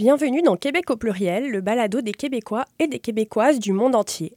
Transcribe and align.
Bienvenue 0.00 0.40
dans 0.40 0.56
Québec 0.56 0.88
au 0.88 0.96
pluriel, 0.96 1.50
le 1.50 1.60
balado 1.60 2.00
des 2.00 2.12
Québécois 2.14 2.64
et 2.78 2.86
des 2.86 3.00
Québécoises 3.00 3.58
du 3.58 3.74
monde 3.74 3.94
entier. 3.94 4.32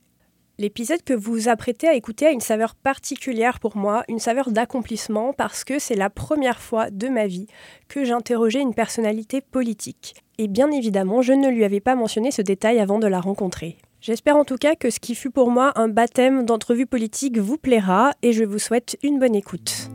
L'épisode 0.59 1.01
que 1.03 1.13
vous 1.13 1.31
vous 1.31 1.47
apprêtez 1.47 1.87
à 1.87 1.93
écouter 1.93 2.25
a 2.25 2.31
une 2.31 2.41
saveur 2.41 2.75
particulière 2.75 3.61
pour 3.61 3.77
moi, 3.77 4.03
une 4.09 4.19
saveur 4.19 4.51
d'accomplissement 4.51 5.31
parce 5.31 5.63
que 5.63 5.79
c'est 5.79 5.95
la 5.95 6.09
première 6.09 6.59
fois 6.59 6.89
de 6.89 7.07
ma 7.07 7.27
vie 7.27 7.47
que 7.87 8.03
j'interrogeais 8.03 8.59
une 8.59 8.73
personnalité 8.73 9.39
politique. 9.39 10.15
Et 10.37 10.49
bien 10.49 10.69
évidemment, 10.69 11.21
je 11.21 11.31
ne 11.31 11.47
lui 11.47 11.63
avais 11.63 11.79
pas 11.79 11.95
mentionné 11.95 12.31
ce 12.31 12.41
détail 12.41 12.81
avant 12.81 12.99
de 12.99 13.07
la 13.07 13.21
rencontrer. 13.21 13.77
J'espère 14.01 14.35
en 14.35 14.43
tout 14.43 14.57
cas 14.57 14.75
que 14.75 14.89
ce 14.89 14.99
qui 14.99 15.15
fut 15.15 15.31
pour 15.31 15.49
moi 15.49 15.71
un 15.75 15.87
baptême 15.87 16.43
d'entrevue 16.45 16.87
politique 16.87 17.37
vous 17.37 17.57
plaira 17.57 18.11
et 18.21 18.33
je 18.33 18.43
vous 18.43 18.59
souhaite 18.59 18.97
une 19.01 19.17
bonne 19.17 19.33
écoute. 19.33 19.89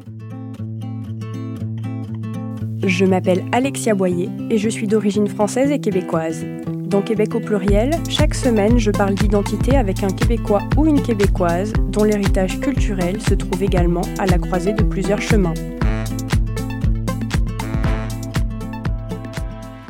Je 2.84 3.04
m'appelle 3.04 3.44
Alexia 3.50 3.94
Boyer 3.94 4.28
et 4.50 4.58
je 4.58 4.68
suis 4.68 4.86
d'origine 4.86 5.26
française 5.26 5.70
et 5.70 5.80
québécoise. 5.80 6.44
Dans 6.66 7.02
Québec 7.02 7.34
au 7.34 7.40
pluriel, 7.40 7.90
chaque 8.08 8.34
semaine, 8.34 8.78
je 8.78 8.92
parle 8.92 9.14
d'identité 9.14 9.76
avec 9.76 10.04
un 10.04 10.08
Québécois 10.08 10.62
ou 10.76 10.86
une 10.86 11.02
Québécoise 11.02 11.72
dont 11.90 12.04
l'héritage 12.04 12.60
culturel 12.60 13.20
se 13.20 13.34
trouve 13.34 13.62
également 13.62 14.02
à 14.18 14.26
la 14.26 14.38
croisée 14.38 14.72
de 14.72 14.84
plusieurs 14.84 15.20
chemins. 15.20 15.54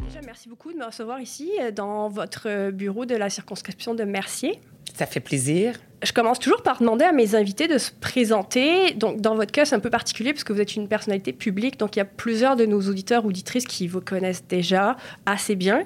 Déjà, 0.04 0.20
merci 0.24 0.48
beaucoup 0.48 0.72
de 0.72 0.78
me 0.78 0.86
recevoir 0.86 1.20
ici 1.20 1.50
euh, 1.60 1.70
dans 1.70 2.08
votre 2.08 2.70
bureau 2.70 3.04
de 3.04 3.14
la 3.14 3.28
circonscription 3.28 3.94
de 3.94 4.04
Mercier. 4.04 4.60
Ça 4.94 5.04
fait 5.04 5.20
plaisir 5.20 5.74
je 6.02 6.12
commence 6.12 6.38
toujours 6.38 6.62
par 6.62 6.78
demander 6.78 7.04
à 7.04 7.12
mes 7.12 7.34
invités 7.34 7.66
de 7.66 7.78
se 7.78 7.90
présenter. 7.90 8.92
Donc, 8.94 9.20
dans 9.20 9.34
votre 9.34 9.50
cas, 9.50 9.64
c'est 9.64 9.74
un 9.74 9.80
peu 9.80 9.90
particulier 9.90 10.32
parce 10.32 10.44
que 10.44 10.52
vous 10.52 10.60
êtes 10.60 10.76
une 10.76 10.88
personnalité 10.88 11.32
publique. 11.32 11.78
Donc, 11.78 11.96
il 11.96 11.98
y 11.98 12.02
a 12.02 12.04
plusieurs 12.04 12.56
de 12.56 12.66
nos 12.66 12.80
auditeurs 12.82 13.24
auditrices 13.24 13.66
qui 13.66 13.88
vous 13.88 14.00
connaissent 14.00 14.44
déjà 14.48 14.96
assez 15.26 15.56
bien. 15.56 15.84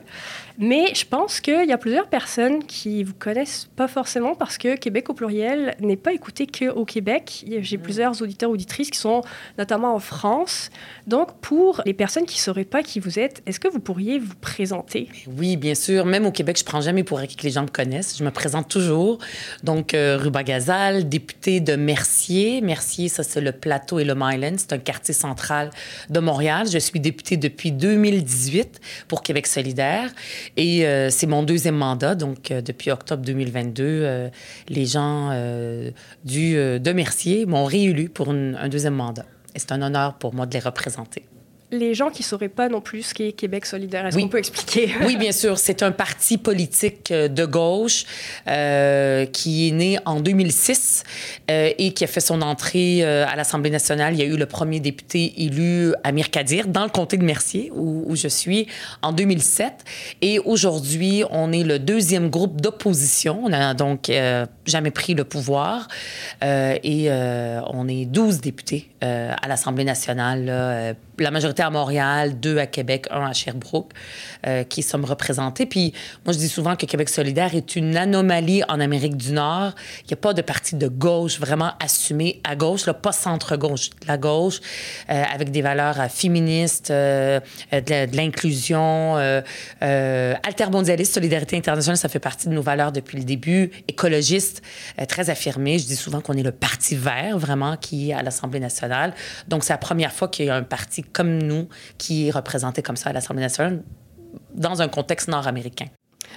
Mais 0.59 0.95
je 0.95 1.07
pense 1.07 1.41
qu'il 1.41 1.67
y 1.67 1.73
a 1.73 1.79
plusieurs 1.79 2.09
personnes 2.09 2.65
qui 2.65 3.05
vous 3.05 3.15
connaissent 3.15 3.69
pas 3.75 3.89
forcément 3.89 4.35
parce 4.35 4.59
que 4.59 4.77
Québec 4.77 5.09
au 5.09 5.15
pluriel 5.15 5.75
n'est 5.81 5.97
pas 5.97 6.13
écouté 6.13 6.47
qu'au 6.47 6.85
Québec. 6.85 7.45
J'ai 7.61 7.79
mm. 7.79 7.81
plusieurs 7.81 8.23
auditeurs 8.23 8.51
auditrices 8.51 8.91
qui 8.91 8.99
sont 8.99 9.23
notamment 9.57 9.95
en 9.95 9.99
France. 9.99 10.71
Donc, 11.07 11.33
pour 11.41 11.81
les 11.87 11.95
personnes 11.95 12.27
qui 12.27 12.37
ne 12.37 12.43
sauraient 12.43 12.65
pas 12.65 12.83
qui 12.83 13.01
vous 13.01 13.19
êtes, 13.19 13.43
est-ce 13.47 13.59
que 13.59 13.69
vous 13.69 13.81
pourriez 13.81 14.19
vous 14.19 14.35
présenter? 14.41 15.09
Oui, 15.39 15.57
bien 15.57 15.75
sûr. 15.75 16.05
Même 16.05 16.27
au 16.27 16.33
Québec, 16.33 16.59
je 16.59 16.65
prends 16.65 16.83
jamais 16.83 17.03
pour 17.03 17.19
acquis 17.19 17.37
que 17.37 17.45
les 17.45 17.51
gens 17.51 17.63
me 17.63 17.69
connaissent. 17.69 18.19
Je 18.19 18.25
me 18.25 18.31
présente 18.31 18.69
toujours. 18.69 19.19
Donc, 19.63 19.95
euh, 19.95 20.02
Ruba 20.21 20.43
Gazal, 20.43 21.09
députée 21.09 21.61
de 21.61 21.77
Mercier. 21.77 22.61
Mercier, 22.61 23.09
ça, 23.09 23.23
c'est 23.23 23.41
le 23.41 23.53
plateau 23.53 23.99
et 23.99 24.05
le 24.05 24.15
Myland. 24.15 24.55
C'est 24.57 24.73
un 24.73 24.79
quartier 24.79 25.15
central 25.15 25.71
de 26.11 26.21
Montréal. 26.21 26.67
Je 26.71 26.79
suis 26.79 27.01
députée 27.01 27.37
depuis 27.37 27.73
2018 27.73 28.81
pour 29.09 29.23
Québec 29.23 29.47
solidaire. 29.47 30.11
Et 30.57 30.87
euh, 30.87 31.11
c'est 31.11 31.27
mon 31.27 31.43
deuxième 31.43 31.77
mandat. 31.77 32.15
Donc, 32.15 32.51
euh, 32.51 32.61
depuis 32.61 32.91
octobre 32.91 33.25
2022, 33.25 34.31
les 34.69 34.87
gens 34.87 35.31
du, 36.25 36.55
de 36.55 36.93
Mercier 36.93 37.47
m'ont 37.47 37.65
réélu 37.65 38.09
pour 38.09 38.31
un 38.31 38.69
deuxième 38.69 38.95
mandat. 38.95 39.25
Et 39.55 39.59
c'est 39.59 39.73
un 39.73 39.83
honneur 39.83 40.15
pour 40.15 40.35
moi 40.35 40.47
de 40.47 40.55
les 40.55 40.61
représenter 40.61 41.25
les 41.73 41.95
gens 41.95 42.11
qui 42.11 42.21
ne 42.21 42.27
sauraient 42.27 42.51
pas 42.51 42.69
non 42.69 42.83
plus 42.83 43.03
ce 43.03 43.15
qu'est 43.15 43.33
Québec 43.33 43.65
solidaire, 43.65 44.07
est-ce 44.07 44.19
qu'on 44.19 44.29
peut 44.29 44.39
expliquer? 44.39 44.93
oui, 45.07 45.17
bien 45.17 45.33
sûr. 45.33 45.59
C'est 45.59 45.83
un 45.83 45.91
parti 45.91 46.37
politique 46.37 47.11
euh, 47.11 47.29
de 47.29 47.47
gauche 47.47 48.05
euh, 48.47 49.25
qui 49.27 49.69
est 49.69 49.73
né 49.73 49.99
en 50.05 50.21
2006 50.21 51.03
euh, 51.51 51.71
et 51.79 51.93
qui 51.95 52.05
a 52.05 52.07
fait 52.07 52.21
son 52.21 52.43
entrée 52.43 53.03
à 53.03 53.35
l'Assemblée 53.37 53.71
nationale. 53.71 54.13
Il 54.15 54.21
y 54.21 54.23
a 54.23 54.27
eu 54.27 54.37
le 54.37 54.47
premier 54.47 54.81
député 54.81 55.33
élu, 55.39 55.95
Amir 56.05 56.31
Kadir, 56.31 56.69
dans 56.69 56.85
le 56.85 56.91
comté 56.91 57.17
de 57.17 57.25
Mercier, 57.25 57.73
où, 57.75 58.05
où 58.07 58.17
je 58.17 58.29
suis, 58.29 58.69
en 59.01 59.13
2007. 59.13 59.73
Et 60.21 60.39
aujourd'hui, 60.41 61.25
on 61.31 61.53
est 61.53 61.65
le 61.65 61.79
deuxième 61.79 62.29
groupe 62.29 62.61
d'opposition. 62.61 63.41
On 63.45 63.49
n'a 63.49 63.73
donc 63.73 64.11
jamais 64.67 64.91
pris 64.91 65.15
le 65.15 65.25
pouvoir. 65.25 65.89
et 66.43 67.09
on 67.11 67.89
est 67.89 68.05
12 68.05 68.41
députés 68.41 68.91
à 69.01 69.49
l'Assemblée 69.49 69.85
nationale 69.85 70.97
la 71.23 71.31
majorité 71.31 71.62
à 71.63 71.71
Montréal, 71.71 72.39
deux 72.39 72.59
à 72.59 72.67
Québec, 72.67 73.07
un 73.11 73.25
à 73.25 73.33
Sherbrooke, 73.33 73.93
euh, 74.47 74.65
qui 74.65 74.83
sommes 74.83 75.05
représentés. 75.05 75.67
Puis 75.67 75.93
moi, 76.25 76.33
je 76.33 76.39
dis 76.39 76.49
souvent 76.49 76.77
que 76.77 76.87
Québec 76.87 77.09
solidaire 77.09 77.55
est 77.55 77.77
une 77.77 77.97
anomalie 77.97 78.63
en 78.69 78.81
Amérique 78.81 79.17
du 79.17 79.33
Nord. 79.33 79.73
Il 80.01 80.09
n'y 80.09 80.15
a 80.15 80.17
pas 80.17 80.35
de 80.35 80.43
parti 80.43 80.75
de 80.77 80.89
gauche 80.89 81.39
vraiment 81.39 81.73
assumé 81.83 82.41
à 82.45 82.57
gauche, 82.57 82.87
là, 82.87 82.95
pas 82.95 83.13
centre-gauche, 83.13 83.91
la 84.07 84.19
gauche, 84.19 84.61
euh, 85.11 85.23
avec 85.33 85.51
des 85.51 85.63
valeurs 85.63 86.01
euh, 86.01 86.09
féministes, 86.09 86.91
de, 86.91 88.17
l'inclusion, 88.17 89.17
altermondialiste, 89.81 91.15
solidarité 91.15 91.57
internationale, 91.57 91.97
ça 91.97 92.09
fait 92.09 92.19
partie 92.19 92.49
de 92.49 92.55
nos 92.55 92.63
valeurs 92.63 92.93
depuis 92.93 93.19
le 93.19 93.25
début, 93.25 93.71
écologiste, 93.89 94.63
très 95.09 95.31
affirmé. 95.31 95.79
Je 95.79 95.87
dis 95.87 95.97
souvent 95.97 96.21
qu'on 96.21 96.35
est 96.35 96.43
le 96.43 96.53
parti 96.53 96.97
vert, 96.97 97.39
vraiment, 97.39 97.77
qui 97.77 98.11
est 98.11 98.15
à 98.15 98.23
l'Assemblée 98.23 98.61
nationale. 98.61 99.15
Donc, 99.49 99.65
c'est 99.65 99.73
la 99.73 99.79
première 99.79 100.13
fois 100.13 100.29
qu'il 100.29 100.47
y 100.47 100.51
a 100.51 100.57
un 100.57 100.63
parti 100.63 101.03
comme 101.03 101.43
nous 101.43 101.52
qui 101.99 102.29
est 102.29 102.31
représenté 102.31 102.83
comme 102.83 102.97
ça 102.97 103.11
à 103.11 103.13
l'Assemblée 103.13 103.43
nationale 103.43 103.83
dans 104.55 104.83
un 104.83 104.89
contexte 104.89 105.29
nord-américain. 105.29 105.87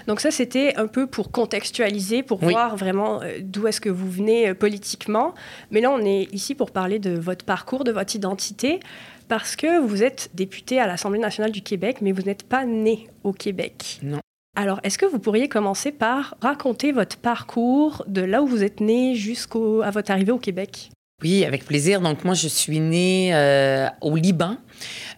Donc 0.08 0.20
ça, 0.20 0.32
c'était 0.32 0.76
un 0.76 0.88
peu 0.88 1.08
pour 1.08 1.32
contextualiser, 1.32 2.22
pour 2.22 2.40
voir 2.40 2.76
vraiment 2.76 3.22
euh, 3.22 3.38
d'où 3.42 3.68
est-ce 3.68 3.82
que 3.82 3.90
vous 3.90 4.10
venez 4.10 4.50
euh, 4.50 4.54
politiquement. 4.54 5.34
Mais 5.72 5.82
là, 5.82 5.92
on 5.92 6.00
est 6.00 6.28
ici 6.34 6.54
pour 6.54 6.72
parler 6.72 7.00
de 7.00 7.12
votre 7.12 7.46
parcours, 7.46 7.84
de 7.84 7.92
votre 7.92 8.16
identité, 8.16 8.80
parce 9.28 9.56
que 9.56 9.80
vous 9.80 10.04
êtes 10.04 10.30
député 10.34 10.80
à 10.80 10.88
l'Assemblée 10.88 11.20
nationale 11.20 11.52
du 11.52 11.62
Québec, 11.62 11.98
mais 12.02 12.12
vous 12.12 12.24
n'êtes 12.24 12.44
pas 12.44 12.66
né 12.66 13.08
au 13.24 13.32
Québec. 13.32 14.00
Non. 14.04 14.20
Alors, 14.58 14.80
est-ce 14.84 14.98
que 14.98 15.06
vous 15.06 15.20
pourriez 15.20 15.50
commencer 15.50 15.92
par 15.92 16.36
raconter 16.42 16.92
votre 16.92 17.18
parcours 17.18 18.06
de 18.08 18.22
là 18.22 18.42
où 18.42 18.48
vous 18.48 18.64
êtes 18.64 18.80
né 18.80 19.16
jusqu'à 19.16 19.90
votre 19.92 20.12
arrivée 20.12 20.32
au 20.32 20.40
Québec? 20.40 20.92
Oui, 21.24 21.46
avec 21.46 21.64
plaisir. 21.64 22.02
Donc, 22.02 22.26
moi, 22.26 22.34
je 22.34 22.50
suis 22.50 22.82
née 22.82 23.34
euh, 23.34 23.88
au 24.02 24.18
Liban, 24.18 24.58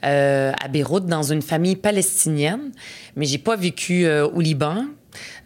euh, 0.05 0.51
à 0.61 0.67
Beyrouth, 0.67 1.07
dans 1.07 1.23
une 1.23 1.41
famille 1.41 1.75
palestinienne, 1.75 2.71
mais 3.15 3.25
j'ai 3.25 3.39
pas 3.39 3.55
vécu 3.55 4.05
euh, 4.05 4.27
au 4.27 4.39
Liban. 4.39 4.85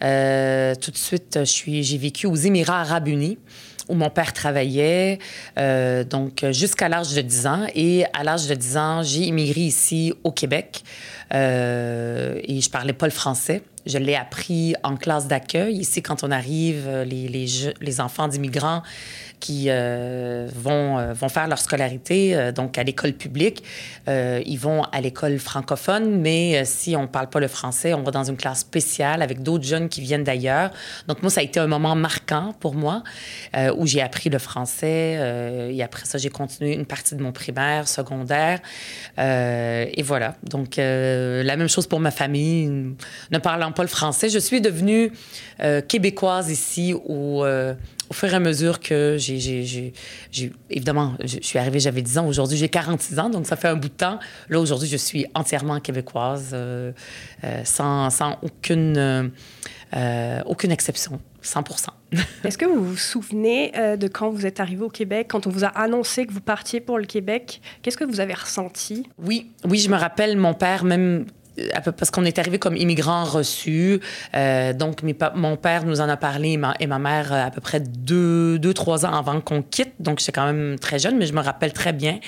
tout 0.02 0.92
de 0.92 0.98
suite, 0.98 1.40
j'ai 1.46 1.98
vécu 1.98 2.28
aux 2.28 2.36
Émirats 2.36 2.82
arabes 2.82 3.08
unis 3.08 3.38
où 3.88 3.96
mon 3.96 4.10
père 4.10 4.32
travaillait, 4.32 5.20
donc 6.10 6.46
jusqu'à 6.52 6.88
l'âge 6.88 7.14
de 7.14 7.22
10 7.22 7.48
ans. 7.48 7.66
Et 7.76 8.06
à 8.14 8.24
l'âge 8.24 8.48
de 8.48 8.54
10 8.54 8.78
ans, 8.78 9.04
j'ai 9.04 9.24
immigré 9.24 9.62
ici 9.62 10.14
au 10.24 10.32
Québec 10.32 10.84
et 11.34 11.36
je 12.62 12.70
parlais 12.70 12.94
pas 12.94 13.08
le 13.08 13.12
français. 13.12 13.64
Je 13.86 13.98
l'ai 13.98 14.16
appris 14.16 14.76
en 14.84 14.96
classe 14.96 15.28
d'accueil. 15.28 15.76
Ici, 15.76 16.02
quand 16.02 16.24
on 16.24 16.32
arrive, 16.32 16.88
les, 17.06 17.28
les, 17.28 17.74
les 17.82 18.00
enfants 18.00 18.28
d'immigrants, 18.30 18.84
qui 19.42 19.66
euh, 19.68 20.48
vont, 20.56 21.00
euh, 21.00 21.14
vont 21.14 21.28
faire 21.28 21.48
leur 21.48 21.58
scolarité 21.58 22.36
euh, 22.36 22.52
donc 22.54 22.78
à 22.78 22.84
l'école 22.84 23.12
publique. 23.12 23.64
ils 24.08 24.58
vont 24.58 24.84
à 24.84 25.02
l'école 25.02 25.40
francophone, 25.40 26.22
mais 26.22 26.64
si 26.66 26.96
on 26.96 27.04
ne 27.04 27.08
parle 27.08 27.30
pas 27.30 27.40
le 27.40 27.48
français, 27.48 27.94
on 27.94 28.04
va 28.04 28.12
dans 28.12 28.24
une 28.24 28.38
classe 28.38 28.60
spéciale 28.60 29.22
avec 29.22 29.42
d'autres 29.42 29.64
jeunes 29.66 29.90
qui 29.90 30.02
viennent 30.02 30.24
d'ailleurs. 30.24 30.70
Donc 31.08 31.22
moi, 31.24 31.32
ça 31.32 31.42
a 31.42 31.44
été 31.44 31.60
un 31.60 31.68
moment 31.68 31.96
marquant 31.96 32.54
pour 32.60 32.76
moi 32.76 33.04
où 33.78 33.88
j'ai 33.88 34.02
appris 34.02 34.30
le 34.30 34.38
français 34.38 35.72
et 35.74 35.82
après 35.82 36.06
ça, 36.06 36.18
j'ai 36.18 36.30
continué 36.30 36.74
une 36.74 36.86
partie 36.86 37.16
de 37.16 37.24
mon 37.24 37.32
primaire, 37.32 37.88
secondaire. 37.88 38.60
et 39.18 40.04
voilà. 40.04 40.36
Donc 40.44 40.76
la 40.78 41.56
même 41.56 41.70
chose 41.70 41.88
pour 41.88 42.00
ma 42.00 42.12
famille. 42.12 42.70
Ne 43.32 43.38
parlant 43.38 43.72
pas 43.72 43.84
le 43.84 43.90
français, 43.90 44.30
je 44.30 44.40
suis 44.40 44.62
devenue 44.62 45.12
québécoise 45.88 46.52
ici 46.52 46.94
au 46.94 47.46
au 48.12 48.14
fur 48.14 48.28
et 48.28 48.36
à 48.36 48.42
mesure 48.42 48.82
que 48.82 49.16
j'ai. 49.18 49.94
Évidemment, 50.70 51.14
je, 51.24 51.38
suis 51.42 51.58
arrivée, 51.58 51.80
j'avais 51.80 52.02
10 52.02 52.18
ans. 52.18 52.28
Aujourd'hui, 52.28 52.58
j'ai 52.58 52.68
46 52.68 53.20
ans, 53.20 53.30
donc 53.30 53.48
ça 53.48 53.56
fait 53.56 53.70
un 53.70 53.78
bout 53.78 53.88
de 53.88 53.94
temps. 53.94 54.20
Là, 54.50 54.60
aujourd'hui, 54.60 54.90
je 54.90 54.98
suis 54.98 55.26
entièrement 55.34 55.80
québécoise, 55.80 56.50
euh, 56.52 56.92
euh, 57.46 57.62
sans, 57.64 58.10
sans, 58.10 58.38
aucune, 58.42 59.32
euh, 59.96 60.42
aucune 60.46 60.72
exception. 60.72 61.22
100 61.42 61.64
Est-ce 62.44 62.58
que 62.58 62.66
vous 62.66 62.84
vous 62.84 62.98
souvenez 62.98 63.72
de 63.98 64.08
quand 64.10 64.30
vous 64.30 64.46
êtes 64.46 64.60
arrivé 64.60 64.84
au 64.84 64.90
Québec, 64.90 65.28
quand 65.30 65.48
on 65.48 65.50
vous 65.50 65.64
a 65.64 65.70
annoncé 65.70 66.28
que 66.28 66.34
vous 66.34 66.42
partiez 66.42 66.82
pour 66.82 67.00
le 67.00 67.06
Québec? 67.06 67.62
Qu'est-ce 67.82 67.98
que 67.98 68.04
vous 68.04 68.20
avez 68.20 68.34
ressenti? 68.34 69.08
Oui, 69.18 69.50
oui, 69.68 69.80
je 69.80 69.90
me 69.90 69.96
rappelle, 69.96 70.36
mon 70.36 70.54
père, 70.54 70.84
même 70.84 71.26
parce 71.98 72.12
qu'on 72.12 72.24
est 72.24 72.40
arrivé 72.40 72.60
comme 72.60 72.78
immigrants 72.78 73.26
reçus. 73.26 74.00
Euh, 74.36 74.74
donc, 74.74 75.02
mon 75.36 75.58
père 75.58 75.86
nous 75.86 76.00
en 76.00 76.08
a 76.08 76.18
parlé 76.18 76.58
et 76.80 76.88
ma, 76.88 77.00
mère 77.00 77.34
euh, 77.34 77.48
à 77.48 77.52
peu 77.52 77.60
près 77.62 77.80
deux, 77.82 78.58
deux 78.58 78.74
trois 78.74 79.06
ans 79.06 79.14
avant 79.14 79.42
qu'on 79.42 79.62
quitte. 79.62 79.94
Donc, 80.00 80.20
j'étais 80.20 80.32
quand 80.32 80.46
même 80.46 80.80
très 80.80 80.98
jeune, 80.98 81.18
mais 81.18 81.26
je 81.26 81.34
me 81.34 81.42
rappelle 81.42 81.74
très 81.74 81.94
bien. 81.94 82.20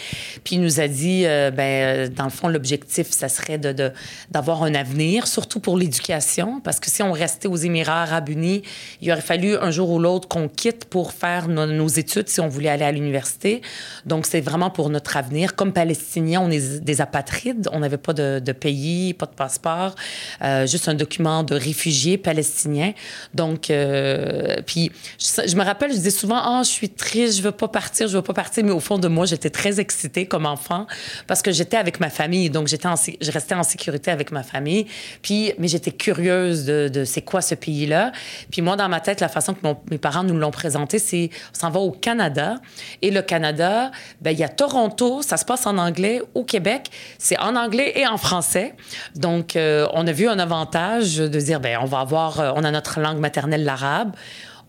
Puis, 0.44 0.56
il 0.56 0.62
nous 0.62 0.80
a 0.80 0.88
dit, 0.88 1.24
euh, 1.26 1.52
ben, 1.52 2.10
dans 2.10 2.26
le 2.26 2.30
fond, 2.30 2.50
l'objectif, 2.50 3.12
ça 3.12 3.30
serait 3.30 3.58
d'avoir 3.58 4.64
un 4.64 4.76
avenir, 4.76 5.28
surtout 5.28 5.60
pour 5.60 5.78
l'éducation, 5.78 6.60
parce 6.60 6.80
que 6.80 6.90
si 6.90 7.02
on 7.02 7.14
restait 7.14 7.48
aux 7.48 7.56
Émirats 7.56 8.04
arabes 8.04 8.30
unis, 8.30 8.64
il 9.02 9.12
aurait 9.12 9.22
fallu 9.22 9.56
un 9.56 9.72
jour 9.72 9.90
ou 9.90 10.00
l'autre 10.00 10.28
qu'on 10.28 10.50
quitte 10.50 10.86
pour 10.86 11.14
faire 11.14 11.48
nos, 11.48 11.88
études 11.88 12.28
si 12.28 12.42
on 12.42 12.48
voulait 12.48 12.70
aller 12.70 12.86
à 12.86 12.92
l'université. 12.92 13.62
Donc, 14.06 14.26
c'est 14.26 14.42
vraiment 14.42 14.70
pour 14.70 14.90
notre 14.90 15.16
avenir. 15.16 15.56
Comme 15.56 15.72
Palestiniens, 15.72 16.42
on 16.42 16.52
est 16.52 16.84
des 16.84 17.02
apatrides, 17.02 17.70
on 17.72 17.80
n'avait 17.80 17.98
pas 17.98 18.14
de 18.14 18.52
pays 18.52 19.13
pas 19.14 19.26
de 19.26 19.36
passeport, 19.36 19.96
euh, 20.42 20.68
juste 20.68 20.88
un 20.88 20.94
document 20.94 21.44
de 21.44 21.56
réfugié 21.56 22.18
palestinien. 22.18 22.94
Donc, 23.34 23.70
euh, 23.70 24.56
puis 24.66 24.92
je, 25.20 25.56
me 25.56 25.64
rappelle, 25.64 25.92
je 25.92 25.98
disais 25.98 26.10
souvent, 26.10 26.38
ah, 26.38 26.62
je 26.64 26.70
suis 26.70 26.90
triste, 26.90 27.38
je 27.38 27.44
veux 27.44 27.52
pas 27.52 27.68
partir, 27.68 28.08
je 28.08 28.16
veux 28.18 28.24
pas 28.24 28.34
partir, 28.34 28.64
mais 28.64 28.72
au 28.72 28.80
fond 28.80 28.98
de 28.98 29.08
moi, 29.08 29.26
j'étais 29.26 29.50
très 29.50 29.80
excitée 29.80 30.26
comme 30.26 30.46
enfant 30.46 30.88
parce 31.28 31.42
que 31.42 31.52
j'étais 31.52 31.78
avec 31.78 32.00
ma 32.00 32.10
famille, 32.10 32.50
donc 32.50 32.68
j'étais, 32.68 32.90
je 33.22 33.32
restais 33.32 33.56
en 33.56 33.64
sécurité 33.64 34.12
avec 34.12 34.32
ma 34.32 34.44
famille. 34.44 34.86
Puis, 35.22 35.54
mais 35.58 35.68
j'étais 35.68 35.92
curieuse 35.92 36.66
de, 36.66 36.90
de 36.90 37.06
c'est 37.06 37.22
quoi 37.22 37.42
ce 37.42 37.56
pays-là. 37.56 38.12
Puis 38.52 38.62
moi, 38.62 38.76
dans 38.76 38.90
ma 38.90 39.00
tête, 39.00 39.22
la 39.22 39.30
façon 39.30 39.54
que 39.54 39.60
mes 39.90 39.98
parents 39.98 40.24
nous 40.24 40.38
l'ont 40.38 40.52
présenté, 40.52 41.00
c'est 41.00 41.30
on 41.56 41.60
s'en 41.60 41.70
va 41.70 41.80
au 41.80 41.92
Canada. 41.92 42.60
Et 43.02 43.12
le 43.12 43.22
Canada, 43.22 43.92
ben, 44.22 44.32
il 44.32 44.40
y 44.40 44.44
a 44.44 44.50
Toronto, 44.50 45.22
ça 45.22 45.38
se 45.38 45.46
passe 45.46 45.66
en 45.66 45.78
anglais. 45.78 46.22
Au 46.34 46.44
Québec, 46.44 46.90
c'est 47.18 47.38
en 47.40 47.56
anglais 47.56 47.94
et 47.96 48.08
en 48.08 48.18
français. 48.18 48.76
Donc, 49.16 49.56
euh, 49.56 49.88
on 49.94 50.08
a 50.08 50.12
vu 50.12 50.28
un 50.28 50.40
avantage 50.40 51.18
de 51.18 51.40
dire, 51.40 51.60
ben, 51.60 51.78
on 51.82 51.86
va 51.86 52.00
avoir, 52.00 52.40
euh, 52.40 52.52
on 52.56 52.64
a 52.64 52.72
notre 52.72 53.00
langue 53.00 53.20
maternelle, 53.20 53.64
l'arabe. 53.64 54.16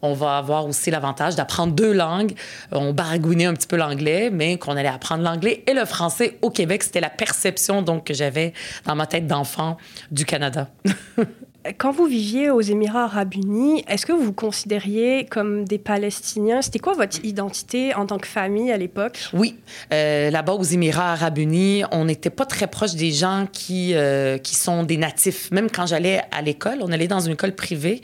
On 0.03 0.13
va 0.13 0.37
avoir 0.37 0.67
aussi 0.67 0.91
l'avantage 0.91 1.35
d'apprendre 1.35 1.73
deux 1.73 1.93
langues. 1.93 2.35
On 2.73 2.93
baragouinait 2.93 3.47
un 3.47 3.55
petit 3.55 3.67
peu 3.67 3.77
l'anglais, 3.77 4.29
mais 4.31 4.59
qu'on 4.59 4.77
allait 4.77 4.89
apprendre 4.89 5.23
l'anglais 5.23 5.65
et 5.67 5.73
le 5.73 5.87
français 5.87 6.39
au 6.43 6.51
Québec. 6.51 6.83
C'était 6.83 7.01
la 7.01 7.09
perception 7.09 7.81
donc 7.81 8.05
que 8.05 8.13
j'avais 8.13 8.53
dans 8.85 8.95
ma 8.95 9.07
tête 9.07 9.27
d'enfant 9.27 9.79
du 10.11 10.27
Canada. 10.27 10.69
Quand 11.79 11.93
vous 11.93 12.05
viviez 12.05 12.51
aux 12.51 12.61
Émirats 12.61 13.05
arabes 13.05 13.35
unis, 13.35 13.85
est-ce 13.89 14.05
que 14.05 14.13
vous 14.13 14.23
vous 14.23 14.33
considériez 14.35 15.25
comme 15.25 15.65
des 15.65 15.79
Palestiniens? 15.79 16.61
C'était 16.61 16.79
quoi 16.79 16.93
votre 16.93 17.25
identité 17.25 17.95
en 17.95 18.05
tant 18.05 18.19
que 18.19 18.27
famille 18.27 18.71
à 18.71 18.77
l'époque? 18.77 19.19
Oui, 19.33 19.57
euh, 19.93 20.31
là-bas 20.31 20.53
aux 20.53 20.63
Émirats 20.63 21.13
arabes 21.13 21.39
unis, 21.39 21.83
on 21.91 22.05
n'était 22.05 22.29
pas 22.29 22.45
très 22.45 22.67
proche 22.67 22.95
des 22.95 23.13
gens 23.13 23.47
qui, 23.51 23.95
euh, 23.95 24.37
qui 24.37 24.57
sont 24.57 24.83
des 24.83 24.99
natifs. 24.99 25.51
Même 25.53 25.71
quand 25.71 25.87
j'allais 25.87 26.21
à 26.33 26.43
l'école, 26.43 26.81
on 26.83 26.93
allait 26.93 27.09
dans 27.09 27.21
une 27.21 27.33
école 27.33 27.55
privée 27.55 28.03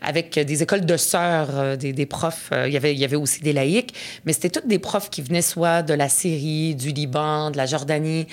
avec 0.00 0.38
des 0.38 0.62
écoles 0.62 0.86
de 0.86 0.96
sœurs, 0.96 1.50
euh, 1.52 1.76
des, 1.76 2.06
profs. 2.06 2.50
il, 2.66 2.72
y 2.72 2.78
avait, 2.78 2.94
y 2.94 3.04
avait 3.04 3.16
aussi 3.16 3.42
des 3.42 3.52
laïcs, 3.52 3.92
mais 4.24 4.32
c'était 4.32 4.48
toutes 4.48 4.68
des 4.68 4.78
profs 4.78 5.10
qui 5.10 5.20
venaient 5.20 5.42
soit 5.42 5.82
de 5.82 5.92
la 5.92 6.08
Syrie, 6.08 6.74
du 6.74 6.92
Liban, 6.92 7.50
de 7.50 7.58
la 7.58 7.66
Jordanie. 7.66 8.26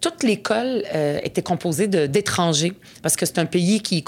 Toute 0.00 0.22
l'école 0.22 0.84
euh, 0.94 1.18
était 1.24 1.42
composée 1.42 1.88
d'étrangers, 1.88 2.72
parce 3.02 3.16
que 3.16 3.26
c'est 3.26 3.38
un 3.38 3.46
pays 3.46 3.80
qui, 3.80 4.04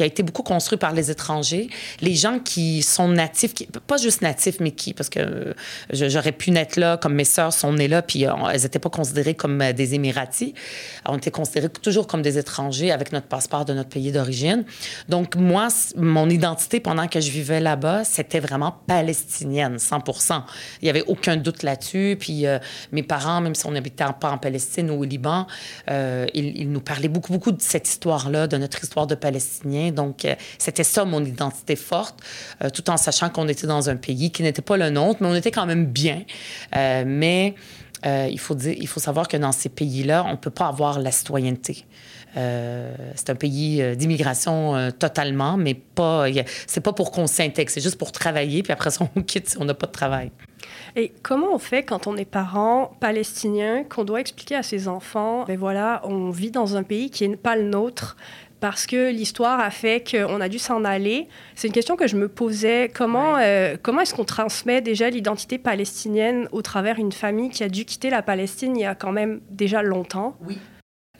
a 0.00 0.04
été 0.04 0.22
beaucoup 0.22 0.42
construit 0.42 0.78
par 0.78 0.92
les 0.92 1.10
étrangers. 1.10 1.68
Les 2.00 2.14
gens 2.14 2.38
qui 2.38 2.82
sont 2.82 3.08
natifs, 3.08 3.52
pas 3.86 3.98
juste 3.98 4.22
natifs, 4.22 4.58
mais 4.60 4.70
qui, 4.70 4.94
parce 4.94 5.10
que 5.10 5.20
euh, 5.20 5.54
j'aurais 5.92 6.32
pu 6.32 6.50
naître 6.50 6.80
là, 6.80 6.96
comme 6.96 7.14
mes 7.14 7.24
sœurs 7.24 7.52
sont 7.52 7.74
nées 7.74 7.88
là, 7.88 8.00
puis 8.00 8.26
euh, 8.26 8.32
elles 8.52 8.62
n'étaient 8.62 8.78
pas 8.78 8.90
considérées 8.90 9.34
comme 9.34 9.72
des 9.72 9.94
Émiratis. 9.94 10.54
On 11.06 11.18
était 11.18 11.30
considérés 11.30 11.68
toujours 11.68 12.06
comme 12.06 12.22
des 12.22 12.38
étrangers 12.38 12.90
avec 12.90 13.12
notre 13.12 13.26
passeport 13.26 13.66
de 13.66 13.74
notre 13.74 13.90
pays 13.90 14.12
d'origine. 14.12 14.64
Donc, 15.08 15.36
moi, 15.36 15.68
mon 15.96 16.30
identité 16.30 16.80
pendant 16.80 17.06
que 17.06 17.20
je 17.20 17.30
vivais 17.30 17.60
là-bas, 17.60 18.04
c'était 18.04 18.40
vraiment 18.40 18.76
palestinienne, 18.86 19.78
100 19.78 20.04
Il 20.80 20.84
n'y 20.84 20.90
avait 20.90 21.04
aucun 21.06 21.36
doute 21.36 21.62
là-dessus. 21.62 22.16
Puis 22.18 22.44
mes 22.92 23.02
parents, 23.02 23.40
même 23.40 23.54
si 23.54 23.66
on 23.66 23.72
n'habitait 23.72 24.04
pas 24.20 24.30
en 24.30 24.38
Palestine 24.38 24.90
ou 24.90 25.00
au 25.00 25.04
Liban, 25.04 25.33
euh, 25.90 26.26
il, 26.34 26.70
nous 26.70 26.80
parlait 26.80 27.08
beaucoup, 27.08 27.32
beaucoup 27.32 27.52
de 27.52 27.62
cette 27.62 27.88
histoire-là, 27.88 28.46
de 28.46 28.56
notre 28.56 28.82
histoire 28.82 29.06
de 29.06 29.14
Palestiniens. 29.14 29.90
Donc, 29.90 30.24
euh, 30.24 30.34
c'était 30.58 30.84
ça 30.84 31.04
mon 31.04 31.24
identité 31.24 31.76
forte, 31.76 32.20
euh, 32.62 32.70
tout 32.70 32.88
en 32.90 32.96
sachant 32.96 33.30
qu'on 33.30 33.48
était 33.48 33.66
dans 33.66 33.88
un 33.88 33.96
pays 33.96 34.30
qui 34.30 34.42
n'était 34.42 34.62
pas 34.62 34.76
le 34.76 34.90
nôtre, 34.90 35.18
mais 35.20 35.28
on 35.28 35.34
était 35.34 35.50
quand 35.50 35.66
même 35.66 35.86
bien. 35.86 36.22
mais 36.74 37.54
il, 38.04 38.38
faut 38.38 38.54
dire, 38.54 38.74
il 38.78 38.86
faut 38.86 39.00
savoir 39.00 39.28
que 39.28 39.38
dans 39.38 39.52
ces 39.52 39.70
pays-là, 39.70 40.24
on 40.26 40.32
ne 40.32 40.36
peut 40.36 40.50
pas 40.50 40.66
avoir 40.66 40.98
la 40.98 41.10
citoyenneté. 41.10 41.86
c'est 42.34 43.30
un 43.30 43.34
pays 43.34 43.82
d'immigration 43.96 44.90
totalement, 44.98 45.56
mais 45.56 45.72
pas. 45.74 46.26
C'est 46.66 46.82
pas 46.82 46.92
pour 46.92 47.12
qu'on 47.12 47.26
s'intègre, 47.26 47.70
c'est 47.70 47.80
juste 47.80 47.96
pour 47.96 48.12
travailler, 48.12 48.62
puis 48.62 48.72
après 48.72 48.90
on 49.00 49.22
quitte 49.22 49.48
si 49.50 49.56
on 49.58 49.64
n'a 49.64 49.74
pas 49.74 49.86
de 49.86 49.92
travail. 49.92 50.30
Et 50.96 51.12
comment 51.22 51.52
on 51.52 51.58
fait 51.58 51.82
quand 51.82 52.06
on 52.06 52.16
est 52.16 52.24
parent 52.24 52.92
palestinien, 53.00 53.82
qu'on 53.82 54.04
doit 54.04 54.20
expliquer 54.20 54.54
à 54.54 54.62
ses 54.62 54.86
enfants, 54.86 55.44
ben 55.44 55.58
voilà, 55.58 56.00
on 56.04 56.30
vit 56.30 56.52
dans 56.52 56.76
un 56.76 56.84
pays 56.84 57.10
qui 57.10 57.28
n'est 57.28 57.36
pas 57.36 57.56
le 57.56 57.64
nôtre, 57.64 58.16
parce 58.60 58.86
que 58.86 59.10
l'histoire 59.10 59.60
a 59.60 59.70
fait 59.70 60.08
qu'on 60.08 60.40
a 60.40 60.48
dû 60.48 60.58
s'en 60.58 60.84
aller? 60.84 61.28
C'est 61.54 61.66
une 61.66 61.74
question 61.74 61.96
que 61.96 62.06
je 62.06 62.16
me 62.16 62.28
posais. 62.28 62.90
Comment, 62.94 63.36
euh, 63.36 63.76
comment 63.82 64.00
est-ce 64.00 64.14
qu'on 64.14 64.24
transmet 64.24 64.80
déjà 64.80 65.10
l'identité 65.10 65.58
palestinienne 65.58 66.48
au 66.50 66.62
travers 66.62 66.98
une 66.98 67.12
famille 67.12 67.50
qui 67.50 67.62
a 67.62 67.68
dû 67.68 67.84
quitter 67.84 68.08
la 68.08 68.22
Palestine 68.22 68.74
il 68.76 68.80
y 68.80 68.86
a 68.86 68.94
quand 68.94 69.12
même 69.12 69.40
déjà 69.50 69.82
longtemps? 69.82 70.38
Oui. 70.46 70.58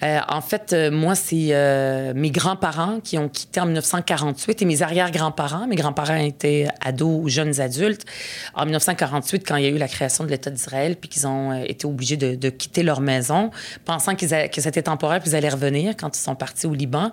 Euh, 0.04 0.20
en 0.28 0.40
fait, 0.40 0.72
euh, 0.72 0.90
moi, 0.90 1.14
c'est 1.14 1.48
euh, 1.50 2.12
mes 2.14 2.30
grands-parents 2.30 3.00
qui 3.00 3.16
ont 3.16 3.28
quitté 3.28 3.60
en 3.60 3.64
1948 3.64 4.60
et 4.60 4.64
mes 4.66 4.82
arrière-grands-parents. 4.82 5.66
Mes 5.66 5.76
grands-parents 5.76 6.16
étaient 6.16 6.68
ados 6.84 7.20
ou 7.22 7.28
jeunes 7.28 7.60
adultes 7.60 8.04
en 8.54 8.64
1948 8.64 9.46
quand 9.46 9.56
il 9.56 9.64
y 9.64 9.66
a 9.66 9.70
eu 9.70 9.78
la 9.78 9.88
création 9.88 10.24
de 10.24 10.30
l'État 10.30 10.50
d'Israël, 10.50 10.96
puis 10.96 11.08
qu'ils 11.08 11.26
ont 11.26 11.54
été 11.54 11.86
obligés 11.86 12.16
de, 12.16 12.50
quitter 12.50 12.82
leur 12.82 13.00
maison, 13.00 13.50
pensant 13.84 14.14
que 14.14 14.26
c'était 14.26 14.82
temporaire, 14.82 15.20
puis 15.20 15.30
ils 15.30 15.36
allaient 15.36 15.48
revenir 15.48 15.94
quand 15.96 16.16
ils 16.16 16.20
sont 16.20 16.34
partis 16.34 16.66
au 16.66 16.74
Liban. 16.74 17.10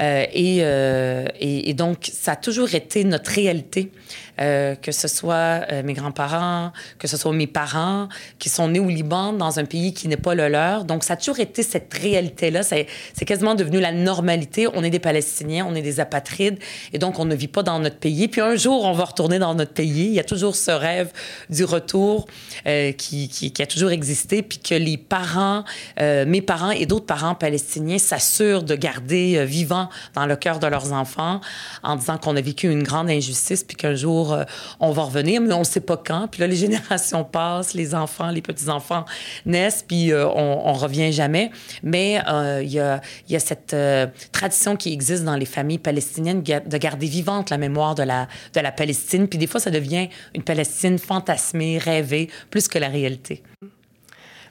Et, 0.00 0.58
et, 0.58 1.74
donc, 1.74 2.08
ça 2.12 2.32
a 2.32 2.36
toujours 2.36 2.74
été 2.74 3.04
notre 3.04 3.30
réalité. 3.30 3.90
que 4.38 4.92
ce 4.92 5.08
soit 5.08 5.66
mes 5.82 5.92
grands-parents, 5.92 6.72
que 6.98 7.08
ce 7.08 7.16
soit 7.16 7.32
mes 7.32 7.46
parents, 7.46 8.08
qui 8.38 8.48
sont 8.48 8.68
nés 8.68 8.80
au 8.80 8.88
Liban, 8.88 9.32
dans 9.32 9.58
un 9.58 9.64
pays 9.64 9.92
qui 9.92 10.08
n'est 10.08 10.16
pas 10.16 10.34
le 10.34 10.48
leur. 10.48 10.84
Donc, 10.84 11.04
ça 11.04 11.14
a 11.14 11.16
toujours 11.16 11.40
été 11.40 11.62
cette 11.62 11.92
réalité 11.92 12.19
réalité-là, 12.20 12.62
c'est 12.62 13.24
quasiment 13.24 13.54
devenu 13.54 13.80
la 13.80 13.92
normalité. 13.92 14.66
On 14.74 14.84
est 14.84 14.90
des 14.90 14.98
Palestiniens, 14.98 15.66
on 15.68 15.74
est 15.74 15.82
des 15.82 16.00
apatrides, 16.00 16.58
et 16.92 16.98
donc 16.98 17.18
on 17.18 17.24
ne 17.24 17.34
vit 17.34 17.48
pas 17.48 17.62
dans 17.62 17.78
notre 17.78 17.96
pays. 17.96 18.28
Puis 18.28 18.40
un 18.40 18.56
jour, 18.56 18.84
on 18.84 18.92
va 18.92 19.04
retourner 19.04 19.38
dans 19.38 19.54
notre 19.54 19.72
pays. 19.72 20.06
Il 20.06 20.12
y 20.12 20.20
a 20.20 20.24
toujours 20.24 20.56
ce 20.56 20.70
rêve 20.70 21.10
du 21.48 21.64
retour 21.64 22.26
euh, 22.66 22.92
qui, 22.92 23.52
a 23.58 23.66
toujours 23.66 23.90
existé, 23.90 24.42
puis 24.42 24.58
que 24.58 24.74
les 24.74 24.96
parents, 24.96 25.64
euh, 26.00 26.24
mes 26.26 26.42
parents 26.42 26.70
et 26.70 26.86
d'autres 26.86 27.06
parents 27.06 27.34
palestiniens 27.34 27.98
s'assurent 27.98 28.62
de 28.62 28.74
garder 28.74 29.36
euh, 29.36 29.44
vivant 29.44 29.88
dans 30.14 30.26
le 30.26 30.36
cœur 30.36 30.58
de 30.58 30.66
leurs 30.66 30.92
enfants 30.92 31.40
en 31.82 31.96
disant 31.96 32.18
qu'on 32.18 32.36
a 32.36 32.40
vécu 32.40 32.70
une 32.70 32.82
grande 32.82 33.08
injustice, 33.10 33.64
puis 33.64 33.76
qu'un 33.76 33.94
jour, 33.94 34.36
on 34.78 34.90
va 34.90 35.02
revenir, 35.02 35.40
mais 35.40 35.54
on 35.54 35.60
ne 35.60 35.64
sait 35.64 35.80
pas 35.80 35.96
quand. 35.96 36.28
Puis 36.28 36.40
là, 36.40 36.46
les 36.46 36.56
générations 36.66 37.24
passent, 37.24 37.74
les 37.74 37.94
enfants, 37.94 38.30
les 38.30 38.42
petits-enfants 38.42 39.04
naissent, 39.46 39.84
puis 39.86 40.12
on, 40.14 40.68
on 40.68 40.72
revient 40.74 41.12
jamais. 41.12 41.50
Mais 41.82 42.09
euh, 42.18 42.62
il 42.62 42.72
y, 42.72 42.78
a, 42.80 43.00
cette 43.38 43.74
euh, 43.74 44.06
tradition 44.32 44.76
qui 44.76 44.92
existe 44.92 45.24
dans 45.24 45.36
les 45.36 45.46
familles 45.46 45.78
palestiniennes 45.78 46.42
de 46.42 46.78
garder 46.78 47.06
vivante 47.06 47.50
la 47.50 47.58
mémoire 47.58 47.94
de 47.94 48.02
la, 48.02 48.26
Palestine. 48.72 49.28
Puis 49.28 49.38
des 49.38 49.46
fois, 49.46 49.60
ça 49.60 49.70
devient 49.70 50.08
une 50.34 50.42
Palestine 50.42 50.98
fantasmée, 50.98 51.78
rêvée, 51.78 52.28
plus 52.50 52.68
que 52.68 52.78
la 52.78 52.88
réalité. 52.88 53.42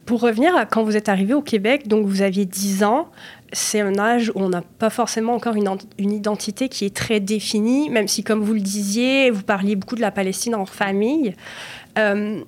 Pour 0.05 0.21
revenir 0.21 0.55
à 0.55 0.65
quand 0.65 0.83
vous 0.83 0.97
êtes 0.97 1.09
arrivé 1.09 1.33
au 1.33 1.41
Québec, 1.41 1.87
donc 1.87 2.05
vous 2.05 2.21
aviez 2.21 2.45
10 2.45 2.83
ans, 2.83 3.09
c'est 3.51 3.81
un 3.81 3.97
âge 3.99 4.31
où 4.33 4.41
on 4.41 4.49
n'a 4.49 4.61
pas 4.61 4.89
forcément 4.89 5.33
encore 5.33 5.55
une, 5.55 5.69
une, 5.97 6.11
identité 6.11 6.69
qui 6.69 6.85
est 6.85 6.95
très 6.95 7.19
définie, 7.19 7.89
même 7.89 8.07
si, 8.07 8.23
comme 8.23 8.41
vous 8.41 8.53
le 8.53 8.59
disiez, 8.59 9.29
vous 9.29 9.43
parliez 9.43 9.75
beaucoup 9.75 9.95
de 9.95 10.01
la 10.01 10.11
Palestine 10.11 10.55
en 10.55 10.65
famille. 10.65 11.35
Euh, 11.97 12.41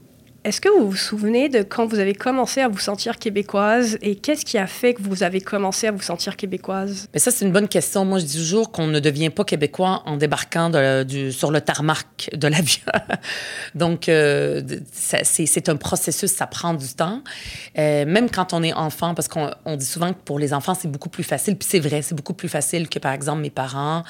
est-ce 0.43 0.59
que 0.59 0.69
vous 0.69 0.89
vous 0.89 0.97
souvenez 0.97 1.49
de 1.49 1.61
quand 1.61 1.85
vous 1.85 1.99
avez 1.99 2.15
commencé 2.15 2.61
à 2.61 2.67
vous 2.67 2.79
sentir 2.79 3.19
québécoise 3.19 3.99
et 4.01 4.15
qu'est-ce 4.15 4.43
qui 4.43 4.57
a 4.57 4.65
fait 4.65 4.95
que 4.95 5.01
vous 5.03 5.21
avez 5.21 5.39
commencé 5.39 5.85
à 5.85 5.91
vous 5.91 6.01
sentir 6.01 6.35
québécoise? 6.35 7.09
Mais 7.13 7.19
ça, 7.19 7.29
c'est 7.29 7.45
une 7.45 7.51
bonne 7.51 7.67
question. 7.67 8.05
Moi, 8.05 8.17
je 8.17 8.25
dis 8.25 8.37
toujours 8.37 8.71
qu'on 8.71 8.87
ne 8.87 8.99
devient 8.99 9.29
pas 9.29 9.43
québécois 9.43 10.01
en 10.07 10.17
débarquant 10.17 10.71
sur 11.31 11.51
le 11.51 11.61
tarmac 11.61 12.29
de 12.33 12.47
l'avion. 12.47 12.81
Donc, 13.75 14.09
euh, 14.09 14.63
c'est 14.91 15.69
un 15.69 15.75
processus, 15.75 16.31
ça 16.31 16.47
prend 16.47 16.73
du 16.73 16.87
temps. 16.87 17.21
Euh, 17.77 18.05
même 18.05 18.29
quand 18.31 18.53
on 18.53 18.63
est 18.63 18.73
enfant, 18.73 19.13
parce 19.13 19.27
qu'on 19.27 19.75
dit 19.75 19.85
souvent 19.85 20.11
que 20.11 20.19
pour 20.25 20.39
les 20.39 20.55
enfants, 20.55 20.73
c'est 20.73 20.89
beaucoup 20.89 21.09
plus 21.09 21.23
facile. 21.23 21.55
Puis 21.55 21.67
c'est 21.69 21.79
vrai, 21.79 22.01
c'est 22.01 22.15
beaucoup 22.15 22.33
plus 22.33 22.49
facile 22.49 22.89
que, 22.89 22.97
par 22.97 23.13
exemple, 23.13 23.41
mes 23.41 23.51
parents. 23.51 24.03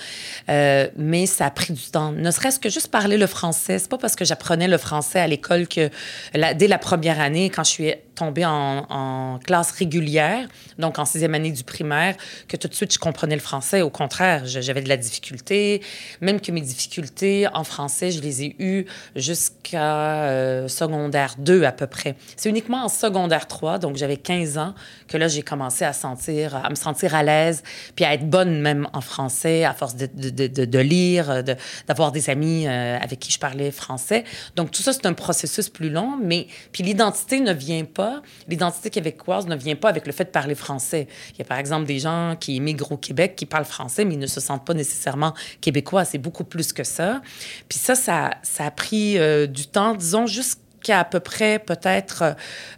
Euh, 0.48 0.88
mais 0.96 1.26
ça 1.26 1.48
a 1.48 1.52
pris 1.52 1.74
du 1.74 1.84
temps. 1.92 2.14
Ne 2.14 2.32
serait-ce 2.32 2.60
que 2.60 2.70
juste 2.70 2.88
parler 2.88 3.18
le 3.18 3.28
français. 3.28 3.80
C'est 3.80 3.90
pas 3.90 3.98
parce 3.98 4.16
que 4.16 4.24
j'apprenais 4.24 4.70
le 4.70 4.78
français 4.78 5.20
à 5.20 5.28
l'école 5.28 5.68
que 5.68 5.90
dès 6.34 6.68
la 6.68 6.78
première 6.78 7.20
année, 7.20 7.50
quand 7.50 7.64
je 7.64 7.70
suis 7.70 7.94
tombée 8.16 8.46
en, 8.46 9.40
classe 9.46 9.72
régulière, 9.72 10.48
donc 10.78 11.00
en 11.00 11.06
sixième 11.06 11.34
année 11.34 11.52
du 11.52 11.64
primaire, 11.64 12.16
que 12.48 12.58
tout 12.58 12.68
de 12.68 12.76
suite 12.76 12.94
je 12.94 13.00
comprenais 13.00 13.36
le 13.36 13.42
français. 13.42 13.82
Au 13.82 13.90
contraire, 13.90 14.44
j'avais 14.46 14.82
de 14.82 14.90
la 14.90 14.98
difficulté. 14.98 15.82
Même 16.20 16.40
que 16.40 16.52
mes 16.52 16.62
difficultés 16.62 17.48
en 17.54 17.64
français, 17.64 18.12
je 18.12 18.22
les 18.22 18.44
ai 18.44 18.56
eues 18.60 18.86
jusqu'à 19.16 20.26
euh, 20.26 20.68
secondaire 20.68 21.36
2 21.40 21.64
à 21.64 21.72
peu 21.72 21.88
près. 21.88 22.16
C'est 22.36 22.50
uniquement 22.50 22.86
en 22.86 22.90
secondaire 22.90 23.48
3, 23.48 23.80
donc 23.80 23.96
j'avais 23.96 24.18
15 24.18 24.58
ans, 24.58 24.76
que 25.08 25.18
là 25.18 25.28
j'ai 25.28 25.42
commencé 25.42 25.84
à 25.86 25.94
sentir, 25.94 26.56
à 26.56 26.70
me 26.70 26.76
sentir 26.76 27.16
à 27.16 27.24
l'aise, 27.24 27.64
puis 27.96 28.06
à 28.06 28.14
être 28.14 28.30
bonne 28.30 28.62
même 28.62 28.88
en 28.94 29.02
français, 29.02 29.64
à 29.64 29.74
force 29.74 29.96
de, 29.96 30.80
lire, 30.80 31.44
d'avoir 31.88 32.12
des 32.12 32.30
amis 32.30 32.68
euh, 32.68 33.00
avec 33.00 33.20
qui 33.20 33.32
je 33.32 33.40
parlais 33.40 33.72
français. 33.72 34.26
Donc 34.56 34.72
tout 34.72 34.82
ça, 34.82 34.94
c'est 34.94 35.06
un 35.06 35.14
processus 35.14 35.70
plus 35.70 35.90
long. 35.90 36.11
Mais 36.18 36.48
puis 36.72 36.84
l'identité 36.84 37.40
ne 37.40 37.54
vient 37.54 37.86
pas, 37.86 38.22
l'identité 38.48 38.90
québécoise 38.90 39.48
ne 39.48 39.56
vient 39.56 39.76
pas 39.76 39.90
avec 39.90 40.06
le 40.08 40.14
fait 40.14 40.26
de 40.26 40.30
parler 40.30 40.56
français. 40.56 41.08
Il 41.34 41.40
y 41.40 41.42
a 41.42 41.46
par 41.46 41.58
exemple 41.58 41.86
des 41.86 42.00
gens 42.00 42.36
qui 42.40 42.56
émigrent 42.56 42.92
au 42.92 42.98
Québec 42.98 43.36
qui 43.36 43.46
parlent 43.46 43.66
français, 43.66 44.06
mais 44.06 44.16
ils 44.16 44.20
ne 44.20 44.28
se 44.28 44.40
sentent 44.40 44.66
pas 44.66 44.74
nécessairement 44.74 45.34
québécois. 45.62 46.06
C'est 46.06 46.18
beaucoup 46.18 46.44
plus 46.44 46.74
que 46.74 46.84
ça. 46.84 47.22
Puis 47.70 47.80
ça, 47.80 47.96
ça, 47.96 48.32
ça 48.44 48.66
a 48.66 48.72
pris 48.72 49.18
euh, 49.18 49.48
du 49.48 49.68
temps, 49.68 49.96
disons, 49.96 50.26
jusqu'à 50.26 51.00
à 51.00 51.06
peu 51.06 51.20
près 51.20 51.60
peut-être 51.60 52.36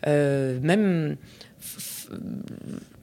euh, 0.07 0.59
même 0.61 1.15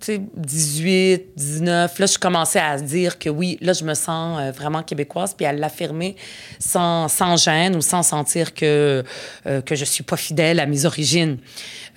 18, 0.08 1.36
19, 1.36 1.98
là, 1.98 2.06
je 2.06 2.18
commençais 2.18 2.58
à 2.58 2.78
dire 2.78 3.18
que 3.18 3.28
oui, 3.28 3.58
là, 3.60 3.72
je 3.72 3.84
me 3.84 3.94
sens 3.94 4.38
euh, 4.40 4.50
vraiment 4.50 4.82
québécoise, 4.82 5.34
puis 5.34 5.44
à 5.46 5.52
l'affirmer 5.52 6.16
sans, 6.58 7.08
sans 7.08 7.36
gêne 7.36 7.76
ou 7.76 7.82
sans 7.82 8.02
sentir 8.02 8.54
que, 8.54 9.04
euh, 9.46 9.60
que 9.60 9.74
je 9.74 9.84
suis 9.84 10.02
pas 10.02 10.16
fidèle 10.16 10.58
à 10.60 10.66
mes 10.66 10.86
origines. 10.86 11.38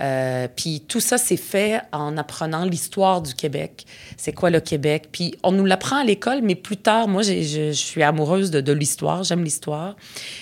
Euh, 0.02 0.48
puis 0.54 0.84
tout 0.88 1.00
ça, 1.00 1.18
c'est 1.18 1.38
fait 1.38 1.82
en 1.92 2.18
apprenant 2.18 2.66
l'histoire 2.66 3.22
du 3.22 3.34
Québec. 3.34 3.86
C'est 4.18 4.34
quoi 4.34 4.50
le 4.50 4.60
Québec? 4.60 5.10
Puis 5.12 5.36
on 5.44 5.52
nous 5.52 5.66
l'apprend 5.66 5.98
à 5.98 6.04
l'école, 6.04 6.42
mais 6.42 6.56
plus 6.56 6.78
tard, 6.78 7.08
moi, 7.08 7.22
je, 7.22 7.72
suis 7.72 8.04
amoureuse 8.04 8.52
de, 8.52 8.74
l'histoire. 8.74 9.24
J'aime 9.24 9.44
l'histoire. 9.44 9.96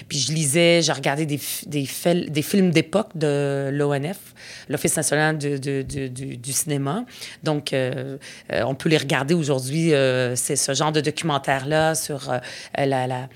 Puis 0.08 0.20
je 0.20 0.32
lisais, 0.32 0.82
j'ai 0.82 0.94
regardé 0.94 1.26
des, 1.26 1.38
films 1.38 2.72
d'époque 2.72 3.10
de 3.16 3.70
l'ONF, 3.72 4.34
l'Office 4.70 4.96
national 4.96 5.38
du 5.38 6.54
cinéma. 6.54 7.06
Donc, 7.44 7.74
euh, 7.74 8.18
euh, 8.52 8.64
on 8.64 8.76
peut 8.76 8.90
les 8.90 8.98
regarder 8.98 9.34
aujourd'hui. 9.34 9.92
C'est 10.36 10.56
ce 10.56 10.74
genre 10.74 10.92
de 10.92 11.02
documentaire-là 11.02 11.96
sur 11.96 12.32
la, 12.78 13.28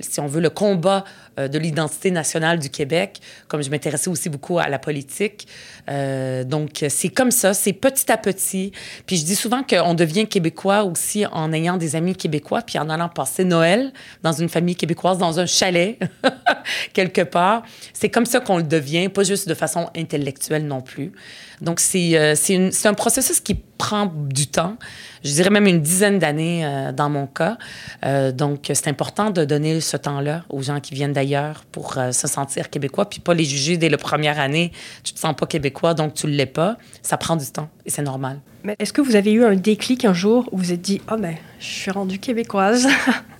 si 0.00 0.20
on 0.20 0.26
veut, 0.26 0.40
le 0.40 0.50
combat 0.50 1.04
de 1.46 1.58
l'identité 1.58 2.10
nationale 2.10 2.58
du 2.58 2.70
Québec, 2.70 3.20
comme 3.46 3.62
je 3.62 3.70
m'intéressais 3.70 4.10
aussi 4.10 4.28
beaucoup 4.28 4.58
à 4.58 4.68
la 4.68 4.80
politique. 4.80 5.46
Euh, 5.88 6.44
donc, 6.44 6.84
c'est 6.88 7.08
comme 7.08 7.30
ça, 7.30 7.54
c'est 7.54 7.72
petit 7.72 8.10
à 8.10 8.16
petit. 8.16 8.72
Puis 9.06 9.16
je 9.16 9.24
dis 9.24 9.36
souvent 9.36 9.62
qu'on 9.62 9.94
devient 9.94 10.26
québécois 10.26 10.84
aussi 10.84 11.26
en 11.26 11.52
ayant 11.52 11.76
des 11.76 11.96
amis 11.96 12.14
québécois, 12.14 12.62
puis 12.62 12.78
en 12.78 12.88
allant 12.90 13.08
passer 13.08 13.44
Noël 13.44 13.92
dans 14.22 14.32
une 14.32 14.48
famille 14.48 14.76
québécoise, 14.76 15.18
dans 15.18 15.38
un 15.38 15.46
chalet, 15.46 15.98
quelque 16.92 17.22
part. 17.22 17.62
C'est 17.92 18.08
comme 18.08 18.26
ça 18.26 18.40
qu'on 18.40 18.58
le 18.58 18.62
devient, 18.62 19.08
pas 19.08 19.22
juste 19.22 19.48
de 19.48 19.54
façon 19.54 19.88
intellectuelle 19.96 20.66
non 20.66 20.80
plus. 20.80 21.12
Donc, 21.60 21.80
c'est 21.80 22.16
euh, 22.16 22.70
un 22.84 22.94
processus 22.94 23.40
qui 23.40 23.54
prend 23.54 24.06
du 24.06 24.46
temps. 24.46 24.76
Je 25.24 25.32
dirais 25.32 25.50
même 25.50 25.66
une 25.66 25.80
dizaine 25.80 26.18
d'années 26.18 26.64
euh, 26.64 26.92
dans 26.92 27.08
mon 27.08 27.26
cas. 27.26 27.58
Euh, 28.04 28.32
donc, 28.32 28.70
c'est 28.72 28.88
important 28.88 29.30
de 29.30 29.44
donner 29.44 29.80
ce 29.80 29.96
temps-là 29.96 30.44
aux 30.50 30.62
gens 30.62 30.80
qui 30.80 30.94
viennent 30.94 31.12
d'ailleurs 31.12 31.27
pour 31.72 31.94
se 31.94 32.28
sentir 32.28 32.70
québécois, 32.70 33.08
puis 33.08 33.20
pas 33.20 33.34
les 33.34 33.44
juger 33.44 33.76
dès 33.76 33.88
la 33.88 33.98
première 33.98 34.38
année. 34.38 34.72
Tu 35.02 35.12
te 35.12 35.18
sens 35.18 35.34
pas 35.34 35.46
québécois, 35.46 35.94
donc 35.94 36.14
tu 36.14 36.28
l'es 36.28 36.46
pas. 36.46 36.76
Ça 37.02 37.16
prend 37.16 37.36
du 37.36 37.46
temps 37.46 37.68
et 37.84 37.90
c'est 37.90 38.02
normal. 38.02 38.40
Mais 38.64 38.76
est-ce 38.78 38.92
que 38.92 39.00
vous 39.00 39.16
avez 39.16 39.32
eu 39.32 39.44
un 39.44 39.56
déclic 39.56 40.04
un 40.04 40.12
jour 40.12 40.48
où 40.52 40.58
vous 40.58 40.68
vous 40.68 40.74
êtes 40.74 40.82
dit, 40.82 41.00
oh 41.10 41.16
ben, 41.18 41.34
je 41.60 41.66
suis 41.66 41.90
rendue 41.90 42.18
québécoise 42.18 42.86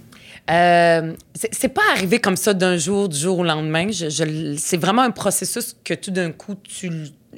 Euh, 0.50 1.14
c'est 1.34 1.68
pas 1.68 1.82
arrivé 1.92 2.20
comme 2.20 2.36
ça 2.36 2.54
d'un 2.54 2.76
jour, 2.76 3.08
du 3.08 3.18
jour 3.18 3.38
au 3.38 3.44
lendemain. 3.44 3.88
C'est 3.92 4.76
vraiment 4.76 5.02
un 5.02 5.10
processus 5.10 5.76
que 5.84 5.94
tout 5.94 6.10
d'un 6.10 6.32
coup, 6.32 6.56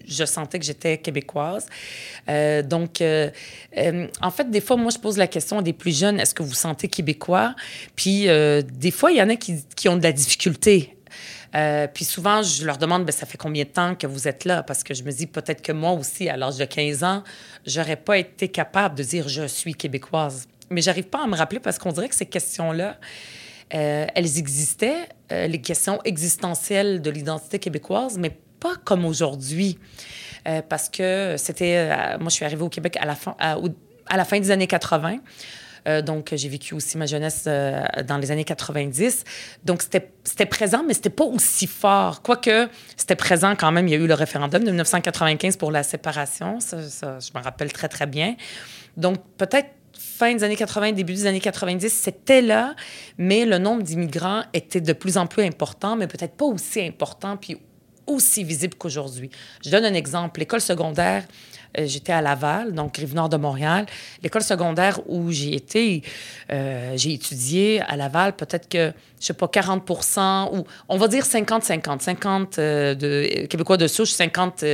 je 0.07 0.25
sentais 0.25 0.59
que 0.59 0.65
j'étais 0.65 0.99
québécoise. 0.99 1.67
Euh, 2.29 2.63
donc, 2.63 3.01
euh, 3.01 3.31
euh, 3.77 4.07
en 4.21 4.31
fait, 4.31 4.51
des 4.51 4.61
fois, 4.61 4.77
moi, 4.77 4.91
je 4.95 4.99
pose 4.99 5.17
la 5.17 5.27
question 5.27 5.59
à 5.59 5.63
des 5.63 5.73
plus 5.73 5.99
jeunes, 5.99 6.21
est-ce 6.21 6.35
que 6.35 6.43
vous 6.43 6.55
sentez 6.55 6.89
québécois? 6.89 7.55
Puis, 7.97 8.27
des 8.27 8.91
fois, 8.91 9.11
il 9.11 9.19
y 9.19 9.23
en 9.23 9.29
a 9.29 9.37
qui, 9.37 9.65
qui 9.77 9.89
ont 9.89 9.97
de 9.97 10.03
la 10.03 10.13
difficulté 10.13 10.97
puis 11.95 12.05
souvent, 12.05 12.45
je 12.45 12.65
leur 12.65 12.79
demande, 12.79 13.05
ben, 13.05 13.11
ça 13.11 13.27
fait 13.27 13.37
combien 13.37 13.65
de 13.65 13.71
temps 13.71 13.97
que 13.97 14.07
vous 14.07 14.29
êtes 14.29 14.45
là? 14.45 14.63
Parce 14.63 14.85
que 14.85 14.95
je 14.95 15.03
me 15.03 15.11
dis, 15.11 15.27
peut-être 15.27 15.63
que 15.63 15.73
moi 15.73 15.91
aussi, 15.91 16.29
à 16.29 16.37
l'âge 16.37 16.59
de 16.59 16.65
15 16.65 17.03
ans, 17.03 17.25
j'aurais 17.67 17.97
pas 17.97 18.19
été 18.19 18.47
capable 18.47 18.95
de 18.95 19.03
dire, 19.03 19.29
je 19.29 19.49
suis 19.49 19.75
québécoise 19.75 20.47
mais 20.71 20.83
j'arrive 20.83 21.09
pas 21.09 21.25
à 21.25 21.27
me 21.27 21.37
rappeler 21.37 21.61
parce 21.61 21.79
qu'on 21.79 21.93
dirait 21.93 22.09
que 22.09 22.15
ces 22.15 22.27
questions-là, 22.27 22.97
euh, 23.75 24.07
elles 24.15 24.39
existaient, 24.39 25.09
euh, 25.33 25.47
les 25.47 25.61
questions 25.61 26.01
existentielles 26.05 27.03
de 27.03 27.11
l'identité 27.11 27.59
québécoise, 27.59 28.19
mais 28.19 28.37
pas 28.61 28.75
comme 28.85 29.05
aujourd'hui. 29.05 29.79
Euh, 30.49 30.63
parce 30.67 30.89
que 30.89 31.35
c'était. 31.37 31.89
moi, 32.19 32.31
je 32.31 32.35
suis 32.35 32.45
arrivée 32.45 32.63
au 32.63 32.69
Québec 32.69 32.97
à 33.01 33.05
la 33.05 33.15
fin, 33.15 33.37
à, 33.39 33.57
la 34.17 34.25
fin 34.25 34.41
des 34.41 34.51
années 34.51 34.67
80. 34.67 35.19
donc, 36.03 36.33
j'ai 36.35 36.49
vécu 36.49 36.75
aussi 36.75 36.97
ma 36.97 37.07
jeunesse 37.07 37.45
dans 37.45 38.19
les 38.19 38.31
années 38.31 38.45
90. 38.45 39.25
Donc, 39.65 39.83
c'était 39.83 40.47
présent, 40.47 40.83
mais 40.87 40.95
c'était 40.95 41.11
pas 41.11 41.25
aussi 41.25 41.67
fort. 41.67 42.23
Quoique, 42.23 42.69
c'était 42.97 43.17
présent 43.17 43.55
quand 43.55 43.71
même. 43.71 43.87
Il 43.89 43.91
y 43.91 43.95
a 43.95 43.99
eu 43.99 44.07
le 44.07 44.15
référendum 44.15 44.63
de 44.63 44.71
1995 44.71 45.57
pour 45.57 45.71
la 45.71 45.83
séparation. 45.83 46.61
Ça, 46.61 46.83
ça 46.83 47.19
je 47.19 47.39
me 47.39 47.43
rappelle 47.43 47.73
très, 47.73 47.89
très 47.89 48.07
bien. 48.07 48.35
Donc, 48.97 49.19
peut-être 49.37 49.69
fin 50.01 50.35
des 50.35 50.43
années 50.45 50.57
80, 50.57 50.93
début 50.93 51.13
des 51.13 51.27
années 51.27 51.41
90, 51.41 51.93
c'était 51.93 52.41
là, 52.41 52.75
mais 53.19 53.45
le 53.45 53.59
nombre 53.59 53.83
d'immigrants 53.83 54.43
était 54.55 54.81
de 54.81 54.93
plus 54.95 55.19
en 55.19 55.27
plus 55.27 55.45
important, 55.45 55.95
mais 55.95 56.07
peut-être 56.07 56.37
pas 56.37 56.47
aussi 56.47 56.81
important 56.81 57.37
puis 57.37 57.59
aussi 58.07 58.43
visible 58.43 58.75
qu'aujourd'hui. 58.77 59.31
Je 59.63 59.71
donne 59.71 59.85
un 59.85 59.95
exemple. 59.95 60.41
L'école 60.41 60.63
secondaire, 60.63 61.25
euh, 61.79 61.87
j'étais 61.87 62.13
à 62.13 62.23
Laval, 62.23 62.73
donc 62.73 62.97
Rive-Nord 62.97 63.29
de 63.29 63.37
Montréal. 63.37 63.85
L'école 64.23 64.43
secondaire 64.43 65.01
où 65.07 65.31
j'ai 65.31 65.55
été, 65.55 66.03
euh, 66.51 66.95
j'ai 66.97 67.13
étudié 67.13 67.83
à 67.83 67.97
Laval, 67.97 68.35
peut-être 68.35 68.69
que, 68.69 68.93
je 69.21 69.27
sais 69.27 69.35
pas, 69.35 69.49
40 69.49 69.89
ou 70.53 70.65
on 70.89 70.97
va 70.97 71.09
dire 71.09 71.25
50-50, 71.25 72.01
50, 72.01 72.59
euh, 72.59 72.95
de 72.95 73.47
Québécois 73.47 73.77
de 73.77 73.87
souche, 73.87 74.13
50 74.13 74.65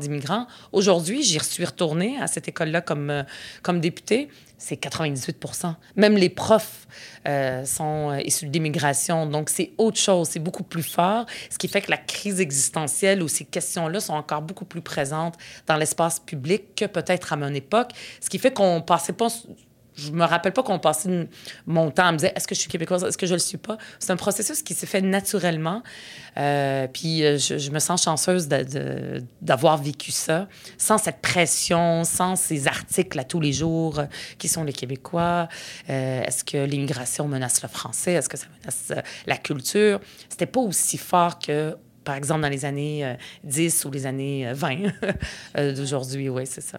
d'immigrants. 0.00 0.46
Aujourd'hui, 0.72 1.22
j'y 1.22 1.38
suis 1.40 1.64
retournée 1.64 2.18
à 2.20 2.26
cette 2.26 2.48
école-là 2.48 2.80
comme, 2.80 3.24
comme 3.62 3.80
députée 3.80 4.28
c'est 4.64 4.76
98% 4.76 5.74
Même 5.96 6.16
les 6.16 6.30
profs 6.30 6.88
euh, 7.28 7.64
sont 7.66 8.10
euh, 8.10 8.20
issus 8.22 8.46
de 8.46 8.52
l'immigration. 8.52 9.26
Donc, 9.26 9.50
c'est 9.50 9.72
autre 9.76 9.98
chose, 9.98 10.28
c'est 10.28 10.40
beaucoup 10.40 10.62
plus 10.62 10.82
fort, 10.82 11.26
ce 11.50 11.58
qui 11.58 11.68
fait 11.68 11.82
que 11.82 11.90
la 11.90 11.98
crise 11.98 12.40
existentielle 12.40 13.22
ou 13.22 13.28
ces 13.28 13.44
questions-là 13.44 14.00
sont 14.00 14.14
encore 14.14 14.40
beaucoup 14.40 14.64
plus 14.64 14.80
présentes 14.80 15.34
dans 15.66 15.76
l'espace 15.76 16.18
public 16.18 16.74
que 16.76 16.86
peut-être 16.86 17.34
à 17.34 17.36
mon 17.36 17.52
époque, 17.52 17.90
ce 18.20 18.30
qui 18.30 18.38
fait 18.38 18.54
qu'on 18.54 18.80
passait 18.80 19.12
pas 19.12 19.28
je 19.96 20.10
me 20.10 20.24
rappelle 20.24 20.52
pas 20.52 20.62
qu'on 20.62 20.78
passait 20.78 21.28
mon 21.66 21.90
temps 21.90 22.06
à 22.06 22.12
me 22.12 22.18
dire 22.18 22.30
est-ce 22.34 22.48
que 22.48 22.54
je 22.54 22.60
suis 22.60 22.68
québécoise, 22.68 23.04
est-ce 23.04 23.18
que 23.18 23.26
je 23.26 23.34
le 23.34 23.38
suis 23.38 23.58
pas? 23.58 23.78
C'est 23.98 24.12
un 24.12 24.16
processus 24.16 24.62
qui 24.62 24.74
s'est 24.74 24.86
fait 24.86 25.00
naturellement. 25.00 25.82
Euh, 26.36 26.88
puis 26.92 27.24
euh, 27.24 27.38
je, 27.38 27.70
me 27.70 27.78
sens 27.78 28.02
chanceuse 28.02 28.48
d'avoir 29.40 29.76
vécu 29.76 30.10
ça 30.10 30.48
sans 30.78 30.98
cette 30.98 31.20
pression, 31.20 32.04
sans 32.04 32.36
ces 32.36 32.66
articles 32.66 33.18
à 33.18 33.24
tous 33.24 33.40
les 33.40 33.52
jours 33.52 34.00
euh, 34.00 34.06
qui 34.38 34.48
sont 34.48 34.64
les 34.64 34.72
Québécois. 34.72 35.48
est-ce 35.88 36.44
que 36.44 36.64
l'immigration 36.64 37.28
menace 37.28 37.62
le 37.62 37.68
français? 37.68 38.12
Est-ce 38.12 38.28
que 38.28 38.36
ça 38.36 38.46
menace 38.60 38.92
la 39.26 39.36
culture? 39.36 40.00
C'était 40.28 40.46
pas 40.46 40.60
aussi 40.60 40.98
fort 40.98 41.38
que 41.38 41.76
par 42.02 42.16
exemple, 42.16 42.42
dans 42.42 42.50
les 42.50 42.66
années 42.66 43.16
10 43.44 43.86
ou 43.86 43.90
les 43.90 44.04
années 44.04 44.52
20 44.52 44.92
d'aujourd'hui, 45.74 46.28
oui, 46.28 46.46
c'est 46.46 46.60
ça. 46.60 46.78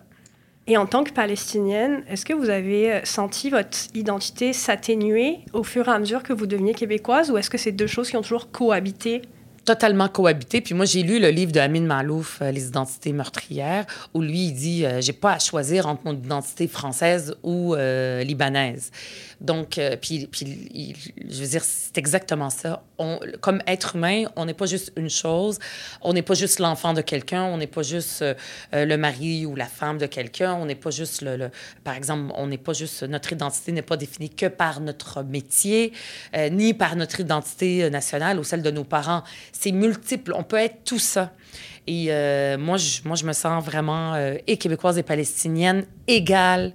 Et 0.67 0.77
en 0.77 0.87
tant 0.87 1.03
que 1.03 1.11
palestinienne, 1.11 2.03
est-ce 2.09 2.25
que 2.25 2.33
vous 2.33 2.49
avez 2.49 2.91
euh, 2.91 2.99
senti 3.03 3.51
votre 3.51 3.77
identité 3.93 4.51
s'atténuer 4.51 5.39
au 5.53 5.63
fur 5.63 5.87
et 5.87 5.91
à 5.91 5.99
mesure 5.99 6.23
que 6.23 6.33
vous 6.33 6.47
deveniez 6.47 6.73
québécoise 6.73 7.29
ou 7.29 7.37
est-ce 7.37 7.51
que 7.51 7.57
c'est 7.59 7.71
deux 7.71 7.87
choses 7.87 8.09
qui 8.09 8.17
ont 8.17 8.23
toujours 8.23 8.51
cohabité 8.51 9.21
totalement 9.65 10.07
cohabité. 10.07 10.61
Puis 10.61 10.73
moi, 10.73 10.85
j'ai 10.85 11.03
lu 11.03 11.19
le 11.19 11.29
livre 11.29 11.51
de 11.51 11.59
Amin 11.59 11.81
Malouf, 11.81 12.39
euh, 12.41 12.51
Les 12.51 12.67
identités 12.67 13.11
meurtrières, 13.11 13.85
où 14.13 14.21
lui, 14.21 14.47
il 14.47 14.53
dit 14.53 14.85
euh, 14.85 15.01
J'ai 15.01 15.13
pas 15.13 15.33
à 15.33 15.39
choisir 15.39 15.87
entre 15.87 16.01
mon 16.05 16.13
identité 16.13 16.67
française 16.67 17.35
ou 17.43 17.75
libanaise. 17.75 18.91
Donc, 19.41 19.77
euh, 19.77 19.95
puis, 19.99 20.27
puis 20.27 20.95
je 21.29 21.41
veux 21.41 21.47
dire, 21.47 21.63
c'est 21.63 21.97
exactement 21.97 22.49
ça. 22.49 22.83
Comme 23.41 23.61
être 23.67 23.95
humain, 23.95 24.25
on 24.35 24.45
n'est 24.45 24.53
pas 24.53 24.65
juste 24.65 24.93
une 24.95 25.09
chose. 25.09 25.59
On 26.01 26.13
n'est 26.13 26.21
pas 26.21 26.33
juste 26.33 26.59
l'enfant 26.59 26.93
de 26.93 27.01
quelqu'un. 27.01 27.43
On 27.43 27.57
n'est 27.57 27.67
pas 27.67 27.83
juste 27.83 28.21
euh, 28.21 28.33
euh, 28.73 28.85
le 28.85 28.97
mari 28.97 29.45
ou 29.45 29.55
la 29.55 29.65
femme 29.65 29.97
de 29.97 30.05
quelqu'un. 30.05 30.53
On 30.53 30.65
n'est 30.65 30.75
pas 30.75 30.91
juste 30.91 31.21
le, 31.21 31.49
Par 31.83 31.95
exemple, 31.95 32.31
on 32.35 32.47
n'est 32.47 32.57
pas 32.57 32.73
juste. 32.73 33.03
Notre 33.03 33.33
identité 33.33 33.71
n'est 33.71 33.81
pas 33.81 33.97
définie 33.97 34.29
que 34.29 34.45
par 34.45 34.79
notre 34.79 35.23
métier, 35.23 35.93
ni 36.51 36.73
par 36.73 36.95
notre 36.95 37.19
identité 37.19 37.89
nationale 37.89 38.39
ou 38.39 38.43
celle 38.43 38.61
de 38.61 38.71
nos 38.71 38.83
parents. 38.83 39.23
C'est 39.57 39.71
multiple. 39.71 40.33
On 40.35 40.43
peut 40.43 40.57
être 40.57 40.83
tout 40.83 40.99
ça. 40.99 41.31
Et 41.87 42.07
moi, 42.57 42.77
je, 42.77 43.01
moi, 43.05 43.15
je 43.15 43.25
me 43.25 43.33
sens 43.33 43.63
vraiment 43.63 44.15
et 44.47 44.57
québécoise 44.57 44.97
et 44.97 45.03
palestinienne 45.03 45.85
égale. 46.07 46.73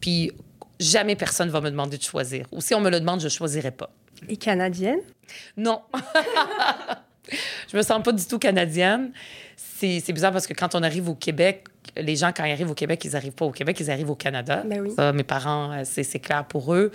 Puis 0.00 0.32
jamais 0.80 1.16
personne 1.16 1.48
va 1.48 1.60
me 1.60 1.70
demander 1.70 1.96
de 1.98 2.02
choisir. 2.02 2.46
Ou 2.52 2.60
si 2.60 2.74
on 2.74 2.80
me 2.80 2.90
le 2.90 3.00
demande, 3.00 3.20
je 3.20 3.26
ne 3.26 3.30
choisirai 3.30 3.70
pas. 3.70 3.90
Et 4.28 4.36
canadienne? 4.36 5.00
Non. 5.56 5.82
je 7.70 7.76
me 7.76 7.82
sens 7.82 8.02
pas 8.02 8.12
du 8.12 8.24
tout 8.24 8.38
canadienne. 8.38 9.12
C'est 9.56 10.12
bizarre 10.12 10.32
parce 10.32 10.46
que 10.46 10.54
quand 10.54 10.74
on 10.74 10.82
arrive 10.82 11.08
au 11.08 11.14
Québec, 11.14 11.64
les 11.96 12.16
gens, 12.16 12.32
quand 12.36 12.44
ils 12.44 12.52
arrivent 12.52 12.70
au 12.70 12.74
Québec, 12.74 13.04
ils 13.04 13.12
n'arrivent 13.12 13.32
pas 13.32 13.44
au 13.44 13.50
Québec, 13.50 13.76
ils 13.80 13.90
arrivent 13.90 14.10
au 14.10 14.14
Canada. 14.14 14.62
Ben 14.66 14.80
oui. 14.80 14.92
Ça, 14.96 15.12
mes 15.12 15.22
parents, 15.22 15.72
euh, 15.72 15.82
c'est 15.84 16.18
clair 16.18 16.44
pour 16.44 16.74
eux. 16.74 16.90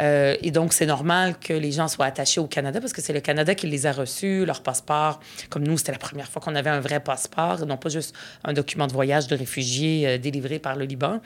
Euh, 0.00 0.36
et 0.42 0.50
donc, 0.50 0.72
c'est 0.72 0.86
normal 0.86 1.36
que 1.38 1.52
les 1.52 1.72
gens 1.72 1.88
soient 1.88 2.06
attachés 2.06 2.40
au 2.40 2.46
Canada 2.46 2.80
parce 2.80 2.92
que 2.92 3.02
c'est 3.02 3.12
le 3.12 3.20
Canada 3.20 3.54
qui 3.54 3.66
les 3.66 3.86
a 3.86 3.92
reçus, 3.92 4.44
leur 4.44 4.62
passeport. 4.62 5.20
Comme 5.50 5.66
nous, 5.66 5.78
c'était 5.78 5.92
la 5.92 5.98
première 5.98 6.28
fois 6.28 6.40
qu'on 6.42 6.54
avait 6.54 6.70
un 6.70 6.80
vrai 6.80 7.00
passeport, 7.00 7.64
non 7.66 7.76
pas 7.76 7.88
juste 7.88 8.14
un 8.44 8.52
document 8.52 8.86
de 8.86 8.92
voyage 8.92 9.26
de 9.26 9.36
réfugié 9.36 10.06
euh, 10.06 10.18
délivré 10.18 10.58
par 10.58 10.76
le 10.76 10.84
Liban. 10.84 11.20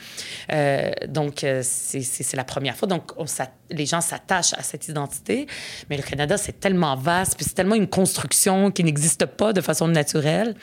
Euh, 0.52 0.90
donc, 1.08 1.44
c'est- 1.62 2.36
la 2.36 2.44
première 2.44 2.76
fois. 2.76 2.88
Donc, 2.88 3.12
on 3.18 3.24
les 3.72 3.86
gens 3.86 4.00
s'attachent 4.00 4.54
à 4.54 4.62
cette 4.62 4.88
identité. 4.88 5.46
Mais 5.88 5.96
le 5.96 6.02
Canada, 6.02 6.36
c'est 6.36 6.58
tellement 6.58 6.96
vaste, 6.96 7.36
puis 7.36 7.44
c'est 7.44 7.54
tellement 7.54 7.74
une 7.76 7.86
construction 7.88 8.70
qui 8.70 8.82
n'existe 8.84 9.26
pas 9.26 9.52
de 9.52 9.60
façon 9.60 9.86
naturelle 9.88 10.54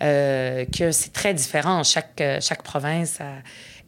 que 0.00 0.90
c'est 0.92 1.12
très 1.12 1.34
différent. 1.34 1.82
Chaque, 1.86 2.20
euh, 2.20 2.38
chaque 2.40 2.62
province 2.62 3.18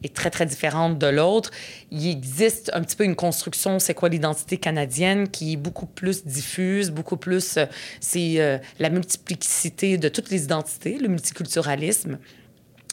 est 0.03 0.15
très, 0.15 0.29
très 0.29 0.45
différente 0.45 0.97
de 0.97 1.07
l'autre. 1.07 1.51
Il 1.91 2.07
existe 2.07 2.71
un 2.73 2.81
petit 2.81 2.95
peu 2.95 3.03
une 3.03 3.15
construction, 3.15 3.79
c'est 3.79 3.93
quoi 3.93 4.09
l'identité 4.09 4.57
canadienne, 4.57 5.27
qui 5.29 5.53
est 5.53 5.57
beaucoup 5.57 5.85
plus 5.85 6.25
diffuse, 6.25 6.89
beaucoup 6.91 7.17
plus... 7.17 7.57
euh, 7.57 7.65
c'est 7.99 8.39
euh, 8.39 8.57
la 8.79 8.89
multiplicité 8.89 9.97
de 9.97 10.09
toutes 10.09 10.29
les 10.29 10.43
identités, 10.43 10.97
le 10.97 11.09
multiculturalisme 11.09 12.17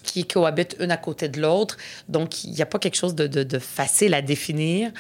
qui 0.07 0.27
cohabitent 0.27 0.77
une 0.81 0.91
à 0.91 0.97
côté 0.97 1.29
de 1.29 1.41
l'autre. 1.41 1.77
Donc, 2.09 2.45
il 2.45 2.53
n'y 2.53 2.63
a 2.63 2.67
pas 2.67 2.79
quelque 2.79 2.97
chose 2.97 3.15
de, 3.15 3.59
facile 3.59 4.15
à 4.15 4.23
définir. 4.23 4.91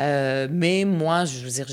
Euh, 0.00 0.48
mais 0.50 0.84
moi, 0.84 1.24
je 1.24 1.38
veux 1.44 1.50
dire, 1.50 1.66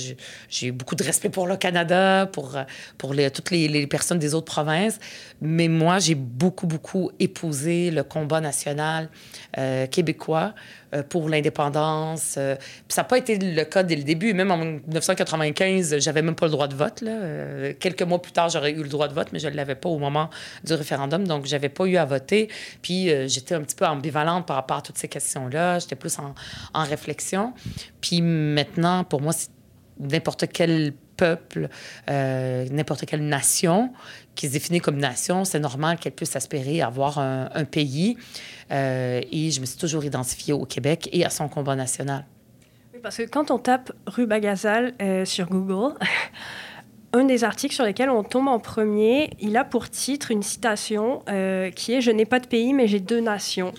j'ai- 0.50 0.72
beaucoup 0.72 0.96
de 0.96 1.04
respect 1.04 1.30
pour 1.30 1.48
le 1.48 1.58
Canada, 1.58 2.30
pour, 2.32 2.58
toutes 2.98 3.52
les, 3.52 3.88
personnes 3.88 4.20
des 4.20 4.34
autres 4.34 4.52
provinces. 4.52 5.00
Mais 5.42 5.68
moi, 5.68 6.00
j'ai 6.00 6.16
beaucoup, 6.16 6.68
beaucoup 6.68 7.12
épousé 7.20 7.92
le 7.92 8.04
combat 8.04 8.42
national 8.42 9.10
euh, 9.58 9.88
québécois 9.88 10.54
pour 11.10 11.30
l'indépendance. 11.30 12.36
Euh, 12.38 12.56
puis 12.56 12.96
ça 12.96 13.02
n'a 13.02 13.08
pas 13.08 13.18
été 13.18 13.38
le 13.38 13.64
cas 13.64 13.84
dès 13.84 13.96
le 13.96 14.04
début. 14.04 14.34
Même 14.34 14.52
en 14.52 14.58
1995, 14.58 16.00
j'avais 16.00 16.22
même 16.22 16.36
pas 16.36 16.46
le 16.46 16.52
droit 16.52 16.68
de 16.68 16.76
vote. 16.76 17.04
Euh, 17.04 17.74
quelques 17.80 18.02
mois 18.02 18.22
plus 18.22 18.32
tard, 18.32 18.50
j'aurais 18.50 18.72
eu 18.72 18.84
le 18.84 18.90
droit 18.90 19.08
de 19.08 19.14
vote, 19.14 19.30
mais 19.32 19.40
je 19.40 19.48
ne 19.48 19.56
l'avais 19.56 19.76
pas 19.76 19.90
au 19.90 20.00
moment 20.00 20.30
du 20.64 20.74
référendum. 20.74 21.28
Donc, 21.28 21.46
j'avais 21.46 21.70
pas 21.70 21.86
eu 21.86 21.98
à 21.98 22.06
voter. 22.06 22.50
Puis, 22.82 23.12
euh, 23.12 23.28
j'étais 23.28 23.56
un 23.56 23.62
petit 23.62 23.76
peu 23.76 23.86
ambivalente 23.86 24.46
par 24.46 24.56
rapport 24.56 24.78
à 24.78 24.82
toutes 24.82 24.98
ces 24.98 25.08
questions-là. 25.08 25.80
J'étais 25.80 25.96
plus 25.96 26.18
en, 26.20 26.84
réflexion. 26.84 27.54
Puis 28.02 28.22
maintenant, 28.22 29.04
pour 29.04 29.22
moi, 29.22 29.34
c'est 29.34 29.50
n'importe 30.00 30.46
quel 30.52 30.94
peuple, 31.18 31.68
euh, 32.10 32.66
n'importe 32.72 33.06
quelle 33.06 33.28
nation 33.28 33.92
qui 34.40 34.48
se 34.48 34.54
définit 34.54 34.80
comme 34.80 34.96
nation, 34.96 35.44
c'est 35.44 35.60
normal 35.60 35.98
qu'elle 35.98 36.14
puisse 36.14 36.34
aspirer 36.38 36.80
à 36.80 36.88
avoir 36.88 37.20
un, 37.20 37.50
un 37.54 37.66
pays. 37.66 38.16
Euh, 38.72 39.20
et 39.34 39.52
je 39.52 39.60
me 39.60 39.66
suis 39.66 39.78
toujours 39.78 40.06
identifiée 40.06 40.54
au 40.54 40.64
Québec 40.64 41.10
et 41.12 41.26
à 41.26 41.30
son 41.30 41.50
combat 41.50 41.76
national. 41.76 42.26
Oui, 42.94 43.02
parce 43.04 43.18
que 43.18 43.24
quand 43.24 43.52
on 43.52 43.58
tape 43.58 43.92
rue 44.08 44.28
Bagazal 44.28 44.94
euh, 45.02 45.26
sur 45.26 45.50
Google, 45.50 45.94
un 47.12 47.26
des 47.26 47.44
articles 47.44 47.76
sur 47.76 47.84
lesquels 47.84 48.10
on 48.10 48.24
tombe 48.24 48.48
en 48.48 48.60
premier, 48.60 49.30
il 49.42 49.58
a 49.58 49.66
pour 49.66 49.90
titre 49.90 50.32
une 50.32 50.42
citation 50.42 51.22
euh, 51.28 51.70
qui 51.70 51.96
est 51.96 52.00
Je 52.00 52.12
n'ai 52.12 52.26
pas 52.26 52.40
de 52.40 52.48
pays, 52.48 52.72
mais 52.72 52.88
j'ai 52.88 53.02
deux 53.02 53.20
nations. 53.20 53.74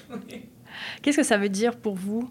Qu'est-ce 1.00 1.16
que 1.16 1.22
ça 1.22 1.38
veut 1.38 1.48
dire 1.48 1.74
pour 1.78 1.94
vous? 1.94 2.28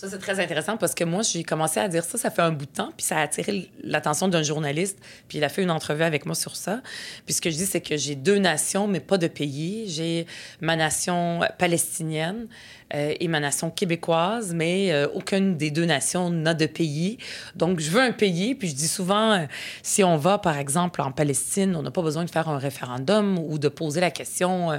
Ça, 0.00 0.08
c'est 0.08 0.16
très 0.16 0.40
intéressant 0.40 0.78
parce 0.78 0.94
que 0.94 1.04
moi, 1.04 1.20
j'ai 1.20 1.44
commencé 1.44 1.78
à 1.78 1.86
dire 1.86 2.04
ça, 2.04 2.16
ça 2.16 2.30
fait 2.30 2.40
un 2.40 2.52
bout 2.52 2.64
de 2.64 2.70
temps, 2.70 2.90
puis 2.96 3.04
ça 3.04 3.18
a 3.18 3.20
attiré 3.20 3.68
l'attention 3.84 4.28
d'un 4.28 4.42
journaliste, 4.42 4.98
puis 5.28 5.36
il 5.36 5.44
a 5.44 5.50
fait 5.50 5.62
une 5.62 5.70
entrevue 5.70 6.04
avec 6.04 6.24
moi 6.24 6.34
sur 6.34 6.56
ça. 6.56 6.80
Puis 7.26 7.34
ce 7.34 7.42
que 7.42 7.50
je 7.50 7.56
dis, 7.56 7.66
c'est 7.66 7.82
que 7.82 7.98
j'ai 7.98 8.14
deux 8.14 8.38
nations, 8.38 8.88
mais 8.88 9.00
pas 9.00 9.18
de 9.18 9.26
pays. 9.26 9.90
J'ai 9.90 10.24
ma 10.62 10.74
nation 10.74 11.40
palestinienne 11.58 12.46
euh, 12.94 13.12
et 13.20 13.28
ma 13.28 13.40
nation 13.40 13.70
québécoise, 13.70 14.54
mais 14.54 14.90
euh, 14.90 15.06
aucune 15.12 15.58
des 15.58 15.70
deux 15.70 15.84
nations 15.84 16.30
n'a 16.30 16.54
de 16.54 16.64
pays. 16.64 17.18
Donc, 17.54 17.80
je 17.80 17.90
veux 17.90 18.00
un 18.00 18.12
pays, 18.12 18.54
puis 18.54 18.68
je 18.68 18.74
dis 18.74 18.88
souvent, 18.88 19.32
euh, 19.32 19.44
si 19.82 20.02
on 20.02 20.16
va, 20.16 20.38
par 20.38 20.56
exemple, 20.56 21.02
en 21.02 21.12
Palestine, 21.12 21.76
on 21.76 21.82
n'a 21.82 21.90
pas 21.90 22.00
besoin 22.00 22.24
de 22.24 22.30
faire 22.30 22.48
un 22.48 22.56
référendum 22.56 23.38
ou 23.38 23.58
de 23.58 23.68
poser 23.68 24.00
la 24.00 24.10
question, 24.10 24.72
euh, 24.72 24.78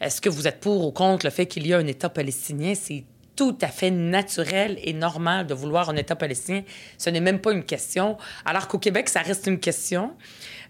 est-ce 0.00 0.22
que 0.22 0.30
vous 0.30 0.48
êtes 0.48 0.60
pour 0.60 0.86
ou 0.86 0.92
contre 0.92 1.26
le 1.26 1.30
fait 1.30 1.44
qu'il 1.44 1.66
y 1.66 1.74
a 1.74 1.76
un 1.76 1.86
État 1.86 2.08
palestinien? 2.08 2.72
C'est 2.74 3.04
tout 3.36 3.56
à 3.60 3.68
fait 3.68 3.90
naturel 3.90 4.78
et 4.82 4.92
normal 4.92 5.46
de 5.46 5.54
vouloir 5.54 5.90
un 5.90 5.96
État 5.96 6.16
palestinien. 6.16 6.62
Ce 6.98 7.10
n'est 7.10 7.20
même 7.20 7.40
pas 7.40 7.52
une 7.52 7.64
question. 7.64 8.18
Alors 8.44 8.68
qu'au 8.68 8.78
Québec, 8.78 9.08
ça 9.08 9.22
reste 9.22 9.46
une 9.46 9.58
question 9.58 10.12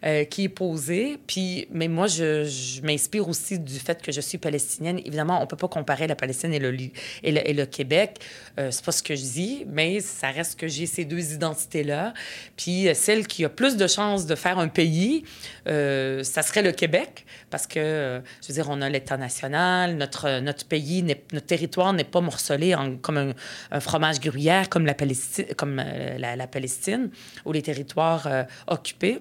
euh, 0.05 0.25
qui 0.25 0.45
est 0.45 0.49
posée. 0.49 1.19
Puis, 1.27 1.67
mais 1.71 1.89
moi, 1.89 2.07
je, 2.07 2.81
m'inspire 2.83 3.29
aussi 3.29 3.59
du 3.59 3.79
fait 3.79 4.01
que 4.03 4.13
je 4.13 4.21
suis 4.21 4.39
palestinienne. 4.39 4.99
Évidemment, 5.05 5.43
on 5.43 5.47
peut 5.47 5.57
pas 5.57 5.69
comparer 5.69 6.07
la 6.07 6.17
Palestine 6.17 6.53
et 6.53 6.59
le, 6.59 7.65
Québec. 7.67 8.19
Euh, 8.59 8.71
c'est 8.71 8.85
pas 8.85 8.93
ce 8.93 9.03
que 9.03 9.15
je 9.15 9.23
dis, 9.23 9.65
mais 9.69 10.01
ça 10.01 10.31
reste 10.31 10.59
que 10.59 10.69
j'ai 10.69 10.87
ces 10.87 11.05
deux 11.05 11.33
identités-là. 11.33 12.15
Puis, 12.57 12.89
euh, 12.89 12.95
celle 12.95 13.27
qui 13.27 13.45
a 13.45 13.49
plus 13.49 13.77
de 13.77 13.87
chances 13.87 14.27
de 14.27 14.35
faire 14.35 14.59
un 14.59 14.69
pays, 14.69 15.25
euh, 15.69 16.23
ça 16.23 16.43
serait 16.43 16.63
le 16.63 16.73
Québec, 16.73 17.25
parce 17.51 17.67
que, 17.67 17.79
euh, 17.79 18.21
je 18.43 18.49
veux 18.49 18.55
dire, 18.55 18.67
on 18.69 18.81
a 18.83 18.89
l'État 18.89 19.17
national, 19.17 19.97
notre, 19.97 20.41
notre 20.41 20.67
pays, 20.67 21.03
notre 21.03 21.47
territoire 21.47 21.93
n'est 21.93 22.05
pas 22.05 22.21
morcelé 22.21 22.75
en, 22.75 22.97
comme 22.97 23.35
un, 23.71 23.81
fromage 23.81 24.21
gruyère 24.21 24.69
comme 24.69 24.87
la 24.87 24.95
Palestine, 24.95 25.47
comme, 25.57 25.77
la, 25.77 26.37
la 26.37 26.47
Palestine 26.47 27.11
ou 27.45 27.53
les 27.53 27.63
territoires 27.63 28.29
occupés. 28.67 29.21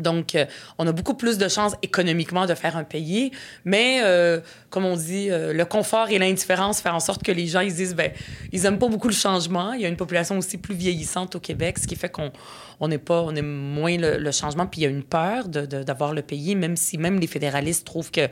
Donc, 0.00 0.34
euh, 0.34 0.46
on 0.78 0.86
a 0.86 0.92
beaucoup 0.92 1.14
plus 1.14 1.38
de 1.38 1.48
chances 1.48 1.74
économiquement 1.82 2.46
de 2.46 2.54
faire 2.54 2.76
un 2.76 2.84
pays, 2.84 3.30
mais 3.64 4.00
euh, 4.02 4.40
comme 4.70 4.84
on 4.84 4.96
dit, 4.96 5.30
euh, 5.30 5.52
le 5.52 5.64
confort 5.64 6.10
et 6.10 6.18
l'indifférence 6.18 6.80
font 6.80 6.90
en 6.90 7.00
sorte 7.00 7.22
que 7.22 7.32
les 7.32 7.46
gens 7.46 7.60
ils 7.60 7.70
se 7.70 7.76
disent, 7.76 7.94
ben, 7.94 8.10
ils 8.52 8.62
n'aiment 8.62 8.78
pas 8.78 8.88
beaucoup 8.88 9.08
le 9.08 9.14
changement. 9.14 9.72
Il 9.72 9.80
y 9.80 9.86
a 9.86 9.88
une 9.88 9.96
population 9.96 10.38
aussi 10.38 10.58
plus 10.58 10.74
vieillissante 10.74 11.36
au 11.36 11.40
Québec, 11.40 11.78
ce 11.78 11.86
qui 11.86 11.96
fait 11.96 12.08
qu'on 12.08 12.32
on 12.80 12.90
pas, 12.98 13.22
on 13.22 13.34
est 13.34 13.42
moins 13.42 13.96
le, 13.96 14.18
le 14.18 14.32
changement, 14.32 14.66
puis 14.66 14.82
il 14.82 14.84
y 14.84 14.86
a 14.86 14.90
une 14.90 15.04
peur 15.04 15.48
d'avoir 15.48 16.12
le 16.12 16.22
pays, 16.22 16.54
même 16.54 16.76
si 16.76 16.98
même 16.98 17.18
les 17.18 17.26
fédéralistes 17.26 17.86
trouvent 17.86 18.10
que 18.10 18.28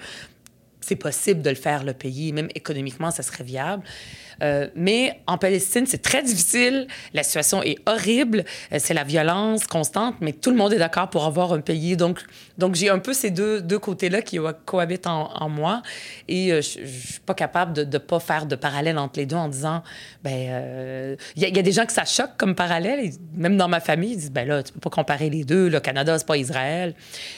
c'est 0.83 0.97
possible 0.97 1.43
de 1.43 1.51
le 1.51 1.57
faire, 1.57 1.85
le 1.85 1.95
pays. 1.95 2.33
Même 2.33 2.49
économiquement, 2.55 3.11
ça 3.11 3.23
serait 3.23 3.45
viable. 3.45 3.83
Euh, 4.43 4.69
mais 4.75 5.21
en 5.27 5.39
Palestine, 5.39 5.87
c'est 5.87 6.03
très 6.03 6.23
difficile. 6.23 6.87
La 7.15 7.23
situation 7.23 7.63
est 7.63 7.79
horrible. 7.87 8.45
Euh, 8.73 8.77
c'est 8.79 8.95
la 8.95 9.05
violence 9.05 9.67
constante, 9.67 10.17
mais 10.21 10.33
tout 10.33 10.51
le 10.51 10.57
monde 10.57 10.73
est 10.73 10.79
d'accord 10.79 11.11
pour 11.11 11.25
avoir 11.25 11.53
un 11.53 11.61
pays. 11.61 11.97
Donc, 11.97 12.21
donc 12.59 12.75
j'ai 12.75 12.91
un 12.91 12.99
peu 12.99 13.13
ces 13.13 13.31
deux, 13.31 13.61
deux 13.61 13.79
côtés-là 13.79 14.23
qui 14.23 14.39
euh, 14.39 14.53
cohabitent 14.65 15.07
en, 15.07 15.49
moi. 15.49 15.83
Et 16.29 16.53
euh, 16.53 16.57
je 16.57 16.63
suis 16.63 17.21
pas 17.25 17.35
capable 17.35 17.73
de 17.73 17.85
ne 17.85 17.99
pas 17.99 18.21
faire 18.21 18.47
de 18.47 18.57
parallèle 18.57 18.99
entre 18.99 19.19
les 19.19 19.27
deux 19.27 19.37
en 19.37 19.49
disant, 19.49 19.83
ben, 20.23 20.49
euh, 20.51 21.17
il 21.37 21.53
il 21.53 21.57
y 21.57 21.59
a 21.59 21.63
des 21.63 21.73
gens 21.73 21.85
que 21.85 21.93
ça 21.93 22.07
choque 22.07 22.37
comme 22.39 22.55
parallèle. 22.55 23.11
Même 23.35 23.59
dans 23.59 23.69
ma 23.69 23.81
famille, 23.81 24.13
ils 24.13 24.17
disent, 24.17 24.33
ben 24.33 24.49
là, 24.49 24.63
tu 24.63 24.73
peux 24.73 24.81
pas 24.81 24.91
comparer 24.91 25.29
les 25.29 25.45
deux. 25.45 25.69
Le 25.69 25.81
Canada, 25.81 26.19
c'est 26.19 26.27
pas 26.27 26.39
Israël. 26.39 26.95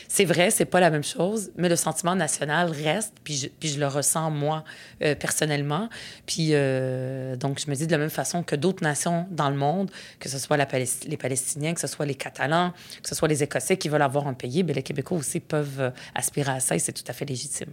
C'est 0.09 0.25
vrai, 0.25 0.51
c'est 0.51 0.65
pas 0.65 0.79
la 0.79 0.91
même 0.91 1.03
chose, 1.03 1.51
mais 1.57 1.69
le 1.69 1.75
sentiment 1.75 2.15
national 2.15 2.71
reste, 2.71 3.15
puis 3.25 3.35
je, 3.35 3.49
puis 3.49 3.69
je 3.69 3.81
le 3.81 3.89
ressens 3.89 4.31
moi 4.31 4.63
euh, 5.03 5.17
personnellement. 5.17 5.89
Puis 6.27 6.51
euh, 6.53 6.94
donc 7.37 7.61
je 7.61 7.71
me 7.71 7.75
dis 7.75 7.87
de 7.87 7.93
la 7.93 7.99
même 7.99 8.11
façon 8.11 8.43
que 8.43 8.57
d'autres 8.57 8.83
nations 8.83 9.27
dans 9.31 9.51
le 9.51 9.57
monde, 9.57 9.91
que 10.21 10.29
ce 10.29 10.39
soit 10.39 10.57
les 10.57 11.17
Palestiniens, 11.17 11.75
que 11.75 11.81
ce 11.81 11.87
soit 11.87 12.07
les 12.07 12.15
Catalans, 12.15 12.73
que 13.03 13.09
ce 13.09 13.15
soit 13.15 13.29
les 13.29 13.43
Écossais 13.43 13.77
qui 13.77 13.89
veulent 13.89 14.03
avoir 14.03 14.27
un 14.27 14.35
pays, 14.35 14.63
bien, 14.63 14.75
les 14.75 14.83
Québécois 14.83 15.19
aussi 15.19 15.41
peuvent 15.41 15.81
euh, 15.81 15.91
aspirer 16.15 16.53
à 16.53 16.61
ça 16.61 16.75
et 16.75 16.79
c'est 16.79 16.93
tout 16.93 17.05
à 17.09 17.13
fait 17.13 17.25
légitime. 17.25 17.73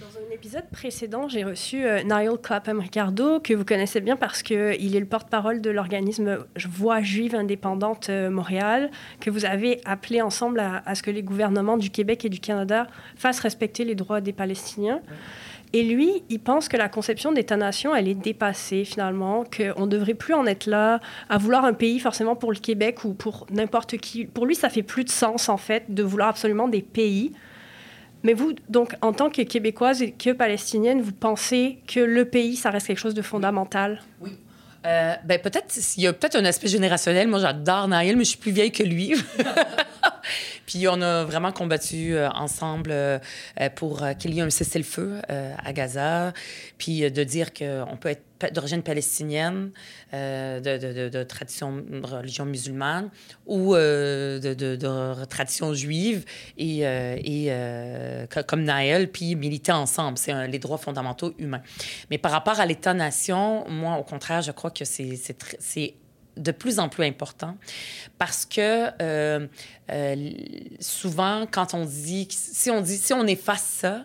Dans 0.00 0.18
un 0.18 0.34
épisode 0.34 0.68
précédent, 0.70 1.28
j'ai 1.28 1.44
reçu 1.44 1.84
euh, 1.84 2.02
Niall 2.02 2.38
Clapham 2.42 2.80
Ricardo, 2.80 3.40
que 3.40 3.52
vous 3.52 3.64
connaissez 3.64 4.00
bien 4.00 4.16
parce 4.16 4.42
qu'il 4.42 4.56
est 4.96 5.00
le 5.00 5.06
porte-parole 5.06 5.60
de 5.60 5.70
l'organisme 5.70 6.38
Voix 6.68 7.02
juive 7.02 7.34
indépendante 7.34 8.08
euh, 8.08 8.30
Montréal, 8.30 8.90
que 9.20 9.30
vous 9.30 9.44
avez 9.44 9.80
appelé 9.84 10.22
ensemble 10.22 10.60
à 10.60 10.94
ce 10.94 11.02
que 11.02 11.10
les 11.10 11.22
gouvernements 11.22 11.76
du 11.76 11.90
Québec 11.90 12.24
et 12.24 12.28
du 12.28 12.40
Canada 12.40 12.86
fassent 13.16 13.40
respecter 13.40 13.84
les 13.84 13.94
droits 13.94 14.20
des 14.20 14.32
Palestiniens. 14.32 15.00
Et 15.72 15.84
lui, 15.84 16.24
il 16.28 16.40
pense 16.40 16.68
que 16.68 16.76
la 16.76 16.88
conception 16.88 17.32
d'État-nation, 17.32 17.94
elle 17.94 18.08
est 18.08 18.14
dépassée 18.14 18.84
finalement, 18.84 19.44
qu'on 19.44 19.86
ne 19.86 19.90
devrait 19.90 20.14
plus 20.14 20.34
en 20.34 20.46
être 20.46 20.66
là, 20.66 21.00
à 21.28 21.38
vouloir 21.38 21.64
un 21.64 21.74
pays 21.74 22.00
forcément 22.00 22.34
pour 22.34 22.52
le 22.52 22.58
Québec 22.58 23.04
ou 23.04 23.14
pour 23.14 23.46
n'importe 23.50 23.96
qui. 23.98 24.24
Pour 24.24 24.46
lui, 24.46 24.56
ça 24.56 24.68
fait 24.68 24.82
plus 24.82 25.04
de 25.04 25.10
sens 25.10 25.48
en 25.48 25.56
fait 25.56 25.84
de 25.88 26.02
vouloir 26.02 26.28
absolument 26.28 26.66
des 26.66 26.82
pays. 26.82 27.32
Mais 28.22 28.34
vous, 28.34 28.52
donc, 28.68 28.94
en 29.00 29.12
tant 29.12 29.30
que 29.30 29.42
Québécoise 29.42 30.02
et 30.02 30.10
que 30.10 30.30
Palestinienne, 30.30 31.00
vous 31.00 31.12
pensez 31.12 31.78
que 31.86 32.00
le 32.00 32.24
pays, 32.24 32.56
ça 32.56 32.70
reste 32.70 32.88
quelque 32.88 32.98
chose 32.98 33.14
de 33.14 33.22
fondamental? 33.22 34.02
Oui. 34.20 34.30
Euh, 34.86 35.14
ben 35.24 35.38
peut-être 35.38 35.76
il 35.98 36.04
y 36.04 36.06
a 36.06 36.12
peut-être 36.14 36.36
un 36.36 36.44
aspect 36.46 36.68
générationnel. 36.68 37.28
Moi, 37.28 37.38
j'adore 37.38 37.86
Naël, 37.86 38.16
mais 38.16 38.24
je 38.24 38.30
suis 38.30 38.38
plus 38.38 38.50
vieille 38.50 38.72
que 38.72 38.82
lui. 38.82 39.14
Puis 40.66 40.86
on 40.88 41.00
a 41.02 41.24
vraiment 41.24 41.52
combattu 41.52 42.14
euh, 42.14 42.28
ensemble 42.30 42.90
euh, 42.92 43.18
pour 43.76 44.04
qu'il 44.18 44.34
y 44.34 44.38
ait 44.38 44.42
un 44.42 44.50
cessez-le-feu 44.50 45.20
à 45.28 45.72
Gaza, 45.72 46.32
puis 46.78 47.10
de 47.10 47.24
dire 47.24 47.52
qu'on 47.52 47.96
peut 48.00 48.08
être 48.08 48.22
d'origine 48.54 48.82
palestinienne, 48.82 49.70
de, 50.12 50.60
de, 50.60 51.08
de, 51.10 51.22
tradition 51.24 51.84
religion 52.02 52.46
musulmane 52.46 53.10
ou 53.46 53.74
de, 53.74 55.24
tradition 55.26 55.74
juive 55.74 56.24
et 56.56 56.82
comme 58.46 58.62
Naël, 58.62 59.10
puis 59.10 59.34
militer 59.36 59.72
ensemble. 59.72 60.16
C'est 60.16 60.48
les 60.48 60.58
droits 60.58 60.78
fondamentaux 60.78 61.34
humains. 61.38 61.62
Mais 62.10 62.18
par 62.18 62.32
rapport 62.32 62.60
à 62.60 62.66
l'État-nation, 62.66 63.68
moi, 63.68 63.96
au 63.98 64.04
contraire, 64.04 64.42
je 64.42 64.52
crois 64.52 64.70
que 64.70 64.84
c'est 64.84 65.94
de 66.36 66.52
plus 66.52 66.78
en 66.78 66.88
plus 66.88 67.04
important 67.04 67.56
parce 68.18 68.46
que 68.46 68.90
euh, 69.02 69.46
euh, 69.90 70.30
souvent, 70.80 71.46
quand 71.50 71.74
on 71.74 71.84
dit, 71.84 72.28
si 72.30 72.70
on 72.70 72.80
dit, 72.80 72.96
si 72.96 73.12
on 73.12 73.26
efface 73.26 73.64
ça, 73.64 74.04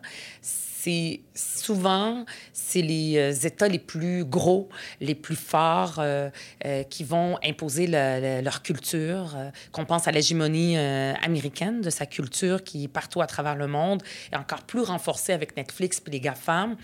c'est 0.86 1.22
souvent, 1.34 2.26
c'est 2.54 2.84
les 2.84 3.18
euh, 3.18 3.48
États 3.48 3.68
les 3.68 3.80
plus 3.80 4.24
gros, 4.24 4.70
les 5.02 5.16
plus 5.16 5.36
forts 5.36 5.96
euh, 5.98 6.30
euh, 6.64 6.84
qui 6.84 7.04
vont 7.04 7.38
imposer 7.44 7.88
leur 7.88 8.62
culture. 8.62 9.36
qu'on 9.72 9.86
pense 9.86 10.08
à 10.08 10.12
l'hégémonie 10.12 10.78
américaine 10.78 11.82
de 11.82 11.90
sa 11.90 12.06
culture 12.06 12.64
qui 12.64 12.86
est 12.86 12.88
partout 12.88 13.22
à 13.22 13.28
travers 13.28 13.56
le 13.56 13.68
monde 13.68 14.04
et 14.32 14.36
encore 14.36 14.62
plus 14.64 14.82
renforcée 14.82 15.34
avec 15.34 15.58
Netflix 15.58 16.02
et 16.06 16.12
les 16.12 16.20
GAFAM. 16.20 16.76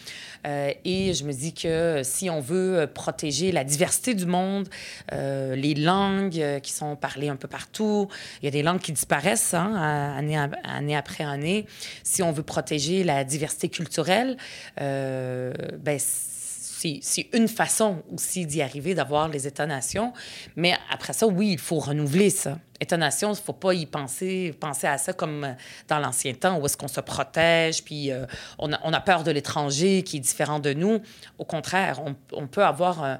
et 0.45 1.13
je 1.13 1.23
me 1.23 1.31
dis 1.31 1.53
que 1.53 2.01
si 2.03 2.29
on 2.29 2.39
veut 2.39 2.87
protéger 2.93 3.51
la 3.51 3.63
diversité 3.63 4.13
du 4.13 4.25
monde, 4.25 4.67
les 5.11 5.75
langues 5.75 6.59
qui 6.61 6.71
sont 6.71 6.95
parlées 6.95 7.29
un 7.29 7.35
peu 7.35 7.47
partout, 7.47 8.07
il 8.41 8.45
y 8.45 8.47
a 8.47 8.51
des 8.51 8.63
langues 8.63 8.81
qui 8.81 8.91
disparaissent 8.91 9.53
hein, 9.53 9.73
année, 10.17 10.37
année 10.63 10.95
après 10.95 11.23
année. 11.23 11.65
Si 12.03 12.23
on 12.23 12.31
veut 12.31 12.43
protéger 12.43 13.03
la 13.03 13.23
diversité 13.23 13.69
culturelle, 13.69 13.90
euh, 13.99 15.53
ben, 15.77 15.99
c'est 15.99 17.27
une 17.33 17.47
façon 17.47 18.01
aussi 18.11 18.45
d'y 18.47 18.61
arriver, 18.61 18.95
d'avoir 18.95 19.27
les 19.27 19.45
États-nations. 19.45 20.13
Mais 20.55 20.73
après 20.89 21.13
ça, 21.13 21.27
oui, 21.27 21.51
il 21.51 21.59
faut 21.59 21.77
renouveler 21.77 22.31
ça. 22.31 22.57
États-nations, 22.79 23.29
il 23.33 23.37
ne 23.37 23.43
faut 23.43 23.53
pas 23.53 23.75
y 23.75 23.85
penser, 23.85 24.55
penser 24.59 24.87
à 24.87 24.97
ça 24.97 25.13
comme 25.13 25.55
dans 25.87 25.99
l'ancien 25.99 26.33
temps 26.33 26.57
où 26.57 26.65
est-ce 26.65 26.75
qu'on 26.75 26.87
se 26.87 26.99
protège, 26.99 27.83
puis 27.83 28.11
euh, 28.11 28.25
on, 28.57 28.71
a, 28.73 28.99
peur 29.01 29.23
de 29.23 29.29
l'étranger 29.29 30.01
qui 30.01 30.17
est 30.17 30.21
différent 30.21 30.57
de 30.59 30.73
nous. 30.73 30.99
Au 31.37 31.45
contraire, 31.45 32.01
on, 32.33 32.47
peut 32.47 32.65
avoir, 32.65 33.03
euh, 33.03 33.17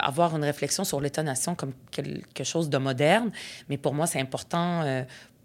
avoir 0.00 0.36
une 0.36 0.44
réflexion 0.44 0.84
sur 0.84 1.00
l'État-nation 1.00 1.56
comme 1.56 1.72
quelque 1.90 2.44
chose 2.44 2.70
de 2.70 2.78
moderne. 2.78 3.32
Mais 3.68 3.78
pour 3.78 3.94
moi, 3.94 4.06
c'est 4.06 4.20
important 4.20 4.84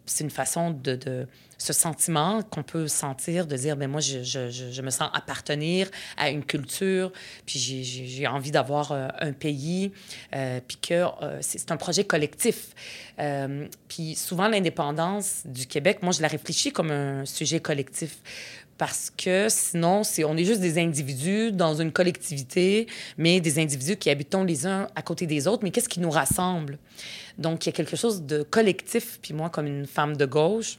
c'est 0.08 0.24
une 0.24 0.30
façon 0.30 0.72
de 0.72 1.28
ce 1.58 1.74
sentiment 1.74 2.44
qu'on 2.44 2.64
peut 2.64 2.88
sentir 2.88 3.48
de 3.48 3.56
dire 3.56 3.76
ben 3.76 3.90
moi 3.90 4.02
je, 4.02 4.24
je, 4.24 4.50
je, 4.50 4.82
me 4.82 4.90
sens 4.90 5.10
appartenir 5.14 5.90
à 6.16 6.30
une 6.30 6.44
culture 6.44 7.12
puis 7.46 7.60
j'ai 7.60 8.28
envie 8.28 8.52
d'avoir 8.52 8.92
euh, 8.92 9.08
un 9.20 9.34
pays 9.34 9.92
euh, 10.36 10.60
puis 10.66 10.78
que 10.78 10.94
euh, 10.94 11.38
c'est 11.42 11.72
un 11.72 11.78
projet 11.78 12.04
collectif 12.04 12.70
puis 13.88 14.16
souvent 14.16 14.48
l'indépendance 14.48 15.42
du 15.46 15.66
Québec 15.66 16.00
moi 16.04 16.12
je 16.12 16.22
la 16.22 16.28
réfléchis 16.28 16.72
comme 16.72 16.92
un 16.92 17.26
sujet 17.26 17.60
collectif 17.60 18.20
parce 18.78 19.12
que 19.16 19.48
sinon, 19.50 20.04
c'est, 20.04 20.24
on 20.24 20.38
est 20.38 20.44
juste 20.44 20.62
des 20.62 20.80
individus 20.80 21.52
dans 21.52 21.74
une 21.74 21.92
collectivité, 21.92 22.88
mais 23.18 23.42
des 23.42 23.60
individus 23.60 23.98
qui 23.98 24.10
habitons 24.10 24.44
les 24.44 24.68
uns 24.68 24.88
à 24.96 25.02
côté 25.02 25.26
des 25.26 25.48
autres. 25.48 25.64
Mais 25.64 25.72
qu'est-ce 25.72 25.90
qui 25.90 26.00
nous 26.00 26.12
rassemble? 26.12 26.78
Donc, 27.40 27.66
il 27.66 27.70
y 27.70 27.72
a 27.72 27.74
quelque 27.74 27.96
chose 27.96 28.24
de 28.24 28.44
collectif. 28.44 29.20
Puis 29.22 29.34
moi, 29.34 29.50
comme 29.50 29.66
une 29.66 29.88
femme 29.88 30.16
de 30.16 30.26
gauche, 30.26 30.78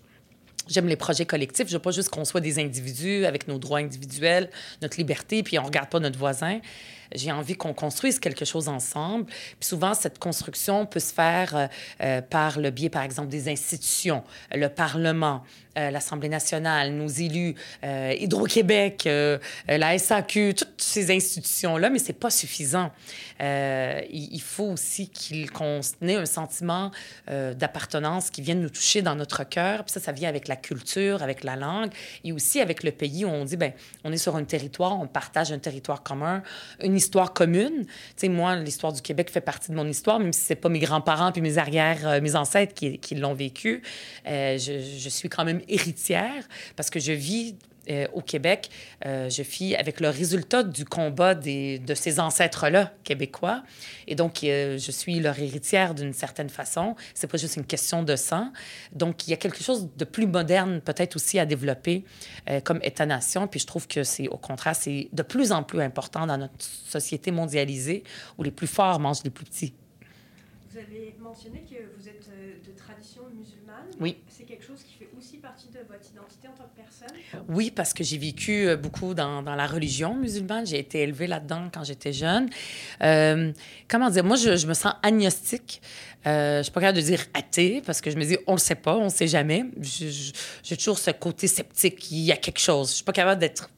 J'aime 0.68 0.87
les 0.87 0.96
projets 0.96 1.26
collectifs. 1.26 1.68
Je 1.68 1.72
veux 1.74 1.78
pas 1.78 1.90
juste 1.90 2.11
qu'on 2.11 2.24
soit 2.24 2.40
des 2.40 2.59
individus 2.59 3.24
avec 3.24 3.48
nos 3.48 3.59
droits 3.59 3.78
individuels, 3.78 4.50
notre 4.83 4.98
liberté, 4.98 5.42
puis 5.42 5.59
on 5.59 5.64
regarde 5.64 5.88
pas 5.88 6.00
notre 6.00 6.18
voisin. 6.18 6.61
J'ai 7.14 7.33
envie 7.33 7.54
qu'on 7.54 7.72
construise 7.72 8.18
quelque 8.18 8.44
chose 8.44 8.68
ensemble. 8.68 9.26
Puis 9.26 9.68
souvent, 9.68 9.94
cette 9.94 10.18
construction 10.18 10.85
peut 10.85 11.00
se 11.00 11.12
faire 11.12 11.57
euh, 11.57 11.66
euh, 12.02 12.20
par 12.20 12.59
le 12.59 12.70
biais, 12.70 12.90
par 12.90 13.02
exemple, 13.02 13.28
des 13.28 13.48
institutions, 13.48 14.22
le 14.54 14.68
Parlement, 14.68 15.42
euh, 15.79 15.91
l'Assemblée 15.91 16.29
nationale, 16.29 16.93
nos 16.93 17.09
élus, 17.09 17.55
Hydro-Québec, 17.83 19.09
la 19.69 19.99
SAQ, 19.99 20.55
toutes 20.55 20.69
ces 20.79 21.14
institutions-là, 21.14 21.91
mais 21.91 21.99
c'est 21.99 22.12
pas 22.12 22.31
suffisant. 22.31 22.91
il, 23.41 24.43
faut 24.43 24.64
aussi 24.64 25.11
qu'on 25.53 25.81
ait 26.03 26.14
un 26.14 26.27
sentiment 26.27 26.91
d'appartenance 27.27 28.31
qui 28.31 28.43
vienne 28.43 28.61
nous 28.61 28.71
toucher 28.71 29.03
dans 29.03 29.14
notre 29.14 29.45
cœur. 29.45 29.85
Puis 29.85 29.93
ça, 29.93 30.01
ça 30.01 30.12
vient 30.12 30.29
avec 30.29 30.49
la 30.49 30.57
culture, 30.57 31.23
avec 31.23 31.45
la 31.45 31.57
langue 31.57 31.91
et 32.25 32.33
aussi 32.33 32.61
avec 32.61 32.83
le 32.83 32.91
pays 32.91 33.25
où 33.25 33.29
on 33.29 33.45
dit, 33.45 33.57
ben, 33.57 33.73
on 34.05 34.12
est 34.12 34.19
sur 34.19 34.37
un 34.37 34.45
territoire, 34.45 34.99
on 35.01 35.07
partage 35.07 35.53
un 35.53 35.59
territoire 35.59 36.03
commun, 36.03 36.43
une 36.83 36.97
histoire 36.97 37.33
commune. 37.33 37.85
Tu 37.87 37.93
sais, 38.17 38.29
moi, 38.29 38.57
l'histoire 38.57 38.93
du 38.93 39.03
Québec 39.03 39.31
fait 39.31 39.41
partie 39.41 39.71
de 39.71 39.77
mon 39.77 39.87
histoire, 39.87 40.19
même 40.19 40.33
si 40.33 40.41
c'est 40.41 40.57
pas 40.57 40.69
mes 40.69 40.79
grands-parents 40.79 41.33
puis 41.33 41.43
mes 41.43 41.59
arrières, 41.59 42.07
euh, 42.07 42.21
mes 42.21 42.37
ancêtres 42.37 42.75
qui, 42.75 43.14
l'ont 43.14 43.35
vécu. 43.35 43.83
Euh, 44.27 44.59
je, 44.59 44.81
je, 44.99 45.09
suis 45.09 45.29
quand 45.29 45.45
même 45.45 45.61
héritière 45.68 46.48
parce 46.76 46.90
que 46.90 47.00
je 47.00 47.12
vis 47.12 47.57
euh, 47.90 48.07
au 48.12 48.20
Québec, 48.20 48.68
euh, 49.07 49.31
je 49.31 49.42
vis 49.42 49.74
avec 49.74 50.00
le 50.00 50.11
résultat 50.11 50.62
du 50.62 50.85
combat 50.85 51.35
de 51.35 51.94
ces 51.94 52.20
ancêtres-là 52.20 52.92
québécois. 53.02 53.62
Et 54.07 54.14
donc, 54.14 54.44
euh, 54.44 54.76
je 54.76 54.90
suis 54.90 55.20
leur 55.20 55.38
héritière 55.38 55.94
d'une 55.94 56.12
certaine 56.12 56.50
façon. 56.50 56.96
C'est 57.14 57.28
pas 57.28 57.38
juste 57.38 57.57
une 57.57 57.64
question 57.64 58.02
de 58.02 58.14
sang. 58.14 58.52
Donc, 58.92 59.26
il 59.26 59.31
y 59.31 59.33
a 59.33 59.38
quelque 59.38 59.62
chose 59.62 59.88
de 59.96 60.04
plus 60.04 60.26
moderne, 60.26 60.83
peut-être 60.83 61.16
aussi 61.16 61.38
à 61.38 61.46
développer 61.46 62.04
comme 62.64 62.81
État-nation. 62.83 63.46
Puis 63.46 63.61
je 63.61 63.66
trouve 63.66 63.87
que 63.87 64.04
c'est, 64.04 64.28
au 64.28 64.37
contraire, 64.37 64.76
c'est 64.76 65.09
de 65.12 65.22
plus 65.22 65.52
en 65.52 65.62
plus 65.62 65.81
important 65.81 66.26
dans 66.26 66.37
notre 66.37 66.54
société 66.59 67.31
mondialisée 67.31 68.04
où 68.37 68.42
les 68.42 68.50
plus 68.50 68.66
forts 68.66 69.00
mangent 69.00 69.24
les 69.24 69.31
plus 69.31 69.44
petits. 69.44 69.74
Vous 70.79 70.85
avez 70.85 71.14
mentionné 71.21 71.64
que 71.69 71.75
vous 71.97 72.09
êtes 72.09 72.29
de 72.64 72.73
tradition 72.77 73.23
musulmane. 73.37 73.88
Oui. 73.99 74.19
C'est 74.29 74.45
quelque 74.45 74.64
chose 74.64 74.81
qui 74.85 74.95
fait 74.95 75.09
aussi 75.19 75.38
partie 75.38 75.67
de 75.69 75.81
votre 75.88 76.09
identité 76.09 76.47
en 76.47 76.53
tant 76.53 76.69
que 76.69 76.77
personne? 76.77 77.17
Oui, 77.49 77.73
parce 77.73 77.93
que 77.93 78.05
j'ai 78.05 78.19
vécu 78.19 78.69
euh, 78.69 78.77
beaucoup 78.77 79.12
dans, 79.12 79.43
dans, 79.43 79.57
la 79.57 79.67
religion 79.67 80.14
musulmane. 80.14 80.67
J'ai 80.67 80.79
été 80.79 81.01
élevée 81.01 81.27
là-dedans 81.27 81.69
quand 81.75 81.83
j'étais 81.83 82.12
jeune. 82.12 82.49
Euh, 83.03 83.53
comment 83.88 84.09
dire? 84.09 84.23
Moi, 84.23 84.37
je, 84.37 84.57
je 84.57 84.67
me 84.69 84.75
sens 84.75 84.93
agnostique. 85.03 85.83
Euh, 86.27 86.55
je 86.55 86.59
ne 86.59 86.62
suis 86.62 86.73
pas 86.73 86.81
capable 86.81 86.99
de 86.99 87.03
dire 87.03 87.25
athée 87.35 87.83
parce 87.85 88.01
que 88.01 88.12
je 88.12 88.17
me 88.17 88.25
dis, 88.25 88.37
on 88.47 88.53
ne 88.53 88.57
le 88.57 88.61
sait 88.61 88.77
pas, 88.77 88.97
on 88.97 89.07
ne 89.07 89.11
sait 89.11 89.29
jamais. 89.29 89.64
J'ai 89.81 90.77
toujours 90.77 91.01
ce 91.01 91.11
côté 91.11 91.49
sceptique. 91.49 92.12
Il 92.12 92.21
y 92.21 92.31
a 92.31 92.37
quelque 92.37 92.61
chose. 92.61 92.88
Je 92.88 92.93
ne 92.93 92.97
suis 92.97 93.05
pas 93.05 93.12
capable 93.12 93.41
d'être 93.41 93.69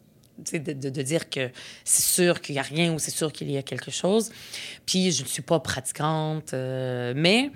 de, 0.53 1.03
dire 1.03 1.29
que 1.31 1.51
c'est 1.85 2.03
sûr 2.03 2.41
qu'il 2.41 2.55
n'y 2.55 2.59
a 2.59 2.63
rien 2.63 2.93
ou 2.93 2.99
c'est 2.99 3.11
sûr 3.11 3.33
qu'il 3.33 3.51
y 3.51 3.57
a 3.57 3.63
quelque 3.63 3.91
chose. 3.91 4.31
Puis 4.87 5.13
je 5.13 5.23
ne 5.23 5.29
suis 5.29 5.43
pas 5.43 5.61
pratiquante, 5.61 6.55
euh, 6.55 7.13
mais, 7.17 7.51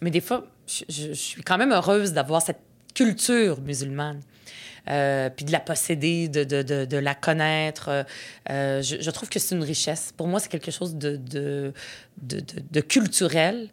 mais 0.00 0.10
des 0.10 0.20
fois, 0.20 0.46
je, 0.66 1.12
suis 1.12 1.42
quand 1.42 1.58
même 1.58 1.72
heureuse 1.72 2.12
d'avoir 2.12 2.42
cette 2.42 2.60
culture 2.94 3.60
musulmane. 3.60 4.20
Euh, 4.88 5.28
puis 5.28 5.44
de 5.44 5.52
la 5.52 5.60
posséder, 5.60 6.28
de, 6.28 6.96
la 6.96 7.14
connaître. 7.14 8.06
Euh, 8.48 8.82
je, 8.82 9.10
trouve 9.10 9.28
que 9.28 9.38
c'est 9.38 9.54
une 9.54 9.62
richesse. 9.62 10.14
Pour 10.16 10.28
moi, 10.28 10.40
c'est 10.40 10.48
quelque 10.48 10.70
chose 10.70 10.96
de 10.96 11.72
culturel 12.88 13.68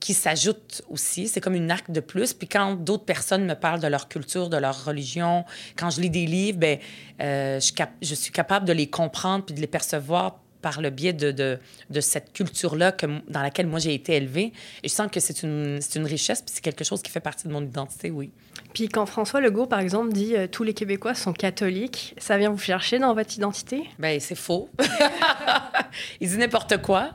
qui 0.00 0.14
s'ajoute 0.14 0.82
aussi. 0.88 1.28
C'est 1.28 1.40
comme 1.40 1.54
une 1.54 1.70
arc 1.70 1.90
de 1.90 2.00
plus. 2.00 2.32
Puis 2.32 2.48
quand 2.48 2.74
d'autres 2.74 3.04
personnes 3.04 3.44
me 3.44 3.54
parlent 3.54 3.80
de 3.80 3.86
leur 3.86 4.08
culture, 4.08 4.48
de 4.48 4.56
leur 4.56 4.84
religion, 4.84 5.44
quand 5.76 5.90
je 5.90 6.00
lis 6.00 6.10
des 6.10 6.26
livres, 6.26 6.58
ben, 6.58 6.78
euh, 7.20 7.60
je, 7.60 7.72
cap 7.72 7.90
je, 8.00 8.14
suis 8.14 8.32
capable 8.32 8.66
de 8.66 8.72
les 8.72 8.88
comprendre 8.88 9.44
puis 9.44 9.54
de 9.54 9.60
les 9.60 9.66
percevoir 9.66 10.40
par 10.62 10.80
le 10.80 10.90
biais 10.90 11.12
de, 11.12 11.30
de, 11.30 11.58
de 11.88 12.00
cette 12.00 12.32
culture-là 12.32 12.94
dans 13.28 13.42
laquelle 13.42 13.66
moi 13.66 13.78
j'ai 13.78 13.94
été 13.94 14.14
élevée. 14.14 14.52
Et 14.82 14.88
je 14.88 14.92
sens 14.92 15.10
que 15.10 15.20
c'est 15.20 15.42
une, 15.42 15.78
une 15.94 16.06
richesse, 16.06 16.42
puis 16.42 16.52
c'est 16.54 16.62
quelque 16.62 16.84
chose 16.84 17.02
qui 17.02 17.10
fait 17.10 17.20
partie 17.20 17.48
de 17.48 17.52
mon 17.52 17.62
identité, 17.62 18.10
oui. 18.10 18.30
Puis 18.74 18.88
quand 18.88 19.06
François 19.06 19.40
Legault, 19.40 19.66
par 19.66 19.80
exemple, 19.80 20.12
dit 20.12 20.36
euh, 20.36 20.46
tous 20.46 20.62
les 20.62 20.74
Québécois 20.74 21.14
sont 21.14 21.32
catholiques, 21.32 22.14
ça 22.18 22.38
vient 22.38 22.50
vous 22.50 22.58
chercher 22.58 22.98
dans 22.98 23.14
votre 23.14 23.34
identité? 23.34 23.84
Ben 23.98 24.20
c'est 24.20 24.34
faux. 24.34 24.68
Il 26.20 26.28
dit 26.28 26.36
n'importe 26.36 26.80
quoi, 26.82 27.10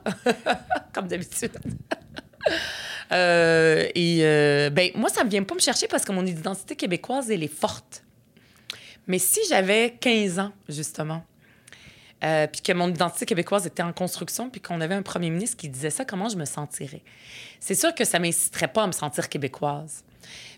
comme 0.94 1.08
d'habitude. 1.08 1.52
Euh, 3.12 3.88
et 3.94 4.20
euh, 4.22 4.70
ben, 4.70 4.92
moi, 4.96 5.10
ça 5.10 5.24
ne 5.24 5.30
vient 5.30 5.44
pas 5.44 5.56
me 5.56 5.60
chercher 5.60 5.88
parce 5.88 6.06
que 6.06 6.12
mon 6.12 6.26
identité 6.26 6.76
québécoise, 6.76 7.30
elle 7.30 7.44
est 7.44 7.54
forte. 7.54 8.04
Mais 9.08 9.20
si 9.20 9.40
j'avais 9.48 9.96
15 10.00 10.40
ans, 10.40 10.52
justement, 10.68 11.24
euh, 12.24 12.48
puis 12.48 12.62
que 12.62 12.72
mon 12.72 12.90
identité 12.90 13.26
québécoise 13.26 13.68
était 13.68 13.84
en 13.84 13.94
construction, 13.94 14.50
puis 14.50 14.62
qu'on 14.62 14.82
avait 14.82 14.96
un 14.96 15.04
premier 15.04 15.30
ministre 15.30 15.58
qui 15.58 15.70
disait 15.70 15.92
ça, 15.92 16.06
comment 16.06 16.30
je 16.30 16.38
me 16.38 16.46
sentirais? 16.46 17.04
C'est 17.60 17.76
sûr 17.76 17.94
que 17.94 18.06
ça 18.06 18.18
ne 18.18 18.26
m'inciterait 18.26 18.70
pas 18.70 18.84
à 18.84 18.88
me 18.88 18.92
sentir 18.92 19.30
québécoise. 19.30 20.04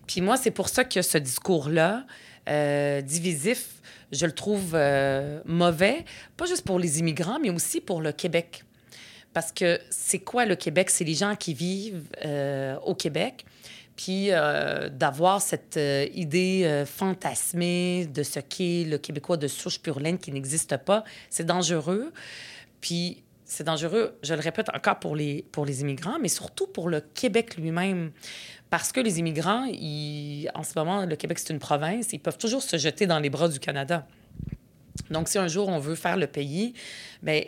Puis 0.08 0.22
moi, 0.22 0.38
c'est 0.38 0.52
pour 0.52 0.70
ça 0.70 0.86
que 0.86 1.02
ce 1.02 1.18
discours-là, 1.18 2.06
euh, 2.48 3.02
divisif, 3.02 3.82
je 4.14 4.26
le 4.26 4.32
trouve 4.32 4.72
mauvais, 5.44 6.06
pas 6.38 6.46
juste 6.46 6.66
pour 6.66 6.80
les 6.80 7.00
immigrants, 7.00 7.40
mais 7.42 7.50
aussi 7.50 7.82
pour 7.82 8.02
le 8.02 8.14
Québec. 8.14 8.64
Parce 9.38 9.52
que 9.52 9.80
c'est 9.92 10.18
quoi 10.18 10.48
le 10.48 10.56
Québec? 10.56 10.90
C'est 10.90 11.04
les 11.04 11.14
gens 11.14 11.36
qui 11.36 11.54
vivent 11.54 12.10
euh, 12.26 12.76
au 12.80 12.96
Québec. 12.96 13.46
puis 13.96 14.32
euh, 14.32 14.90
d'avoir 14.90 15.44
cette 15.44 15.78
euh, 15.78 16.08
idée 16.16 16.84
fantasmée 16.88 18.08
de 18.08 18.24
ce 18.24 18.40
qu'est 18.40 18.84
le 18.90 18.98
Québécois 18.98 19.38
de 19.38 19.48
souche 19.48 19.80
pure 19.80 20.00
laine 20.00 20.18
qui 20.18 20.32
n'existe 20.32 20.76
pas, 20.78 21.04
c'est 21.30 21.46
dangereux. 21.46 22.12
Puis 22.82 23.22
c'est 23.46 23.64
dangereux, 23.64 24.18
je 24.24 24.34
le 24.34 24.42
répète 24.42 24.70
encore 24.74 24.98
pour 24.98 25.16
les, 25.16 25.46
pour 25.52 25.68
les 25.68 25.82
immigrants, 25.82 26.18
mais 26.20 26.30
surtout 26.30 26.66
pour 26.66 26.90
le 26.90 27.02
Québec 27.02 27.58
lui-même. 27.58 28.10
Parce 28.72 28.92
que 28.92 29.02
les 29.02 29.20
immigrants, 29.20 29.66
ils, 29.66 30.50
en 30.56 30.64
ce 30.64 30.74
moment, 30.76 31.06
le 31.06 31.16
Québec, 31.16 31.38
c'est 31.38 31.54
une 31.54 31.60
province, 31.60 32.12
ils 32.12 32.20
peuvent 32.20 32.40
toujours 32.40 32.64
se 32.64 32.78
jeter 32.78 33.06
dans 33.06 33.20
les 33.20 33.30
bras 33.30 33.50
du 33.50 33.60
Canada. 33.60 34.08
Donc, 35.10 35.28
si 35.28 35.38
un 35.38 35.48
jour 35.48 35.68
on 35.70 35.80
veut 35.80 35.96
faire 35.96 36.18
le 36.18 36.28
pays, 36.28 36.74
bien, 37.22 37.42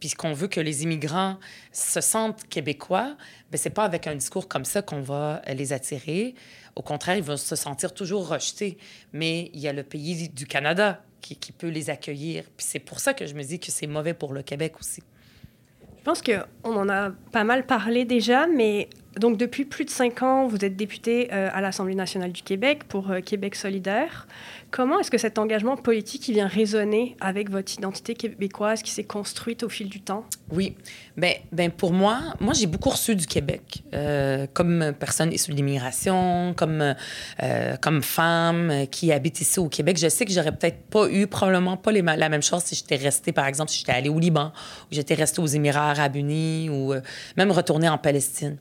puisqu'on 0.00 0.32
veut 0.32 0.48
que 0.48 0.60
les 0.60 0.82
immigrants 0.82 1.38
se 1.72 2.00
sentent 2.00 2.46
québécois, 2.48 3.16
bien, 3.50 3.58
c'est 3.58 3.70
pas 3.70 3.84
avec 3.84 4.06
un 4.06 4.14
discours 4.14 4.48
comme 4.48 4.64
ça 4.64 4.82
qu'on 4.82 5.00
va 5.00 5.42
les 5.52 5.72
attirer. 5.72 6.34
Au 6.74 6.82
contraire, 6.82 7.16
ils 7.16 7.22
vont 7.22 7.36
se 7.36 7.56
sentir 7.56 7.94
toujours 7.94 8.28
rejetés. 8.28 8.76
Mais 9.12 9.50
il 9.54 9.60
y 9.60 9.68
a 9.68 9.72
le 9.72 9.82
pays 9.82 10.28
du 10.28 10.46
Canada 10.46 11.02
qui, 11.20 11.36
qui 11.36 11.52
peut 11.52 11.68
les 11.68 11.90
accueillir. 11.90 12.44
Puis 12.56 12.66
c'est 12.68 12.78
pour 12.78 13.00
ça 13.00 13.14
que 13.14 13.26
je 13.26 13.34
me 13.34 13.42
dis 13.42 13.58
que 13.58 13.70
c'est 13.70 13.86
mauvais 13.86 14.14
pour 14.14 14.32
le 14.32 14.42
Québec 14.42 14.74
aussi. 14.78 15.02
Je 15.98 16.02
pense 16.04 16.22
qu'on 16.22 16.76
en 16.76 16.88
a 16.88 17.10
pas 17.32 17.42
mal 17.42 17.66
parlé 17.66 18.04
déjà, 18.04 18.46
mais 18.46 18.88
donc 19.18 19.38
depuis 19.38 19.64
plus 19.64 19.84
de 19.84 19.90
cinq 19.90 20.22
ans, 20.22 20.46
vous 20.46 20.64
êtes 20.64 20.76
député 20.76 21.28
euh, 21.32 21.48
à 21.52 21.60
l'Assemblée 21.60 21.94
nationale 21.94 22.32
du 22.32 22.42
Québec 22.42 22.84
pour 22.84 23.10
euh, 23.10 23.20
Québec 23.20 23.54
solidaire. 23.54 24.26
Comment 24.70 24.98
est-ce 24.98 25.10
que 25.10 25.16
cet 25.16 25.38
engagement 25.38 25.76
politique 25.76 26.28
il 26.28 26.34
vient 26.34 26.48
résonner 26.48 27.16
avec 27.20 27.50
votre 27.50 27.72
identité 27.72 28.14
québécoise 28.14 28.82
qui 28.82 28.90
s'est 28.90 29.04
construite 29.04 29.62
au 29.62 29.68
fil 29.68 29.88
du 29.88 30.00
temps? 30.00 30.24
Oui. 30.52 30.76
Ben, 31.16 31.32
ben 31.50 31.70
pour 31.70 31.92
moi, 31.92 32.18
moi, 32.40 32.52
j'ai 32.52 32.66
beaucoup 32.66 32.90
reçu 32.90 33.14
du 33.14 33.26
Québec 33.26 33.82
euh, 33.94 34.46
comme 34.52 34.92
personne 34.98 35.32
issue 35.32 35.52
de 35.52 35.56
l'immigration, 35.56 36.52
comme, 36.54 36.94
comme 37.80 38.02
femme 38.02 38.86
qui 38.90 39.12
habite 39.12 39.40
ici 39.40 39.58
au 39.58 39.68
Québec. 39.68 39.96
Je 39.98 40.08
sais 40.08 40.26
que 40.26 40.32
j'aurais 40.32 40.52
peut-être 40.52 40.82
pas 40.90 41.08
eu, 41.08 41.26
probablement 41.26 41.76
pas 41.76 41.92
la 41.92 42.28
même 42.28 42.42
chose 42.42 42.64
si 42.64 42.74
j'étais 42.74 42.96
restée, 42.96 43.32
par 43.32 43.46
exemple, 43.46 43.70
si 43.70 43.78
j'étais 43.78 43.92
allée 43.92 44.10
au 44.10 44.18
Liban, 44.18 44.52
ou 44.90 44.94
j'étais 44.94 45.14
restée 45.14 45.40
aux 45.40 45.46
Émirats 45.46 45.90
arabes 45.90 46.16
unis, 46.16 46.68
ou 46.68 46.92
même 47.36 47.50
retournée 47.50 47.88
en 47.88 47.98
Palestine. 47.98 48.58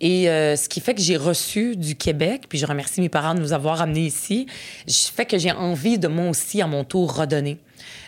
Et 0.00 0.28
euh, 0.28 0.56
ce 0.56 0.68
qui 0.68 0.80
fait 0.80 0.94
que 0.94 1.00
j'ai 1.00 1.16
reçu 1.16 1.76
du 1.76 1.94
Québec, 1.94 2.44
puis 2.48 2.58
je 2.58 2.66
remercie 2.66 3.00
mes 3.00 3.08
parents 3.08 3.34
de 3.34 3.40
nous 3.40 3.52
avoir 3.52 3.80
amenés 3.80 4.06
ici, 4.06 4.46
fait 4.88 5.26
que 5.26 5.38
j'ai 5.38 5.52
envie 5.52 5.98
de 5.98 6.08
moi 6.08 6.28
aussi, 6.28 6.60
à 6.60 6.66
mon 6.66 6.84
tour, 6.84 7.14
redonner. 7.14 7.58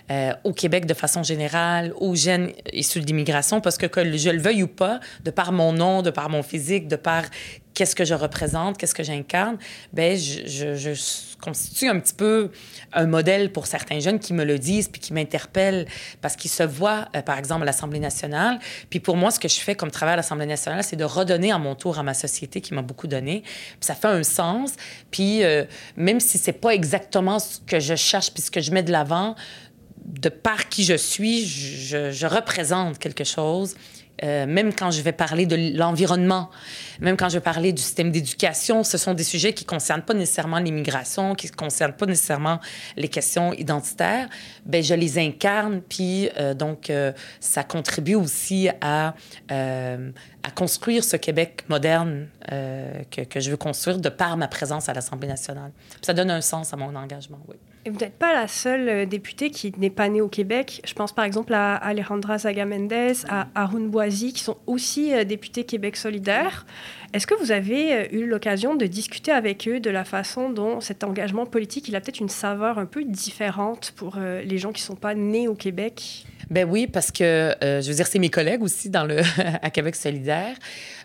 Euh, 0.09 0.33
au 0.45 0.53
Québec 0.53 0.87
de 0.87 0.95
façon 0.95 1.25
générale, 1.25 1.93
aux 1.97 2.15
jeunes 2.15 2.53
issus 2.73 3.01
de 3.01 3.07
l'immigration, 3.07 3.61
parce 3.61 3.77
que 3.77 3.87
que 3.87 4.17
je 4.17 4.31
le 4.31 4.41
veuille 4.41 4.63
ou 4.63 4.69
pas, 4.69 5.01
de 5.25 5.33
par 5.33 5.51
mon 5.51 5.73
nom, 5.73 6.03
de 6.03 6.11
par 6.11 6.29
mon 6.29 6.45
physique, 6.45 6.87
de 6.87 6.95
par 6.95 7.25
qu'est-ce 7.77 7.95
que 7.95 8.07
je 8.07 8.15
représente, 8.15 8.79
qu'est-ce 8.79 8.95
que 8.95 9.03
j'incarne, 9.03 9.59
ben 9.93 10.17
je, 10.19 10.95
constitue 11.39 11.89
un 11.89 12.01
petit 12.01 12.15
peu 12.15 12.51
un 12.95 13.07
modèle 13.07 13.53
pour 13.53 13.67
certains 13.67 14.01
jeunes 14.01 14.19
qui 14.19 14.33
me 14.33 14.43
le 14.43 14.59
disent 14.59 14.89
puis 14.89 15.03
qui 15.03 15.13
m'interpellent 15.13 15.87
parce 16.23 16.35
qu'ils 16.35 16.51
se 16.51 16.63
voient, 16.63 17.09
euh, 17.15 17.21
par 17.21 17.37
exemple, 17.39 17.63
à 17.63 17.67
l'Assemblée 17.67 18.01
nationale. 18.01 18.59
Puis 18.89 19.01
pour 19.01 19.19
moi, 19.19 19.31
ce 19.31 19.39
que 19.39 19.47
je 19.47 19.61
fais 19.61 19.75
comme 19.75 19.91
travail 19.91 20.15
à 20.15 20.17
l'Assemblée 20.17 20.47
nationale, 20.47 20.83
c'est 20.83 20.97
de 20.97 21.05
redonner 21.05 21.53
à 21.53 21.59
mon 21.59 21.75
tour 21.75 21.99
à 21.99 22.03
ma 22.03 22.15
société 22.15 22.63
qui 22.63 22.73
m'a 22.73 22.81
beaucoup 22.81 23.07
donné. 23.07 23.43
Puis 23.43 23.77
ça 23.83 23.95
fait 23.95 24.09
un 24.09 24.23
sens. 24.23 24.73
Puis 25.11 25.45
euh, 25.45 25.65
même 25.97 26.21
si 26.21 26.39
c'est 26.39 26.55
pas 26.55 26.71
exactement 26.71 27.39
ce 27.39 27.61
que 27.61 27.79
je 27.79 27.95
cherche 27.95 28.33
puis 28.33 28.43
ce 28.43 28.51
que 28.51 28.63
je 28.63 28.71
mets 28.73 28.83
de 28.83 28.93
l'avant, 28.93 29.37
de 30.07 30.31
par 30.31 30.71
qui 30.71 30.85
je 30.85 30.97
suis, 30.97 31.47
je 31.47 32.27
représente 32.27 32.99
quelque 32.99 33.25
chose 33.25 33.75
euh, 34.23 34.47
même 34.47 34.75
quand 34.75 34.91
je 34.91 35.03
vais 35.03 35.13
parler 35.13 35.47
de 35.47 35.77
l'environnement, 35.77 36.51
même 37.01 37.17
quand 37.17 37.29
je 37.29 37.35
vais 37.35 37.43
parler 37.43 37.73
du 37.73 37.83
système 37.83 38.11
d'éducation, 38.11 38.83
ce 38.83 38.99
sont 38.99 39.15
des 39.15 39.25
sujets 39.25 39.53
qui 39.53 39.65
ne 39.65 39.69
concernent 39.69 40.03
pas 40.03 40.15
nécessairement 40.15 40.59
l'immigration, 40.59 41.35
qui 41.35 41.49
ne 41.51 41.53
concernent 41.53 41.93
pas 41.93 42.07
nécessairement 42.07 42.61
les 42.97 43.09
questions 43.09 43.53
identitaires. 43.53 44.29
Ben, 44.65 44.83
je 44.83 44.95
les 44.95 45.19
incarne, 45.19 45.83
puis 45.83 46.31
euh, 46.39 46.55
donc 46.55 46.91
euh, 46.91 47.13
ça 47.41 47.63
contribue 47.63 48.15
aussi 48.15 48.69
à, 48.81 49.15
à 49.49 50.51
construire 50.55 51.05
ce 51.05 51.17
Québec 51.17 51.65
moderne 51.69 52.29
que, 52.49 53.25
que, 53.25 53.41
je 53.41 53.51
veux 53.51 53.57
construire 53.57 53.99
de 53.99 54.09
par 54.09 54.37
ma 54.37 54.49
présence 54.49 54.89
à 54.89 54.95
l'Assemblée 54.95 55.29
nationale. 55.29 55.73
ça 56.01 56.15
donne 56.15 56.31
un 56.31 56.41
sens 56.41 56.73
à 56.73 56.77
mon 56.77 56.95
engagement, 56.95 57.41
oui. 57.49 57.57
Et 57.87 57.91
vous 57.91 58.01
n'êtes 58.01 58.19
pas 58.19 58.35
la 58.35 58.49
seule 58.49 59.07
députée 59.07 59.51
qui 59.53 59.73
n'est 59.79 59.91
pas 59.91 60.09
née 60.09 60.21
au 60.21 60.27
Québec. 60.27 60.83
Je 60.85 60.93
pense 60.93 61.13
par 61.13 61.25
exemple 61.25 61.55
à 61.55 61.77
Alejandra 61.77 62.37
Zaga-Mendes, 62.37 63.15
à 63.29 63.47
Arun 63.55 63.87
Bois 63.87 64.09
qui 64.09 64.41
sont 64.41 64.57
aussi 64.67 65.15
euh, 65.15 65.23
députés 65.23 65.63
Québec 65.63 65.97
solidaire. 65.97 66.67
Est-ce 67.17 67.27
que 67.27 67.35
vous 67.35 67.51
avez 67.51 67.95
euh, 67.95 68.07
eu 68.13 68.27
l'occasion 68.27 68.75
de 68.75 68.85
discuter 68.85 69.33
avec 69.33 69.67
eux 69.67 69.81
de 69.81 69.89
la 69.89 70.05
façon 70.05 70.51
dont 70.51 70.83
cet 70.83 71.03
engagement 71.03 71.47
politique, 71.47 71.89
il 71.89 71.97
a 71.97 72.01
peut-être 72.03 72.21
une 72.21 72.29
saveur 72.29 72.79
un 72.79 72.85
peu 72.85 73.05
différente 73.05 73.95
pour 73.97 74.17
euh, 74.19 74.43
les 74.43 74.59
gens 74.59 74.71
qui 74.71 74.83
ne 74.83 74.87
sont 74.89 74.97
pas 74.97 75.15
nés 75.15 75.49
au 75.49 75.55
Québec? 75.55 76.27
Ben 76.51 76.69
oui, 76.69 76.87
parce 76.87 77.11
que, 77.11 77.55
je 77.63 77.89
veux 77.89 77.95
dire, 77.95 78.07
c'est 78.07 78.19
mes 78.19 78.29
collègues 78.29 78.63
aussi 78.63 78.91
dans 78.91 79.05
le, 79.05 79.23
à 79.63 79.71
Québec 79.71 79.97
solidaire. 79.97 80.57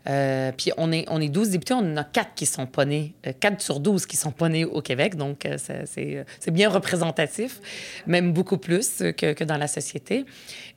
Euh, 0.07 0.51
puis 0.55 0.71
on 0.77 0.91
est, 0.91 1.05
on 1.09 1.21
est 1.21 1.29
12 1.29 1.49
députés, 1.49 1.73
on 1.73 1.93
en 1.93 1.97
a 1.97 2.03
4 2.03 2.33
qui 2.35 2.45
sont 2.45 2.65
pas 2.65 2.85
nés, 2.85 3.13
4 3.39 3.53
euh, 3.53 3.55
sur 3.59 3.79
12 3.79 4.05
qui 4.07 4.17
sont 4.17 4.31
pas 4.31 4.49
nés 4.49 4.65
au 4.65 4.81
Québec, 4.81 5.15
donc 5.15 5.45
euh, 5.45 5.57
c'est 5.57 6.51
bien 6.51 6.69
représentatif, 6.69 7.59
même 8.07 8.33
beaucoup 8.33 8.57
plus 8.57 9.03
que, 9.17 9.33
que 9.33 9.43
dans 9.43 9.57
la 9.57 9.67
société. 9.67 10.25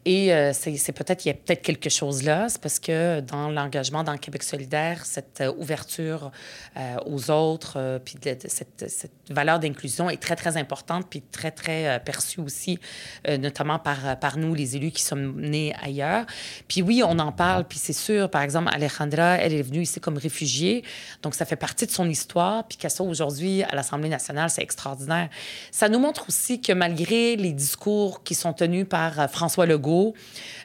Et 0.05 0.33
c'est 0.53 0.93
peut-être, 0.93 1.25
il 1.25 1.29
y 1.29 1.31
a 1.31 1.35
peut-être 1.35 1.63
quelque 1.63 1.89
chose 1.89 2.23
là, 2.23 2.49
c'est 2.49 2.61
parce 2.61 2.79
que 2.79 3.21
dans 3.21 3.49
l'engagement 3.49 4.05
dans 4.05 4.17
Québec 4.19 4.43
solidaire, 4.43 5.07
cette 5.07 5.43
ouverture 5.57 6.31
aux 7.07 7.31
autres, 7.31 8.01
puis 8.05 8.17
cette, 8.47 9.11
valeur 9.31 9.59
d'inclusion 9.59 10.11
est 10.11 10.21
très, 10.21 10.37
très 10.37 10.57
importante, 10.57 11.07
puis 11.09 11.23
très, 11.23 11.51
très 11.51 12.01
perçue 12.05 12.41
aussi, 12.41 12.79
notamment 13.27 13.79
par, 13.79 14.19
par 14.19 14.37
nous, 14.37 14.55
les 14.55 14.77
élus 14.77 14.91
qui 14.91 15.03
sommes 15.03 15.41
nés 15.41 15.75
ailleurs. 15.83 16.27
Puis 16.69 16.83
oui, 16.83 17.03
on 17.05 17.19
en 17.19 17.33
parle, 17.33 17.65
puis 17.65 17.79
c'est 17.79 17.95
sûr, 17.95 18.29
par 18.31 18.43
exemple, 18.43 18.71
Alejandro 18.75 19.15
elle 19.23 19.53
est 19.53 19.63
venue 19.63 19.83
ici 19.83 20.01
comme 20.01 20.19
réfugiée. 20.19 20.85
Donc, 21.23 21.35
ça 21.35 21.45
fait 21.45 21.57
partie 21.57 21.87
de 21.87 21.91
son 21.91 22.09
histoire. 22.09 22.65
Puis 22.67 22.79
soit 22.91 23.07
aujourd'hui 23.07 23.63
à 23.63 23.75
l'Assemblée 23.75 24.09
nationale, 24.09 24.51
c'est 24.51 24.63
extraordinaire. 24.63 25.29
Ça 25.71 25.89
nous 25.89 25.99
montre 25.99 26.27
aussi 26.29 26.61
que 26.61 26.73
malgré 26.73 27.37
les 27.37 27.53
discours 27.53 28.23
qui 28.23 28.35
sont 28.35 28.53
tenus 28.53 28.87
par 28.89 29.21
euh, 29.21 29.29
François 29.29 29.67
Legault, 29.67 29.94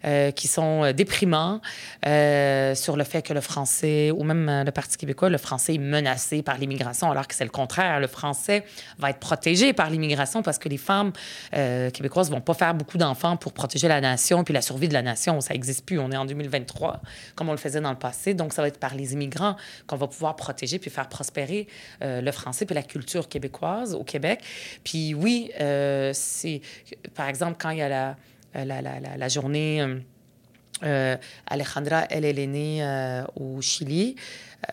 euh, 0.05 0.31
qui 0.31 0.47
sont 0.47 0.85
euh, 0.85 0.93
déprimants 0.93 1.59
euh, 2.05 2.73
sur 2.73 2.95
le 2.95 3.03
fait 3.03 3.21
que 3.21 3.33
le 3.33 3.41
français, 3.41 4.11
ou 4.11 4.23
même 4.23 4.63
le 4.65 4.71
Parti 4.71 4.97
québécois, 4.97 5.29
le 5.29 5.37
français 5.37 5.75
est 5.75 5.79
menacé 5.79 6.41
par 6.41 6.57
l'immigration, 6.57 7.11
alors 7.11 7.27
que 7.27 7.35
c'est 7.35 7.43
le 7.43 7.49
contraire. 7.49 7.99
Le 7.99 8.07
français 8.07 8.63
va 8.97 9.09
être 9.09 9.19
protégé 9.19 9.73
par 9.73 9.89
l'immigration 9.89 10.41
parce 10.41 10.57
que 10.57 10.69
les 10.69 10.77
femmes 10.77 11.11
québécoises 11.51 12.31
vont 12.31 12.39
pas 12.39 12.53
faire 12.53 12.73
beaucoup 12.73 12.97
d'enfants 12.97 13.35
pour 13.35 13.51
protéger 13.51 13.87
la 13.87 13.99
nation 13.99 14.43
puis 14.43 14.53
la 14.53 14.61
survie 14.61 14.87
de 14.87 14.93
la 14.93 15.01
nation. 15.01 15.41
Ça 15.41 15.53
n'existe 15.53 15.85
plus. 15.85 15.99
On 15.99 16.11
est 16.11 16.17
en 16.17 16.25
2023, 16.25 17.01
comme 17.35 17.49
on 17.49 17.53
le 17.53 17.57
faisait 17.57 17.81
dans 17.81 17.91
le 17.91 17.97
passé. 17.97 18.33
Donc, 18.33 18.53
ça 18.53 18.61
va 18.61 18.69
être 18.69 18.79
par 18.79 18.95
les 18.95 19.13
immigrants 19.13 19.55
qu'on 19.87 19.97
va 19.97 20.07
pouvoir 20.07 20.35
protéger 20.35 20.79
puis 20.79 20.89
faire 20.89 21.09
prospérer 21.09 21.67
le 22.01 22.31
français 22.31 22.65
puis 22.65 22.75
la 22.75 22.83
culture 22.83 23.27
québécoise 23.27 23.93
au 23.93 24.03
Québec. 24.03 24.41
Puis 24.83 25.13
oui, 25.13 25.51
c'est, 26.13 26.61
par 27.15 27.27
exemple, 27.27 27.57
quand 27.59 27.71
il 27.71 27.79
y 27.79 27.81
a 27.81 27.89
la, 27.89 28.15
la, 28.53 28.81
la, 28.81 28.99
la, 28.99 29.17
la 29.17 29.27
journée... 29.27 30.01
Euh, 30.81 31.17
Alejandra, 31.45 32.05
elle, 32.09 32.23
elle 32.23 32.39
est 32.39 32.47
née 32.47 32.81
au 33.35 33.61
Chili. 33.61 34.15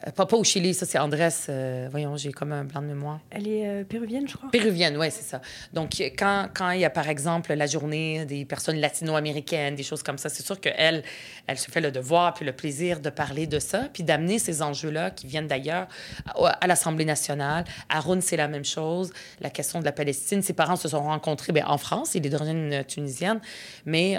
Euh, 0.07 0.11
pas, 0.11 0.27
au 0.33 0.45
Chili, 0.45 0.75
ça 0.75 0.85
c'est 0.85 0.99
Andrés. 0.99 1.29
Euh, 1.49 1.89
voyons, 1.91 2.17
j'ai 2.17 2.33
comme 2.33 2.53
un 2.53 2.65
blanc 2.65 2.83
de 2.83 2.87
mémoire. 2.87 3.21
Elle 3.31 3.47
est 3.47 3.67
euh, 3.67 3.85
péruvienne, 3.85 4.29
je 4.29 4.37
crois. 4.37 4.51
Péruvienne, 4.51 4.97
oui, 4.97 5.09
c'est 5.11 5.23
ça. 5.23 5.41
Donc, 5.73 5.93
quand, 6.19 6.49
quand 6.55 6.71
il 6.71 6.81
y 6.81 6.85
a 6.85 6.91
par 6.91 7.09
exemple 7.09 7.55
la 7.55 7.67
journée 7.67 8.25
des 8.25 8.45
personnes 8.45 8.79
latino-américaines, 8.79 9.77
des 9.77 9.83
choses 9.83 10.03
comme 10.03 10.19
ça, 10.19 10.29
c'est 10.29 10.45
sûr 10.45 10.61
qu'elle, 10.61 11.05
elle 11.47 11.59
se 11.59 11.71
fait 11.71 11.81
le 11.81 11.93
devoir 11.93 12.35
puis 12.35 12.45
le 12.45 12.53
plaisir 12.53 13.01
de 13.01 13.11
parler 13.11 13.47
de 13.47 13.59
ça, 13.59 13.89
puis 13.93 14.03
d'amener 14.03 14.39
ces 14.39 14.63
enjeux-là 14.63 15.11
qui 15.11 15.27
viennent 15.27 15.47
d'ailleurs 15.47 15.87
à, 16.35 16.67
l'Assemblée 16.67 17.05
nationale. 17.05 17.65
À 17.89 18.01
Rouen, 18.01 18.21
c'est 18.21 18.37
la 18.37 18.49
même 18.49 18.65
chose. 18.65 19.13
La 19.41 19.51
question 19.51 19.79
de 19.79 19.85
la 19.85 19.93
Palestine, 19.93 20.43
ses 20.43 20.53
parents 20.53 20.77
se 20.77 20.89
sont 20.89 21.03
rencontrés 21.03 21.53
bien, 21.53 21.67
en 21.67 21.79
France, 21.79 22.15
il 22.15 22.27
est 22.27 22.31
d'origine 22.31 22.85
tunisienne, 22.89 23.41
mais 23.85 24.19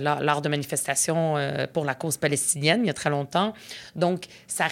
lors, 0.00 0.40
de 0.40 0.48
manifestations 0.48 1.34
pour 1.72 1.84
la 1.84 1.94
cause 1.94 2.16
palestinienne 2.16 2.80
il 2.82 2.86
y 2.86 2.90
a 2.90 2.94
très 2.94 3.10
longtemps. 3.10 3.52
Donc, 3.96 4.26
ça 4.46 4.66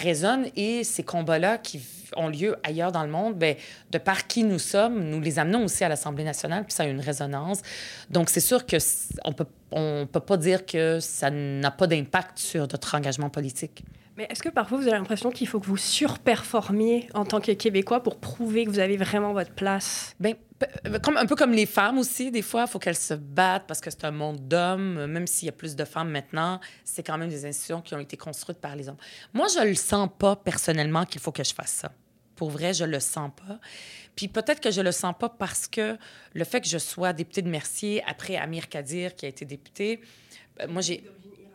et 0.55 0.83
ces 0.83 1.03
combats-là 1.03 1.57
qui 1.57 1.81
ont 2.15 2.29
lieu 2.29 2.55
ailleurs 2.63 2.91
dans 2.91 3.03
le 3.03 3.09
monde, 3.09 3.35
bien, 3.35 3.55
de 3.91 3.97
par 3.97 4.27
qui 4.27 4.43
nous 4.43 4.59
sommes, 4.59 5.03
nous 5.09 5.19
les 5.19 5.39
amenons 5.39 5.65
aussi 5.65 5.83
à 5.83 5.89
l'Assemblée 5.89 6.23
nationale, 6.23 6.63
puis 6.63 6.73
ça 6.73 6.83
a 6.83 6.87
une 6.87 7.01
résonance. 7.01 7.61
Donc, 8.09 8.29
c'est 8.29 8.39
sûr 8.39 8.65
qu'on 8.65 9.33
peut 9.33 9.45
on 9.71 10.01
ne 10.01 10.05
peut 10.05 10.21
pas 10.21 10.37
dire 10.37 10.65
que 10.65 10.99
ça 11.01 11.29
n'a 11.29 11.71
pas 11.71 11.87
d'impact 11.87 12.39
sur 12.39 12.61
notre 12.61 12.95
engagement 12.95 13.29
politique. 13.29 13.83
Mais 14.17 14.25
est-ce 14.31 14.41
que 14.41 14.49
parfois 14.49 14.79
vous 14.79 14.87
avez 14.87 14.97
l'impression 14.97 15.29
qu'il 15.29 15.47
faut 15.47 15.59
que 15.59 15.67
vous 15.67 15.77
surperformiez 15.77 17.07
en 17.13 17.23
tant 17.23 17.39
que 17.39 17.51
Québécois 17.51 18.01
pour 18.01 18.17
prouver 18.17 18.65
que 18.65 18.71
vous 18.71 18.79
avez 18.79 18.97
vraiment 18.97 19.31
votre 19.31 19.53
place? 19.53 20.15
Bien, 20.19 20.33
comme, 21.03 21.17
un 21.17 21.27
peu 21.27 21.35
comme 21.35 21.51
les 21.51 21.67
femmes 21.67 21.99
aussi, 21.99 22.31
des 22.31 22.41
fois, 22.41 22.63
il 22.65 22.67
faut 22.67 22.79
qu'elles 22.79 22.95
se 22.95 23.13
battent 23.13 23.67
parce 23.67 23.79
que 23.79 23.91
c'est 23.91 24.05
un 24.05 24.11
monde 24.11 24.47
d'hommes. 24.47 25.05
Même 25.05 25.27
s'il 25.27 25.45
y 25.45 25.49
a 25.49 25.51
plus 25.51 25.75
de 25.75 25.85
femmes 25.85 26.09
maintenant, 26.09 26.59
c'est 26.83 27.03
quand 27.03 27.15
même 27.19 27.29
des 27.29 27.45
institutions 27.45 27.81
qui 27.81 27.93
ont 27.93 27.99
été 27.99 28.17
construites 28.17 28.57
par 28.57 28.75
les 28.75 28.89
hommes. 28.89 28.97
Moi, 29.33 29.45
je 29.53 29.63
le 29.63 29.75
sens 29.75 30.09
pas 30.17 30.35
personnellement 30.35 31.05
qu'il 31.05 31.21
faut 31.21 31.31
que 31.31 31.43
je 31.43 31.53
fasse 31.53 31.73
ça. 31.73 31.91
Pour 32.35 32.49
vrai, 32.49 32.73
je 32.73 32.85
le 32.85 32.99
sens 32.99 33.29
pas. 33.35 33.59
Puis 34.15 34.27
peut-être 34.27 34.61
que 34.61 34.71
je 34.71 34.81
le 34.81 34.91
sens 34.91 35.13
pas 35.19 35.29
parce 35.29 35.67
que 35.67 35.95
le 36.33 36.43
fait 36.43 36.61
que 36.61 36.67
je 36.67 36.79
sois 36.79 37.13
députée 37.13 37.43
de 37.43 37.49
Mercier 37.49 38.03
après 38.07 38.35
Amir 38.35 38.67
Kadir, 38.67 39.15
qui 39.15 39.27
a 39.27 39.29
été 39.29 39.45
député, 39.45 40.01
euh, 40.61 40.67
moi, 40.67 40.81
j'ai 40.81 41.03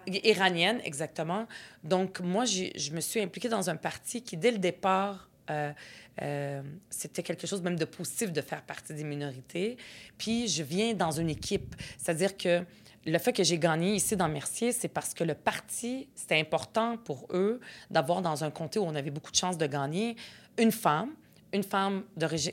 Iranienne, 0.07 0.81
exactement. 0.85 1.47
Donc, 1.85 2.21
moi, 2.21 2.45
je 2.45 2.93
me 2.93 3.01
suis 3.01 3.21
impliquée 3.21 3.49
dans 3.49 3.71
un 3.71 3.77
parti 3.77 4.23
qui, 4.23 4.37
dès 4.37 4.51
le 4.51 4.59
départ, 4.59 5.29
euh, 5.51 5.73
euh, 6.21 6.63
c'était 6.91 7.23
quelque 7.23 7.47
chose 7.47 7.63
même 7.63 7.79
de 7.79 7.85
positif 7.85 8.33
de 8.33 8.41
faire 8.41 8.63
partie 8.63 8.95
des 8.95 9.05
minorités. 9.05 9.77
Puis, 10.19 10.49
je 10.49 10.63
viens 10.63 10.95
dans 10.95 11.11
une 11.11 11.31
équipe. 11.31 11.75
C'est-à-dire 11.99 12.37
que 12.37 12.65
le 13.05 13.19
fait 13.19 13.33
que 13.33 13.43
j'ai 13.43 13.59
gagné 13.59 13.95
ici 13.95 14.17
dans 14.17 14.29
Mercier, 14.29 14.73
c'est 14.73 14.89
parce 14.89 15.15
que 15.15 15.25
le 15.25 15.35
parti, 15.35 16.09
c'était 16.15 16.39
important 16.39 16.97
pour 16.99 17.27
eux 17.31 17.61
d'avoir 17.91 18.23
dans 18.23 18.45
un 18.45 18.51
comté 18.51 18.79
où 18.79 18.85
on 18.85 18.95
avait 18.95 19.11
beaucoup 19.11 19.33
de 19.33 19.37
chances 19.37 19.59
de 19.59 19.67
gagner 19.67 20.17
une 20.59 20.73
femme 20.73 21.11
une 21.53 21.63
femme 21.63 22.05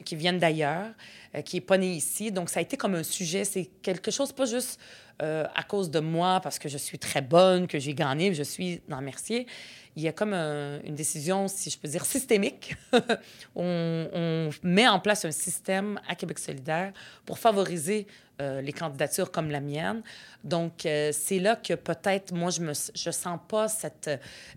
qui 0.05 0.15
vient 0.15 0.33
d'ailleurs, 0.33 0.91
euh, 1.35 1.41
qui 1.41 1.57
n'est 1.57 1.61
pas 1.61 1.77
née 1.77 1.93
ici. 1.93 2.31
Donc, 2.31 2.49
ça 2.49 2.59
a 2.59 2.61
été 2.61 2.77
comme 2.77 2.95
un 2.95 3.03
sujet. 3.03 3.45
C'est 3.45 3.69
quelque 3.81 4.11
chose, 4.11 4.31
pas 4.31 4.45
juste 4.45 4.79
euh, 5.21 5.45
à 5.55 5.63
cause 5.63 5.89
de 5.89 5.99
moi, 5.99 6.39
parce 6.41 6.59
que 6.59 6.69
je 6.69 6.77
suis 6.77 6.99
très 6.99 7.21
bonne, 7.21 7.67
que 7.67 7.79
j'ai 7.79 7.93
gagné, 7.93 8.33
je 8.33 8.43
suis 8.43 8.81
dans 8.87 9.01
Mercier. 9.01 9.47
Il 9.99 10.03
y 10.03 10.07
a 10.07 10.13
comme 10.13 10.33
une 10.33 10.95
décision, 10.95 11.49
si 11.49 11.69
je 11.69 11.77
peux 11.77 11.89
dire, 11.89 12.05
systémique. 12.05 12.77
on, 13.55 14.49
met 14.63 14.87
en 14.87 14.97
place 15.01 15.25
un 15.25 15.31
système 15.31 15.99
à 16.07 16.15
Québec 16.15 16.39
solidaire 16.39 16.93
pour 17.25 17.37
favoriser 17.37 18.07
euh, 18.39 18.61
les 18.61 18.71
candidatures 18.71 19.29
comme 19.29 19.51
la 19.51 19.59
mienne. 19.59 20.01
Donc, 20.45 20.85
euh, 20.85 21.11
c'est 21.11 21.39
là 21.39 21.57
que 21.57 21.73
peut-être, 21.73 22.31
moi, 22.31 22.49
je 22.49 22.61
ne 22.61 22.71
je 22.71 23.11
sens 23.11 23.37
pas 23.49 23.67
cet 23.67 24.09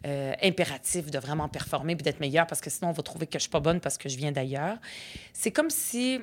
euh, 0.07 0.33
impératif 0.41 1.11
de 1.11 1.19
vraiment 1.19 1.49
performer 1.49 1.95
et 1.95 1.97
d'être 1.97 2.21
meilleure 2.21 2.47
parce 2.47 2.61
que 2.61 2.71
sinon, 2.71 2.91
on 2.91 2.93
va 2.93 3.03
trouver 3.03 3.27
que 3.27 3.33
je 3.33 3.39
ne 3.39 3.41
suis 3.41 3.51
pas 3.51 3.59
bonne 3.59 3.81
parce 3.81 3.99
que 3.99 4.09
je 4.09 4.17
viens 4.17 4.31
d'ailleurs. 4.31 4.79
C'est 5.33 5.51
comme 5.51 5.71
si... 5.71 6.21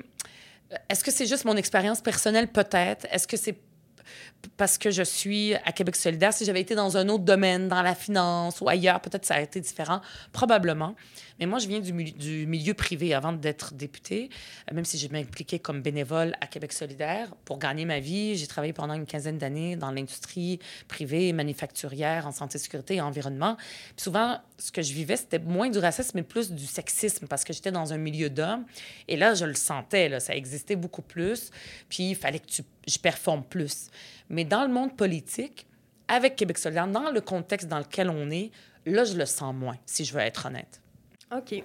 Est-ce 0.88 1.04
que 1.04 1.10
c'est 1.10 1.26
juste 1.26 1.44
mon 1.44 1.56
expérience 1.56 2.00
personnelle? 2.00 2.48
Peut-être. 2.48 3.06
Est-ce 3.10 3.28
que 3.28 3.36
c'est 3.36 3.58
parce 4.56 4.78
que 4.78 4.90
je 4.90 5.02
suis 5.02 5.54
à 5.54 5.72
Québec 5.72 5.96
solidaire. 5.96 6.32
Si 6.32 6.44
j'avais 6.44 6.60
été 6.60 6.74
dans 6.74 6.96
un 6.96 7.08
autre 7.08 7.24
domaine, 7.24 7.68
dans 7.68 7.82
la 7.82 7.94
finance 7.94 8.60
ou 8.60 8.68
ailleurs, 8.68 9.00
peut-être 9.00 9.24
ça 9.24 9.34
aurait 9.34 9.44
été 9.44 9.60
différent, 9.60 10.00
probablement. 10.32 10.94
Mais 11.40 11.46
moi, 11.46 11.58
je 11.58 11.66
viens 11.66 11.80
du, 11.80 11.92
milieu 12.46 12.74
privé 12.74 13.14
avant 13.14 13.32
d'être 13.32 13.72
députée, 13.72 14.28
euh, 14.70 14.74
même 14.74 14.84
si 14.84 14.98
j'ai 14.98 15.08
impliqué 15.12 15.58
comme 15.58 15.80
bénévole 15.80 16.34
à 16.42 16.46
Québec 16.46 16.72
solidaire 16.72 17.34
pour 17.46 17.58
gagner 17.58 17.86
ma 17.86 17.98
vie. 17.98 18.36
J'ai 18.36 18.46
travaillé 18.46 18.74
pendant 18.74 18.92
une 18.92 19.06
quinzaine 19.06 19.38
d'années 19.38 19.74
dans 19.74 19.90
l'industrie 19.90 20.60
privée, 20.86 21.32
manufacturière, 21.32 22.26
en 22.26 22.32
santé, 22.32 22.58
sécurité 22.58 22.96
et 22.96 23.00
environnement. 23.00 23.56
Puis 23.56 24.04
souvent, 24.04 24.38
ce 24.58 24.70
que 24.70 24.82
je 24.82 24.92
vivais, 24.92 25.16
c'était 25.16 25.38
moins 25.38 25.70
du 25.70 25.78
racisme, 25.78 26.12
mais 26.16 26.22
plus 26.22 26.52
du 26.52 26.66
sexisme, 26.66 27.26
parce 27.26 27.44
que 27.44 27.54
j'étais 27.54 27.72
dans 27.72 27.94
un 27.94 27.98
milieu 27.98 28.28
d'hommes. 28.28 28.66
Et 29.08 29.16
là, 29.16 29.32
je 29.32 29.46
le 29.46 29.54
sentais, 29.54 30.20
ça 30.20 30.36
existait 30.36 30.76
beaucoup 30.76 31.02
plus. 31.02 31.50
Puis 31.88 32.10
il 32.10 32.16
fallait 32.16 32.40
que 32.40 32.62
je 32.86 32.98
performe 32.98 33.44
plus. 33.44 33.88
Mais 34.28 34.44
dans 34.44 34.62
le 34.62 34.72
monde 34.72 34.94
politique, 34.94 35.66
avec 36.06 36.36
Québec 36.36 36.58
solidaire, 36.58 36.88
dans 36.88 37.10
le 37.10 37.20
contexte 37.22 37.68
dans 37.68 37.78
lequel 37.78 38.10
on 38.10 38.30
est, 38.30 38.50
là, 38.84 39.04
je 39.04 39.16
le 39.16 39.26
sens 39.26 39.54
moins, 39.54 39.78
si 39.86 40.04
je 40.04 40.12
veux 40.12 40.20
être 40.20 40.46
honnête. 40.46 40.79
OK. 41.36 41.62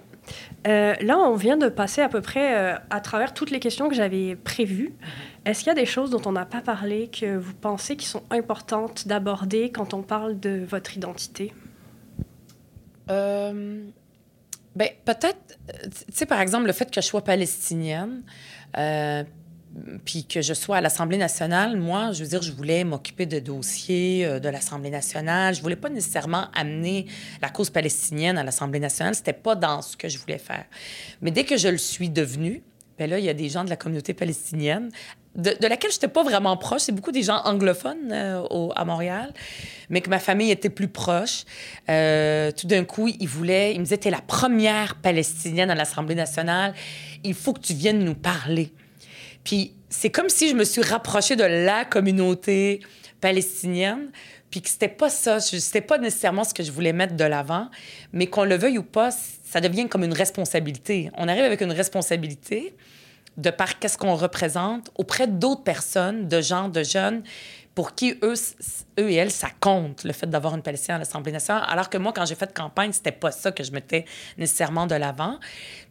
Euh, 0.68 0.94
là, 1.00 1.18
on 1.18 1.34
vient 1.34 1.56
de 1.56 1.68
passer 1.68 2.00
à 2.00 2.08
peu 2.08 2.20
près 2.20 2.56
euh, 2.56 2.78
à 2.90 3.00
travers 3.00 3.34
toutes 3.34 3.50
les 3.50 3.58
questions 3.58 3.88
que 3.88 3.96
j'avais 3.96 4.36
prévues. 4.36 4.90
Mm-hmm. 4.90 5.50
Est-ce 5.50 5.58
qu'il 5.60 5.68
y 5.68 5.70
a 5.70 5.74
des 5.74 5.86
choses 5.86 6.10
dont 6.10 6.22
on 6.24 6.32
n'a 6.32 6.46
pas 6.46 6.60
parlé 6.60 7.08
que 7.08 7.36
vous 7.36 7.54
pensez 7.54 7.96
qui 7.96 8.06
sont 8.06 8.22
importantes 8.30 9.08
d'aborder 9.08 9.70
quand 9.70 9.92
on 9.92 10.02
parle 10.02 10.38
de 10.38 10.64
votre 10.64 10.96
identité? 10.96 11.52
Euh, 13.10 13.82
ben, 14.76 14.88
peut-être, 15.04 15.58
tu 15.82 16.12
sais, 16.12 16.26
par 16.26 16.40
exemple, 16.40 16.66
le 16.66 16.72
fait 16.72 16.90
que 16.90 17.00
je 17.00 17.06
sois 17.06 17.22
palestinienne, 17.22 18.22
puis 20.04 20.24
que 20.24 20.42
je 20.42 20.54
sois 20.54 20.78
à 20.78 20.80
l'Assemblée 20.80 21.18
nationale, 21.18 21.76
moi, 21.76 22.12
je 22.12 22.22
veux 22.22 22.28
dire, 22.28 22.42
je 22.42 22.52
voulais 22.52 22.84
m'occuper 22.84 23.26
de 23.26 23.38
dossiers 23.38 24.24
euh, 24.24 24.40
de 24.40 24.48
l'Assemblée 24.48 24.90
nationale. 24.90 25.54
Je 25.54 25.62
voulais 25.62 25.76
pas 25.76 25.90
nécessairement 25.90 26.46
amener 26.54 27.06
la 27.42 27.48
cause 27.48 27.70
palestinienne 27.70 28.38
à 28.38 28.44
l'Assemblée 28.44 28.80
nationale. 28.80 29.14
C'était 29.14 29.32
pas 29.32 29.54
dans 29.54 29.82
ce 29.82 29.96
que 29.96 30.08
je 30.08 30.18
voulais 30.18 30.38
faire. 30.38 30.64
Mais 31.20 31.30
dès 31.30 31.44
que 31.44 31.56
je 31.56 31.68
le 31.68 31.78
suis 31.78 32.10
devenu, 32.10 32.62
ben 32.98 33.10
là, 33.10 33.18
il 33.18 33.24
y 33.24 33.28
a 33.28 33.34
des 33.34 33.48
gens 33.48 33.64
de 33.64 33.70
la 33.70 33.76
communauté 33.76 34.14
palestinienne 34.14 34.90
de, 35.36 35.68
laquelle 35.68 35.90
je 35.90 35.96
n'étais 35.96 36.08
pas 36.08 36.22
vraiment 36.22 36.56
proche. 36.56 36.82
C'est 36.82 36.92
beaucoup 36.92 37.12
des 37.12 37.22
gens 37.22 37.42
anglophones 37.44 38.10
euh, 38.10 38.68
à 38.74 38.84
Montréal, 38.84 39.32
mais 39.90 40.00
que 40.00 40.10
ma 40.10 40.18
famille 40.18 40.50
était 40.50 40.70
plus 40.70 40.88
proche. 40.88 41.44
Euh, 41.88 42.50
tout 42.52 42.66
d'un 42.66 42.84
coup, 42.84 43.08
ils 43.08 43.28
voulaient, 43.28 43.74
ils 43.74 43.78
me 43.78 43.84
disaient, 43.84 43.98
tu 43.98 44.08
es 44.08 44.10
la 44.10 44.22
première 44.22 44.96
palestinienne 44.96 45.70
à 45.70 45.74
l'Assemblée 45.74 46.14
nationale. 46.14 46.74
Il 47.22 47.34
faut 47.34 47.52
que 47.52 47.60
tu 47.60 47.74
viennes 47.74 48.04
nous 48.04 48.14
parler. 48.14 48.72
Puis 49.46 49.74
c'est 49.88 50.10
comme 50.10 50.28
si 50.28 50.48
je 50.48 50.56
me 50.56 50.64
suis 50.64 50.82
rapprochée 50.82 51.36
de 51.36 51.44
la 51.44 51.84
communauté 51.84 52.80
palestinienne, 53.20 54.10
puis 54.50 54.60
que 54.60 54.68
c'était 54.68 54.88
pas 54.88 55.08
ça, 55.08 55.38
c'était 55.38 55.80
pas 55.80 55.98
nécessairement 55.98 56.42
ce 56.42 56.52
que 56.52 56.64
je 56.64 56.72
voulais 56.72 56.92
mettre 56.92 57.14
de 57.14 57.22
l'avant, 57.22 57.70
mais 58.12 58.26
qu'on 58.26 58.42
le 58.42 58.56
veuille 58.56 58.78
ou 58.78 58.82
pas, 58.82 59.10
ça 59.12 59.60
devient 59.60 59.88
comme 59.88 60.02
une 60.02 60.12
responsabilité. 60.12 61.10
On 61.16 61.28
arrive 61.28 61.44
avec 61.44 61.60
une 61.60 61.70
responsabilité 61.70 62.74
de 63.36 63.50
par 63.50 63.78
qu'est-ce 63.78 63.96
qu'on 63.96 64.16
représente 64.16 64.90
auprès 64.96 65.28
d'autres 65.28 65.62
personnes, 65.62 66.26
de 66.26 66.40
gens, 66.40 66.68
de 66.68 66.82
jeunes, 66.82 67.22
pour 67.76 67.94
qui 67.94 68.18
eux, 68.24 68.34
eux 68.98 69.10
et 69.10 69.14
elles, 69.14 69.30
ça 69.30 69.48
compte, 69.60 70.04
le 70.04 70.12
fait 70.12 70.26
d'avoir 70.26 70.54
une 70.54 70.62
Palestinienne 70.62 70.96
à 70.96 70.98
l'Assemblée 71.00 71.32
nationale. 71.32 71.64
Alors 71.68 71.90
que 71.90 71.98
moi, 71.98 72.12
quand 72.14 72.26
j'ai 72.26 72.34
fait 72.34 72.52
campagne, 72.52 72.92
c'était 72.92 73.12
pas 73.12 73.30
ça 73.30 73.52
que 73.52 73.62
je 73.62 73.72
mettais 73.72 74.04
nécessairement 74.38 74.86
de 74.86 74.94
l'avant. 74.94 75.38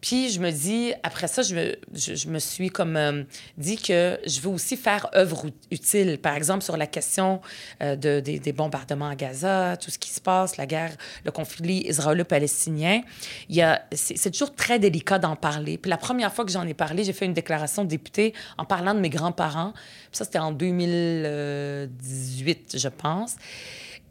Puis 0.01 0.29
je 0.29 0.39
me 0.39 0.51
dis, 0.51 0.93
après 1.03 1.27
ça, 1.27 1.41
je 1.41 2.27
me, 2.27 2.39
suis 2.39 2.69
comme 2.69 2.95
euh, 2.95 3.23
dit 3.57 3.77
que 3.77 4.19
je 4.25 4.39
veux 4.41 4.49
aussi 4.49 4.77
faire 4.77 5.09
œuvre 5.15 5.47
utile. 5.71 6.19
Par 6.19 6.35
exemple, 6.35 6.63
sur 6.63 6.77
la 6.77 6.87
question 6.87 7.41
euh, 7.81 7.95
de, 7.95 8.19
des, 8.19 8.53
bombardements 8.53 9.09
à 9.09 9.15
Gaza, 9.15 9.77
tout 9.77 9.91
ce 9.91 9.97
qui 9.97 10.09
se 10.09 10.21
passe, 10.21 10.57
la 10.57 10.65
guerre, 10.65 10.95
le 11.23 11.31
conflit 11.31 11.85
israélo-palestinien, 11.87 13.01
c'est, 13.91 14.31
toujours 14.31 14.55
très 14.55 14.79
délicat 14.79 15.19
d'en 15.19 15.35
parler. 15.35 15.77
Puis 15.77 15.89
la 15.89 15.97
première 15.97 16.33
fois 16.33 16.45
que 16.45 16.51
j'en 16.51 16.67
ai 16.67 16.73
parlé, 16.73 17.03
j'ai 17.03 17.13
fait 17.13 17.25
une 17.25 17.33
déclaration 17.33 17.83
de 17.83 17.89
député 17.89 18.33
en 18.57 18.65
parlant 18.65 18.93
de 18.93 18.99
mes 18.99 19.09
grands-parents. 19.09 19.73
Ça, 20.11 20.25
c'était 20.25 20.39
en 20.39 20.51
2018 20.51 22.77
je 22.77 22.89
pense. 22.95 23.35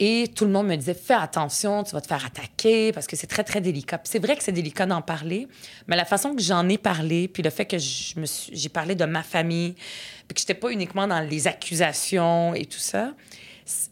Et 0.00 0.28
tout 0.34 0.44
le 0.44 0.50
monde 0.50 0.66
me 0.66 0.76
disait, 0.76 0.94
fais 0.94 1.14
attention, 1.14 1.84
tu 1.84 1.92
vas 1.92 2.00
te 2.00 2.08
faire 2.08 2.24
attaquer 2.24 2.92
parce 2.92 3.06
que 3.06 3.14
c'est 3.14 3.28
très, 3.28 3.44
très 3.44 3.60
délicat. 3.60 4.00
c'est 4.04 4.18
vrai 4.18 4.36
que 4.36 4.42
c'est 4.42 4.52
délicat 4.52 4.86
d'en 4.86 5.02
parler, 5.02 5.46
mais 5.86 5.94
la 5.94 6.04
façon 6.04 6.34
que 6.34 6.42
j'en 6.42 6.68
ai 6.68 6.78
parlé, 6.78 7.28
puis 7.28 7.44
le 7.44 7.50
fait 7.50 7.64
que 7.64 7.76
j'ai 7.78 8.68
parlé 8.70 8.96
de 8.96 9.04
ma 9.04 9.22
famille, 9.22 9.74
puis 10.26 10.34
que 10.34 10.40
j'étais 10.40 10.54
pas 10.54 10.70
uniquement 10.70 11.06
dans 11.06 11.20
les 11.20 11.46
accusations 11.46 12.54
et 12.54 12.64
tout 12.64 12.78
ça, 12.78 13.12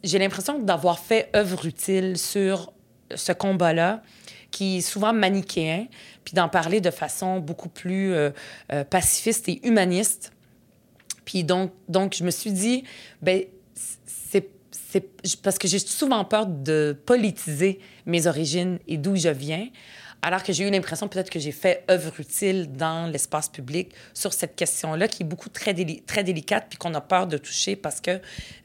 j'ai 0.02 0.18
l'impression 0.18 0.58
d'avoir 0.58 0.98
fait 0.98 1.30
œuvre 1.36 1.66
utile 1.66 2.18
sur 2.18 2.72
ce 3.14 3.32
combat-là 3.32 4.02
qui 4.50 4.78
est 4.78 4.80
souvent 4.80 5.12
manichéen, 5.12 5.86
puis 6.24 6.34
d'en 6.34 6.48
parler 6.48 6.80
de 6.80 6.90
façon 6.90 7.38
beaucoup 7.38 7.68
plus 7.68 8.12
euh, 8.12 8.30
euh, 8.72 8.84
pacifiste 8.84 9.48
et 9.48 9.66
humaniste. 9.66 10.32
Puis 11.24 11.44
donc, 11.44 11.72
donc, 11.88 12.14
je 12.14 12.24
me 12.24 12.30
suis 12.30 12.52
dit, 12.52 12.84
ben 13.22 13.44
c'est 14.92 15.40
parce 15.42 15.58
que 15.58 15.68
j'ai 15.68 15.78
souvent 15.78 16.24
peur 16.24 16.46
de 16.46 16.94
politiser 17.06 17.80
mes 18.04 18.26
origines 18.26 18.78
et 18.86 18.98
d'où 18.98 19.16
je 19.16 19.30
viens. 19.30 19.68
Alors 20.24 20.44
que 20.44 20.52
j'ai 20.52 20.62
eu 20.62 20.70
l'impression 20.70 21.08
peut-être 21.08 21.30
que 21.30 21.40
j'ai 21.40 21.50
fait 21.50 21.84
œuvre 21.90 22.12
utile 22.20 22.70
dans 22.70 23.10
l'espace 23.10 23.48
public 23.48 23.90
sur 24.14 24.32
cette 24.32 24.54
question-là, 24.54 25.08
qui 25.08 25.24
est 25.24 25.26
beaucoup 25.26 25.48
très, 25.48 25.74
très 26.06 26.22
délicate, 26.22 26.66
puis 26.68 26.78
qu'on 26.78 26.94
a 26.94 27.00
peur 27.00 27.26
de 27.26 27.36
toucher 27.38 27.74
parce 27.74 28.00
que 28.00 28.20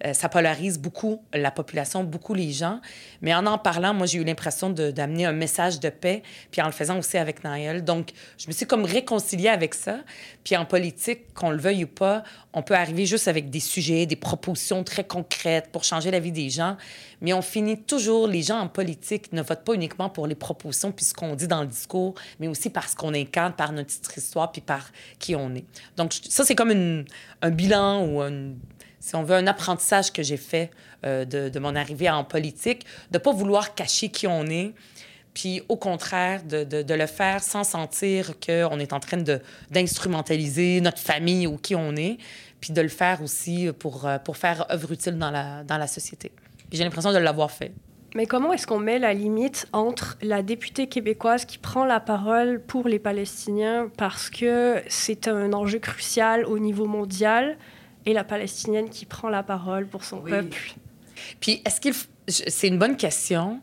euh, 0.05 0.13
ça 0.13 0.29
polarise 0.29 0.77
beaucoup 0.77 1.19
la 1.33 1.49
population, 1.49 2.03
beaucoup 2.03 2.35
les 2.35 2.51
gens. 2.51 2.79
Mais 3.21 3.33
en 3.33 3.47
en 3.47 3.57
parlant, 3.57 3.95
moi, 3.95 4.05
j'ai 4.05 4.19
eu 4.19 4.23
l'impression 4.23 4.69
d'amener 4.69 5.25
un 5.25 5.31
message 5.31 5.79
de 5.79 5.89
paix, 5.89 6.21
puis 6.51 6.61
en 6.61 6.67
le 6.67 6.71
faisant 6.71 6.99
aussi 6.99 7.17
avec 7.17 7.43
Naël. 7.43 7.83
Donc, 7.83 8.11
je 8.37 8.45
me 8.47 8.51
suis 8.51 8.67
comme 8.67 8.85
réconciliée 8.85 9.49
avec 9.49 9.73
ça. 9.73 10.01
Puis 10.43 10.55
en 10.55 10.65
politique, 10.65 11.33
qu'on 11.33 11.49
le 11.49 11.57
veuille 11.57 11.85
ou 11.85 11.87
pas, 11.87 12.21
on 12.53 12.61
peut 12.61 12.75
arriver 12.75 13.07
juste 13.07 13.27
avec 13.27 13.49
des 13.49 13.59
sujets, 13.59 14.05
des 14.05 14.15
propositions 14.15 14.83
très 14.83 15.05
concrètes 15.05 15.69
pour 15.71 15.83
changer 15.83 16.11
la 16.11 16.19
vie 16.19 16.31
des 16.31 16.51
gens. 16.51 16.77
Mais 17.21 17.33
on 17.33 17.41
finit 17.41 17.81
toujours, 17.81 18.27
les 18.27 18.43
gens 18.43 18.59
en 18.59 18.67
politique 18.67 19.33
ne 19.33 19.41
votent 19.41 19.63
pas 19.63 19.73
uniquement 19.73 20.09
pour 20.09 20.27
les 20.27 20.35
propositions 20.35 20.91
puis 20.91 21.05
ce 21.05 21.15
qu'on 21.15 21.35
dit 21.35 21.46
dans 21.47 21.61
le 21.61 21.67
discours, 21.67 22.15
mais 22.39 22.47
aussi 22.47 22.69
parce 22.69 22.93
qu'on 22.95 23.13
incarne, 23.13 23.53
par 23.53 23.71
notre 23.71 24.17
histoire 24.17 24.51
puis 24.51 24.61
par 24.61 24.91
qui 25.19 25.35
on 25.35 25.53
est. 25.55 25.65
Donc, 25.95 26.13
ça, 26.29 26.43
c'est 26.43 26.55
comme 26.55 27.05
un 27.41 27.49
bilan 27.49 28.05
ou 28.05 28.21
une 28.21 28.57
si 28.99 29.15
on 29.15 29.23
veut, 29.23 29.35
un 29.35 29.47
apprentissage 29.47 30.11
que 30.11 30.21
j'ai 30.21 30.37
fait 30.37 30.69
euh, 31.05 31.23
de, 31.23 31.59
mon 31.59 31.75
arrivée 31.75 32.09
en 32.09 32.23
politique, 32.25 32.85
de 33.11 33.17
ne 33.17 33.23
pas 33.23 33.31
vouloir 33.31 33.73
cacher 33.73 34.09
qui 34.09 34.27
on 34.27 34.45
est, 34.47 34.73
puis 35.33 35.61
au 35.69 35.77
contraire, 35.77 36.41
de 36.43 36.93
le 36.93 37.05
faire 37.05 37.43
sans 37.43 37.63
sentir 37.63 38.33
qu'on 38.39 38.79
est 38.79 38.91
en 38.91 38.99
train 38.99 39.23
d'instrumentaliser 39.69 40.81
notre 40.81 40.99
famille 40.99 41.47
ou 41.47 41.57
qui 41.57 41.75
on 41.75 41.95
est, 41.95 42.17
puis 42.59 42.73
de 42.73 42.81
le 42.81 42.89
faire 42.89 43.21
aussi 43.21 43.69
pour, 43.77 44.07
euh, 44.07 44.17
pour 44.17 44.35
faire 44.35 44.65
œuvre 44.71 44.91
utile 44.91 45.17
dans 45.17 45.31
la, 45.31 45.63
dans 45.63 45.77
la 45.77 45.87
société. 45.87 46.31
J'ai 46.71 46.83
l'impression 46.83 47.13
de 47.13 47.17
l'avoir 47.17 47.51
fait. 47.51 47.71
Mais 48.15 48.25
comment 48.25 48.53
est-ce 48.53 48.65
qu'on 48.65 48.79
met 48.79 48.99
la 48.99 49.13
limite 49.13 49.67
entre 49.73 50.17
la 50.21 50.41
députée 50.41 50.87
québécoise 50.87 51.45
qui 51.45 51.57
prend 51.57 51.85
la 51.85 51.99
parole 51.99 52.61
pour 52.61 52.87
les 52.87 52.99
Palestiniens 52.99 53.89
parce 53.97 54.29
que 54.29 54.81
c'est 54.87 55.27
un 55.27 55.53
enjeu 55.53 55.79
crucial 55.79 56.45
au 56.45 56.57
niveau 56.57 56.85
mondial 56.85 57.57
et 58.05 58.13
la 58.13 58.23
Palestinienne 58.23 58.89
qui 58.89 59.05
prend 59.05 59.29
la 59.29 59.43
parole 59.43 59.87
pour 59.87 60.03
son 60.03 60.21
oui. 60.21 60.31
peuple? 60.31 60.73
Puis 61.39 61.61
est-ce 61.65 61.81
qu'il 61.81 61.93
c'est 62.27 62.67
une 62.67 62.77
bonne 62.77 62.97
question. 62.97 63.61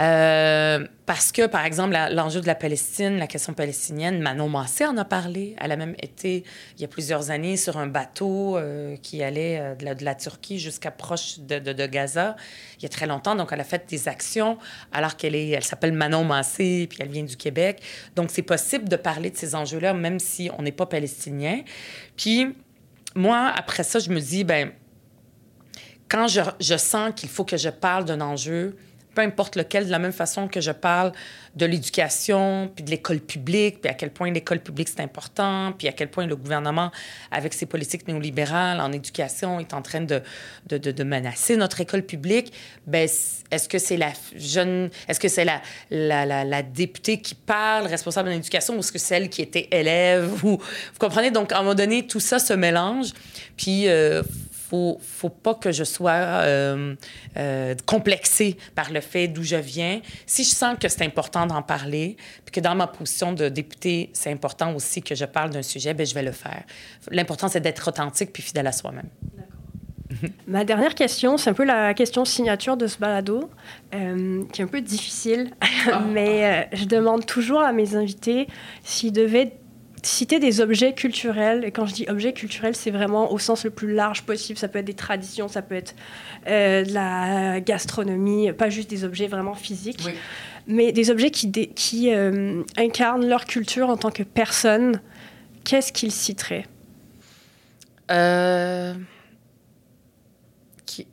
Euh, 0.00 0.84
parce 1.06 1.30
que, 1.30 1.46
par 1.46 1.64
exemple, 1.64 1.96
l'enjeu 2.10 2.40
de 2.40 2.46
la 2.46 2.56
Palestine, 2.56 3.16
la 3.18 3.28
question 3.28 3.54
palestinienne, 3.54 4.20
Manon 4.20 4.48
Massé 4.48 4.84
en 4.86 4.96
a 4.96 5.04
parlé. 5.04 5.54
Elle 5.60 5.70
a 5.70 5.76
même 5.76 5.94
été, 6.02 6.42
il 6.76 6.82
y 6.82 6.84
a 6.84 6.88
plusieurs 6.88 7.30
années, 7.30 7.56
sur 7.56 7.76
un 7.76 7.86
bateau 7.86 8.56
euh, 8.56 8.96
qui 8.96 9.22
allait 9.22 9.60
euh, 9.60 9.74
de, 9.76 10.04
la, 10.04 10.14
Turquie 10.16 10.58
jusqu'à 10.58 10.90
proche 10.90 11.38
de, 11.38 11.86
Gaza, 11.86 12.34
il 12.78 12.82
y 12.82 12.86
a 12.86 12.88
très 12.88 13.06
longtemps. 13.06 13.36
Donc, 13.36 13.50
elle 13.52 13.60
a 13.60 13.64
fait 13.64 13.88
des 13.88 14.08
actions 14.08 14.58
alors 14.90 15.16
qu'elle 15.16 15.36
est, 15.36 15.50
elle 15.50 15.64
s'appelle 15.64 15.92
Manon 15.92 16.24
Massé, 16.24 16.88
puis 16.88 16.98
elle 17.00 17.10
vient 17.10 17.22
du 17.22 17.36
Québec. 17.36 17.80
Donc, 18.16 18.30
c'est 18.32 18.42
possible 18.42 18.88
de 18.88 18.96
parler 18.96 19.30
de 19.30 19.36
ces 19.36 19.54
enjeux-là, 19.54 19.94
même 19.94 20.18
si 20.18 20.50
on 20.58 20.62
n'est 20.62 20.72
pas 20.72 20.86
palestinien. 20.86 21.60
Puis, 22.16 22.56
moi, 23.14 23.52
après 23.54 23.84
ça, 23.84 24.00
je 24.00 24.10
me 24.10 24.18
dis, 24.18 24.42
ben 24.42 24.72
quand 26.08 26.26
je 26.28 26.76
sens 26.76 27.12
qu'il 27.16 27.28
faut 27.28 27.44
que 27.44 27.56
je 27.56 27.70
parle 27.70 28.04
d'un 28.04 28.20
enjeu, 28.20 28.76
peu 29.14 29.22
importe 29.22 29.56
lequel, 29.56 29.86
de 29.86 29.90
la 29.90 29.98
même 29.98 30.12
façon 30.12 30.48
que 30.48 30.60
je 30.60 30.70
parle 30.70 31.12
de 31.54 31.66
l'éducation, 31.66 32.70
puis 32.74 32.84
de 32.84 32.90
l'école 32.90 33.20
publique, 33.20 33.80
puis 33.80 33.90
à 33.90 33.94
quel 33.94 34.10
point 34.10 34.30
l'école 34.32 34.60
publique 34.60 34.88
c'est 34.88 35.00
important, 35.00 35.72
puis 35.78 35.86
à 35.86 35.92
quel 35.92 36.10
point 36.10 36.26
le 36.26 36.34
gouvernement, 36.34 36.90
avec 37.30 37.54
ses 37.54 37.66
politiques 37.66 38.08
néolibérales 38.08 38.80
en 38.80 38.90
éducation, 38.92 39.60
est 39.60 39.72
en 39.72 39.82
train 39.82 40.00
de, 40.00 40.20
de, 40.66 40.78
de, 40.78 41.04
menacer 41.04 41.56
notre 41.56 41.80
école 41.80 42.02
publique, 42.02 42.52
ben 42.86 43.08
est-ce 43.50 43.68
que 43.68 43.78
c'est 43.78 43.96
la 43.96 44.12
jeune, 44.34 44.90
est-ce 45.06 45.20
que 45.20 45.28
c'est 45.28 45.44
la, 45.44 45.62
la, 45.90 46.44
la, 46.44 46.62
députée 46.62 47.20
qui 47.20 47.36
parle, 47.36 47.86
responsable 47.86 48.30
de 48.30 48.34
l'éducation, 48.34 48.74
ou 48.74 48.80
est-ce 48.80 48.92
que 48.92 48.98
celle 48.98 49.28
qui 49.28 49.42
était 49.42 49.68
élève, 49.70 50.44
ou, 50.44 50.58
vous 50.58 50.98
comprenez? 50.98 51.30
Donc, 51.30 51.52
à 51.52 51.58
un 51.58 51.62
moment 51.62 51.74
donné, 51.74 52.06
tout 52.06 52.20
ça 52.20 52.38
se 52.38 52.52
mélange, 52.52 53.12
puis... 53.56 53.88
Euh, 53.88 54.22
faut, 54.74 54.98
faut 55.00 55.28
pas 55.28 55.54
que 55.54 55.72
je 55.72 55.84
sois 55.84 56.10
euh, 56.12 56.94
euh, 57.36 57.74
complexée 57.86 58.56
par 58.74 58.90
le 58.90 59.00
fait 59.00 59.28
d'où 59.28 59.42
je 59.42 59.56
viens. 59.56 60.00
Si 60.26 60.44
je 60.44 60.50
sens 60.50 60.76
que 60.80 60.88
c'est 60.88 61.04
important 61.04 61.46
d'en 61.46 61.62
parler, 61.62 62.16
puis 62.44 62.52
que 62.52 62.60
dans 62.60 62.74
ma 62.74 62.86
position 62.86 63.32
de 63.32 63.48
députée, 63.48 64.10
c'est 64.12 64.32
important 64.32 64.74
aussi 64.74 65.02
que 65.02 65.14
je 65.14 65.24
parle 65.24 65.50
d'un 65.50 65.62
sujet, 65.62 65.94
ben 65.94 66.06
je 66.06 66.14
vais 66.14 66.22
le 66.22 66.32
faire. 66.32 66.62
L'important, 67.10 67.48
c'est 67.48 67.60
d'être 67.60 67.88
authentique 67.88 68.32
puis 68.32 68.42
fidèle 68.42 68.66
à 68.66 68.72
soi-même. 68.72 69.08
Ma 70.46 70.64
dernière 70.64 70.94
question, 70.94 71.36
c'est 71.36 71.50
un 71.50 71.54
peu 71.54 71.64
la 71.64 71.92
question 71.92 72.24
signature 72.24 72.76
de 72.76 72.86
ce 72.86 72.98
balado, 72.98 73.50
euh, 73.94 74.44
qui 74.52 74.60
est 74.60 74.64
un 74.64 74.68
peu 74.68 74.80
difficile, 74.80 75.50
oh. 75.88 75.90
mais 76.12 76.44
euh, 76.44 76.76
je 76.76 76.84
demande 76.84 77.26
toujours 77.26 77.60
à 77.60 77.72
mes 77.72 77.96
invités 77.96 78.46
s'ils 78.82 79.12
devaient 79.12 79.52
citer 80.06 80.38
des 80.38 80.60
objets 80.60 80.94
culturels. 80.94 81.64
Et 81.64 81.70
quand 81.70 81.86
je 81.86 81.94
dis 81.94 82.06
objets 82.08 82.32
culturels, 82.32 82.74
c'est 82.74 82.90
vraiment 82.90 83.32
au 83.32 83.38
sens 83.38 83.64
le 83.64 83.70
plus 83.70 83.92
large 83.92 84.22
possible. 84.22 84.58
Ça 84.58 84.68
peut 84.68 84.78
être 84.78 84.84
des 84.84 84.94
traditions, 84.94 85.48
ça 85.48 85.62
peut 85.62 85.74
être 85.74 85.94
euh, 86.46 86.84
de 86.84 86.92
la 86.92 87.60
gastronomie, 87.60 88.52
pas 88.52 88.70
juste 88.70 88.90
des 88.90 89.04
objets 89.04 89.26
vraiment 89.26 89.54
physiques, 89.54 90.02
oui. 90.04 90.12
mais 90.66 90.92
des 90.92 91.10
objets 91.10 91.30
qui, 91.30 91.50
qui 91.50 92.12
euh, 92.12 92.62
incarnent 92.76 93.26
leur 93.26 93.46
culture 93.46 93.88
en 93.88 93.96
tant 93.96 94.10
que 94.10 94.22
personne. 94.22 95.00
Qu'est-ce 95.64 95.92
qu'ils 95.92 96.12
citeraient? 96.12 96.66
Euh... 98.10 98.92
qui, 100.84 101.06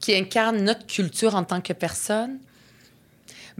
qui 0.00 0.14
incarnent 0.16 0.62
notre 0.64 0.86
culture 0.86 1.36
en 1.36 1.44
tant 1.44 1.60
que 1.60 1.72
personne. 1.72 2.40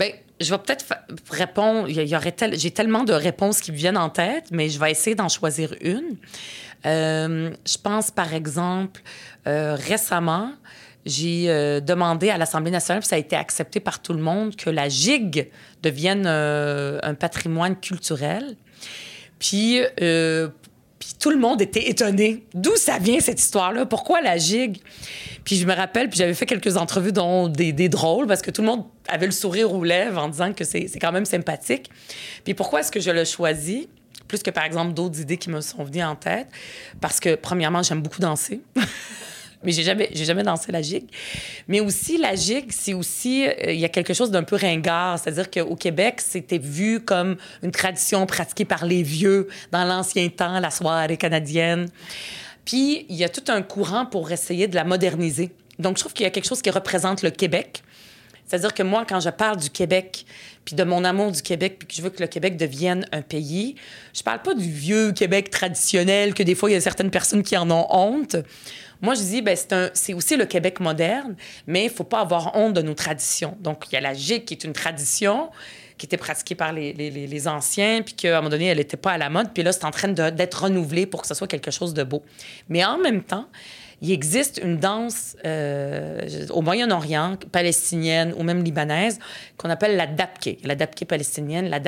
Bien, 0.01 0.13
je 0.41 0.51
vais 0.51 0.59
peut-être 0.59 0.87
répondre. 1.31 1.89
Il 1.91 2.01
y 2.09 2.17
aurait 2.17 2.33
tel, 2.33 2.59
j'ai 2.59 2.71
tellement 2.71 3.05
de 3.05 3.13
réponses 3.13 3.61
qui 3.61 3.71
me 3.71 3.77
viennent 3.77 3.99
en 3.99 4.09
tête, 4.09 4.47
mais 4.51 4.71
je 4.71 4.81
vais 4.81 4.91
essayer 4.91 5.15
d'en 5.15 5.29
choisir 5.29 5.75
une. 5.83 6.17
Euh, 6.87 7.51
je 7.67 7.77
pense, 7.77 8.11
par 8.11 8.33
exemple, 8.33 9.03
euh, 9.47 9.77
récemment, 9.79 10.53
j'ai 11.05 11.51
euh, 11.51 11.81
demandé 11.81 12.31
à 12.31 12.39
l'Assemblée 12.39 12.71
nationale, 12.71 13.01
puis 13.01 13.09
ça 13.09 13.17
a 13.17 13.19
été 13.19 13.37
accepté 13.37 13.79
par 13.79 14.01
tout 14.01 14.15
le 14.15 14.23
monde, 14.23 14.57
que 14.57 14.71
la 14.71 14.89
gigue 14.89 15.51
devienne 15.83 16.27
un 16.27 17.15
patrimoine 17.15 17.79
culturel. 17.79 18.57
Puis, 19.39 19.81
puis 21.01 21.15
tout 21.19 21.31
le 21.31 21.39
monde 21.39 21.63
était 21.63 21.89
étonné. 21.89 22.45
D'où 22.53 22.77
ça 22.77 22.99
vient 22.99 23.19
cette 23.21 23.41
histoire-là? 23.41 23.87
Pourquoi 23.87 24.21
la 24.21 24.37
gigue? 24.37 24.77
Puis 25.45 25.57
je 25.57 25.67
me 25.67 25.75
rappelle, 25.75 26.11
puis 26.11 26.19
j'avais 26.19 26.35
fait 26.35 26.45
quelques 26.45 26.77
entrevues 26.77 27.11
dont 27.11 27.49
des, 27.49 27.73
des, 27.73 27.89
drôles 27.89 28.27
parce 28.27 28.43
que 28.43 28.51
tout 28.51 28.61
le 28.61 28.69
monde 28.69 28.85
avait 29.09 29.25
le 29.25 29.33
sourire 29.33 29.73
aux 29.73 29.83
lèvres 29.83 30.23
en 30.23 30.29
disant 30.29 30.53
que 30.53 30.63
c'est 30.63 30.91
quand 31.01 31.11
même 31.11 31.25
sympathique. 31.25 31.91
Puis 32.45 32.53
pourquoi 32.53 32.81
est-ce 32.81 32.93
que 32.93 33.01
je 33.01 33.11
l'ai 33.11 33.25
choisi? 33.25 33.89
Plus 34.29 34.43
que 34.43 34.51
par 34.51 34.65
exemple 34.65 34.93
d'autres 34.93 35.19
idées 35.19 35.39
qui 35.39 35.49
me 35.49 35.63
sont 35.63 35.83
venues 35.83 36.05
en 36.05 36.17
tête. 36.17 36.49
Parce 37.01 37.19
que 37.19 37.35
premièrement, 37.35 37.83
j'aime 37.83 38.03
beaucoup 38.03 38.21
danser. 38.21 38.61
mais 39.63 39.73
j'ai 39.73 39.83
jamais, 39.83 40.09
j'ai 40.13 40.25
jamais 40.25 40.43
dansé 40.43 40.73
la 40.73 40.81
gigue. 40.81 41.09
Mais 41.69 41.81
aussi, 41.81 42.17
la 42.17 42.35
gigue, 42.35 42.71
c'est 42.71 42.95
aussi, 42.95 43.47
euh, 43.47 43.73
il 43.73 43.79
y 43.79 43.85
a 43.85 43.89
quelque 43.89 44.15
chose 44.15 44.31
d'un 44.31 44.43
peu 44.43 44.57
ringard. 44.57 45.19
C'est-à-dire 45.19 45.51
qu'au 45.51 45.77
Québec, 45.77 46.21
c'était 46.21 46.59
vu 46.59 47.01
comme 47.01 47.37
une 47.63 47.71
tradition 47.71 48.25
pratiquée 48.27 48.65
par 48.65 48.87
les 48.87 49.03
vieux 49.03 49.49
dans 49.71 49.85
l'ancien 49.85 50.29
temps, 50.29 50.61
la 50.61 50.71
soirée 50.71 51.17
canadienne. 51.17 51.89
Puis, 52.65 53.05
il 53.09 53.17
y 53.17 53.25
a 53.25 53.29
tout 53.29 53.45
un 53.49 53.63
courant 53.63 54.07
pour 54.07 54.33
essayer 54.33 54.67
de 54.67 54.75
la 54.75 54.85
moderniser. 54.85 55.51
Donc, 55.79 55.97
je 55.97 56.03
trouve 56.03 56.15
qu'il 56.15 56.25
y 56.25 56.27
a 56.27 56.31
quelque 56.31 56.49
chose 56.49 56.63
qui 56.63 56.71
représente 56.71 57.23
le 57.23 57.31
Québec. 57.31 57.83
C'est-à-dire 58.51 58.75
que 58.75 58.83
moi, 58.83 59.05
quand 59.09 59.21
je 59.21 59.31
parle 59.31 59.59
du 59.59 59.71
Québec, 59.71 60.27
puis 60.65 60.75
de 60.75 60.83
mon 60.83 61.05
amour 61.05 61.31
du 61.31 61.41
Québec, 61.41 61.77
puis 61.79 61.87
que 61.87 61.95
je 61.95 62.03
veux 62.03 62.11
que 62.11 62.21
le 62.21 62.27
Québec 62.27 62.57
devienne 62.57 63.07
un 63.13 63.23
pays, 63.23 63.77
je 64.13 64.25
parle 64.25 64.43
pas 64.43 64.55
du 64.55 64.69
vieux 64.69 65.13
Québec 65.13 65.51
traditionnel, 65.51 66.35
que 66.35 66.43
des 66.43 66.57
fois, 66.57 66.69
il 66.69 66.73
y 66.73 66.77
a 66.77 66.81
certaines 66.81 67.13
personnes 67.13 67.45
qui 67.45 67.57
en 67.57 67.71
ont 67.71 67.87
honte. 67.91 68.35
Moi, 69.03 69.15
je 69.15 69.21
dis, 69.21 69.41
ben, 69.41 69.57
c'est 69.95 70.15
aussi 70.15 70.37
le 70.37 70.47
Québec 70.47 70.81
moderne, 70.81 71.37
mais 71.69 71.85
il 71.85 71.91
faut 71.91 72.03
pas 72.03 72.23
avoir 72.23 72.57
honte 72.57 72.75
de 72.75 72.83
nos 72.83 72.95
traditions. 72.95 73.57
Donc, 73.61 73.85
il 73.89 73.95
y 73.95 73.99
a 73.99 74.01
la 74.01 74.15
gigue 74.15 74.45
qui 74.45 74.55
est 74.55 74.65
une 74.65 74.73
tradition, 74.73 75.51
qui 75.97 76.07
était 76.07 76.17
pratiquée 76.17 76.57
par 76.57 76.73
les, 76.73 76.93
les, 76.93 77.49
anciens, 77.49 78.03
puis 78.03 78.15
qu'à 78.15 78.33
un 78.33 78.41
moment 78.41 78.51
donné, 78.51 78.67
elle 78.67 78.79
n'était 78.79 78.97
pas 78.97 79.13
à 79.13 79.19
la 79.19 79.31
mode. 79.31 79.53
Puis 79.55 79.63
là, 79.63 79.71
c'est 79.71 79.85
en 79.85 79.93
train 79.93 80.09
d'être 80.09 80.65
renouvelé 80.65 81.07
pour 81.07 81.23
que 81.23 81.29
ce 81.29 81.35
soit 81.35 81.47
quelque 81.47 81.71
chose 81.71 81.95
de 81.95 82.03
beau. 82.03 82.25
Mais 82.69 82.85
en 82.85 82.99
même 82.99 83.23
temps, 83.23 83.47
il 84.03 84.13
existe 84.13 84.61
une 84.63 84.79
danse 84.79 85.37
euh, 85.45 86.47
au 86.51 86.63
Moyen-Orient, 86.63 87.37
palestinienne 87.53 88.35
ou 88.37 88.43
même 88.43 88.65
libanaise, 88.65 89.19
qu'on 89.59 89.69
appelle 89.69 89.97
la 89.97 90.07
dabke. 90.07 90.57
La 90.65 90.75
palestinienne, 91.07 91.69
la 91.69 91.81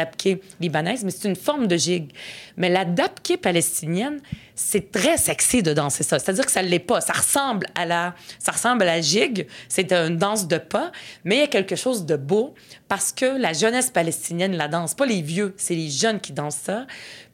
libanaise, 0.61 1.05
mais 1.05 1.11
c'est 1.11 1.29
une 1.29 1.37
forme 1.37 1.67
de 1.67 1.77
gigue. 1.77 2.13
Mais 2.57 2.69
la 2.69 2.85
dabke 2.85 3.39
palestinienne, 3.41 4.21
c'est 4.55 4.93
très 4.93 5.17
sexy 5.17 5.63
de 5.63 5.73
danser 5.73 6.03
ça. 6.03 6.19
C'est-à-dire 6.19 6.45
que 6.45 6.53
ça 6.53 6.63
ne 6.63 6.69
l'est 6.69 6.79
pas. 6.79 7.01
Ça 7.01 7.15
ressemble 7.15 7.67
à 7.75 7.87
la, 7.87 8.15
ça 8.39 8.53
ressemble 8.53 8.83
à 8.83 8.87
la 8.87 9.01
gigue. 9.01 9.47
C'est 9.69 9.93
une 9.93 10.19
danse 10.19 10.47
de 10.49 10.59
pas, 10.59 10.93
mais 11.25 11.37
il 11.37 11.41
y 11.41 11.45
a 11.45 11.49
quelque 11.49 11.77
chose 11.77 12.05
de 12.05 12.17
beau 12.17 12.55
parce 12.89 13.13
que 13.13 13.25
la 13.25 13.55
jeunesse 13.55 13.91
palestinienne 13.91 14.55
la 14.55 14.69
danse. 14.69 14.95
Pas 14.95 15.07
les 15.07 15.23
vieux, 15.23 15.55
c'est 15.57 15.75
les 15.75 15.89
jeunes 15.89 16.21
qui 16.21 16.33
dansent 16.33 16.57
ça. 16.57 16.87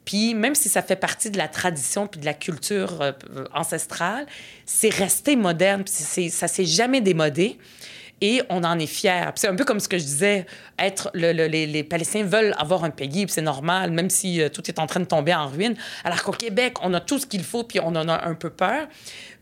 Puis 0.09 0.33
même 0.33 0.55
si 0.55 0.69
ça 0.69 0.81
fait 0.81 0.95
partie 0.95 1.29
de 1.29 1.37
la 1.37 1.47
tradition 1.47 2.07
puis 2.07 2.19
de 2.19 2.25
la 2.25 2.33
culture 2.33 2.99
euh, 2.99 3.11
ancestrale, 3.53 4.25
c'est 4.65 4.89
resté 4.89 5.35
moderne. 5.35 5.83
Puis 5.83 6.31
ça 6.31 6.47
s'est 6.47 6.65
jamais 6.65 6.99
démodé. 6.99 7.59
Et 8.19 8.41
on 8.49 8.63
en 8.63 8.79
est 8.79 8.87
fiers. 8.87 9.29
C'est 9.35 9.47
un 9.47 9.55
peu 9.55 9.65
comme 9.65 9.79
ce 9.79 9.87
que 9.87 9.99
je 9.99 10.03
disais, 10.03 10.47
être 10.79 11.11
le, 11.13 11.31
le, 11.31 11.45
les, 11.45 11.67
les, 11.67 11.83
Palestiniens 11.83 12.25
veulent 12.25 12.55
avoir 12.57 12.83
un 12.83 12.89
pays, 12.89 13.27
puis 13.27 13.33
c'est 13.33 13.43
normal, 13.43 13.91
même 13.91 14.09
si 14.09 14.41
euh, 14.41 14.49
tout 14.49 14.67
est 14.67 14.79
en 14.79 14.87
train 14.87 14.99
de 14.99 15.05
tomber 15.05 15.33
en 15.35 15.47
ruine. 15.47 15.75
Alors 16.03 16.23
qu'au 16.23 16.31
Québec, 16.31 16.77
on 16.81 16.91
a 16.95 16.99
tout 16.99 17.19
ce 17.19 17.27
qu'il 17.27 17.43
faut, 17.43 17.63
puis 17.63 17.79
on 17.79 17.95
en 17.95 18.09
a 18.09 18.27
un 18.27 18.33
peu 18.33 18.49
peur. 18.49 18.87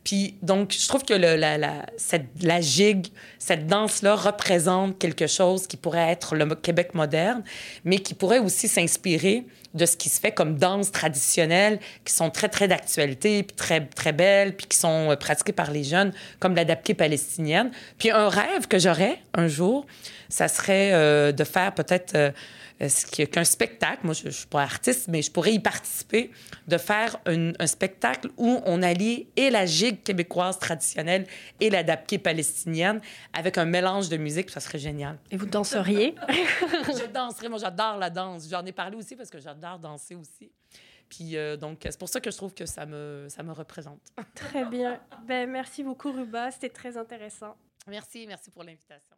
Puis 0.08 0.36
donc, 0.42 0.72
je 0.72 0.88
trouve 0.88 1.04
que 1.04 1.14
la, 1.14 1.58
la, 1.58 1.86
cette, 1.98 2.28
la 2.42 2.62
gigue, 2.62 3.08
cette 3.40 3.68
danse-là 3.68 4.16
représente 4.16 4.98
quelque 4.98 5.28
chose 5.28 5.68
qui 5.68 5.76
pourrait 5.76 6.10
être 6.10 6.34
le 6.34 6.46
Québec 6.56 6.94
moderne, 6.94 7.44
mais 7.84 8.00
qui 8.00 8.14
pourrait 8.14 8.40
aussi 8.40 8.70
s'inspirer 8.70 9.44
de 9.74 9.86
ce 9.86 9.98
qui 9.98 10.08
se 10.08 10.22
fait 10.22 10.32
comme 10.32 10.58
danse 10.58 10.94
traditionnelle, 10.94 11.82
qui 12.06 12.14
sont 12.14 12.30
très, 12.30 12.48
très 12.48 12.70
d'actualité, 12.70 13.44
puis 13.44 13.58
très, 13.58 13.86
très 13.86 14.14
belles, 14.14 14.56
puis 14.56 14.68
qui 14.68 14.78
sont 14.78 15.12
euh, 15.12 15.18
pratiquées 15.18 15.52
par 15.52 15.72
les 15.72 15.84
jeunes, 15.84 16.14
comme 16.40 16.56
l'adaptée 16.56 16.94
palestinienne. 16.94 17.72
Puis 17.98 18.10
un 18.10 18.30
rêve 18.30 18.70
que 18.70 18.80
j'aurais 18.80 19.20
un 19.34 19.50
jour, 19.50 19.86
ça 20.30 20.48
serait 20.48 20.94
euh, 20.94 21.34
de 21.34 21.44
faire 21.44 21.74
peut-être... 21.74 22.16
Euh, 22.16 22.32
qu'un 22.78 23.44
spectacle, 23.44 24.02
moi 24.04 24.14
je 24.14 24.26
ne 24.26 24.32
suis 24.32 24.48
pas 24.48 24.62
artiste, 24.62 25.08
mais 25.08 25.22
je 25.22 25.32
pourrais 25.32 25.54
y 25.54 25.60
participer, 25.60 26.32
de 26.68 26.78
faire 26.78 27.18
un, 27.26 27.54
spectacle 27.66 28.30
où 28.38 28.62
on 28.66 28.82
allie 28.82 29.28
et 29.36 29.50
la 29.50 29.66
gigue 29.66 30.04
québécoise 30.04 30.60
traditionnelle 30.60 31.28
et 31.60 31.70
la 31.70 31.84
dabke 31.84 32.18
palestinienne 32.22 33.02
avec 33.34 33.58
un 33.58 33.66
mélange 33.66 34.10
de 34.10 34.18
musique, 34.18 34.50
ça 34.50 34.60
serait 34.60 34.80
génial. 34.80 35.18
Et 35.32 35.38
vous 35.38 35.46
danseriez? 35.46 36.16
je 36.30 37.08
danserais, 37.12 37.50
moi 37.50 37.60
j'adore 37.60 37.98
la 37.98 38.10
danse. 38.10 38.48
J'en 38.50 38.66
ai 38.66 38.72
parlé 38.72 38.96
aussi 38.96 39.16
parce 39.16 39.30
que 39.30 39.40
j'adore 39.40 39.80
danser 39.80 40.16
aussi. 40.16 40.52
Puis 41.10 41.38
euh, 41.38 41.58
donc, 41.58 41.80
c'est 41.84 41.98
pour 41.98 42.10
ça 42.10 42.20
que 42.20 42.32
je 42.32 42.38
trouve 42.38 42.54
que 42.54 42.66
ça 42.66 42.86
me, 42.86 43.28
ça 43.30 43.44
me 43.44 43.54
représente. 43.54 44.02
Très 44.36 44.66
bien. 44.66 45.00
Ben, 45.26 45.50
merci 45.50 45.84
beaucoup, 45.84 46.12
Ruba. 46.12 46.52
C'était 46.52 46.70
très 46.70 46.98
intéressant. 46.98 47.56
Merci, 47.88 48.26
merci 48.28 48.52
pour 48.52 48.64
l'invitation. 48.64 49.16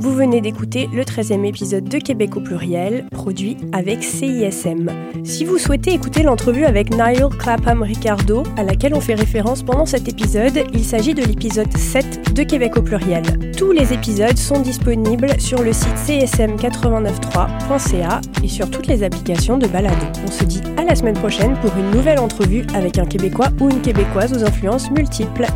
Vous 0.00 0.14
venez 0.14 0.40
d'écouter 0.40 0.88
le 0.92 1.02
13e 1.02 1.44
épisode 1.44 1.88
de 1.88 1.98
Québec 1.98 2.36
au 2.36 2.40
pluriel, 2.40 3.06
produit 3.10 3.56
avec 3.72 4.04
CISM. 4.04 4.92
Si 5.24 5.44
vous 5.44 5.58
souhaitez 5.58 5.92
écouter 5.92 6.22
l'entrevue 6.22 6.64
avec 6.64 6.92
Niall 6.92 7.28
Clapham 7.36 7.82
Ricardo, 7.82 8.44
à 8.56 8.62
laquelle 8.62 8.94
on 8.94 9.00
fait 9.00 9.16
référence 9.16 9.64
pendant 9.64 9.86
cet 9.86 10.08
épisode, 10.08 10.62
il 10.72 10.84
s'agit 10.84 11.14
de 11.14 11.22
l'épisode 11.22 11.76
7 11.76 12.32
de 12.32 12.44
Québec 12.44 12.76
au 12.76 12.82
pluriel. 12.82 13.24
Tous 13.56 13.72
les 13.72 13.92
épisodes 13.92 14.38
sont 14.38 14.60
disponibles 14.60 15.40
sur 15.40 15.64
le 15.64 15.72
site 15.72 15.96
csm893.ca 16.06 18.20
et 18.44 18.48
sur 18.48 18.70
toutes 18.70 18.86
les 18.86 19.02
applications 19.02 19.58
de 19.58 19.66
balado. 19.66 20.06
On 20.24 20.30
se 20.30 20.44
dit 20.44 20.62
à 20.76 20.84
la 20.84 20.94
semaine 20.94 21.18
prochaine 21.18 21.58
pour 21.60 21.76
une 21.76 21.90
nouvelle 21.90 22.20
entrevue 22.20 22.64
avec 22.72 22.98
un 22.98 23.04
Québécois 23.04 23.48
ou 23.60 23.68
une 23.68 23.80
Québécoise 23.80 24.32
aux 24.32 24.44
influences 24.44 24.92
multiples. 24.92 25.46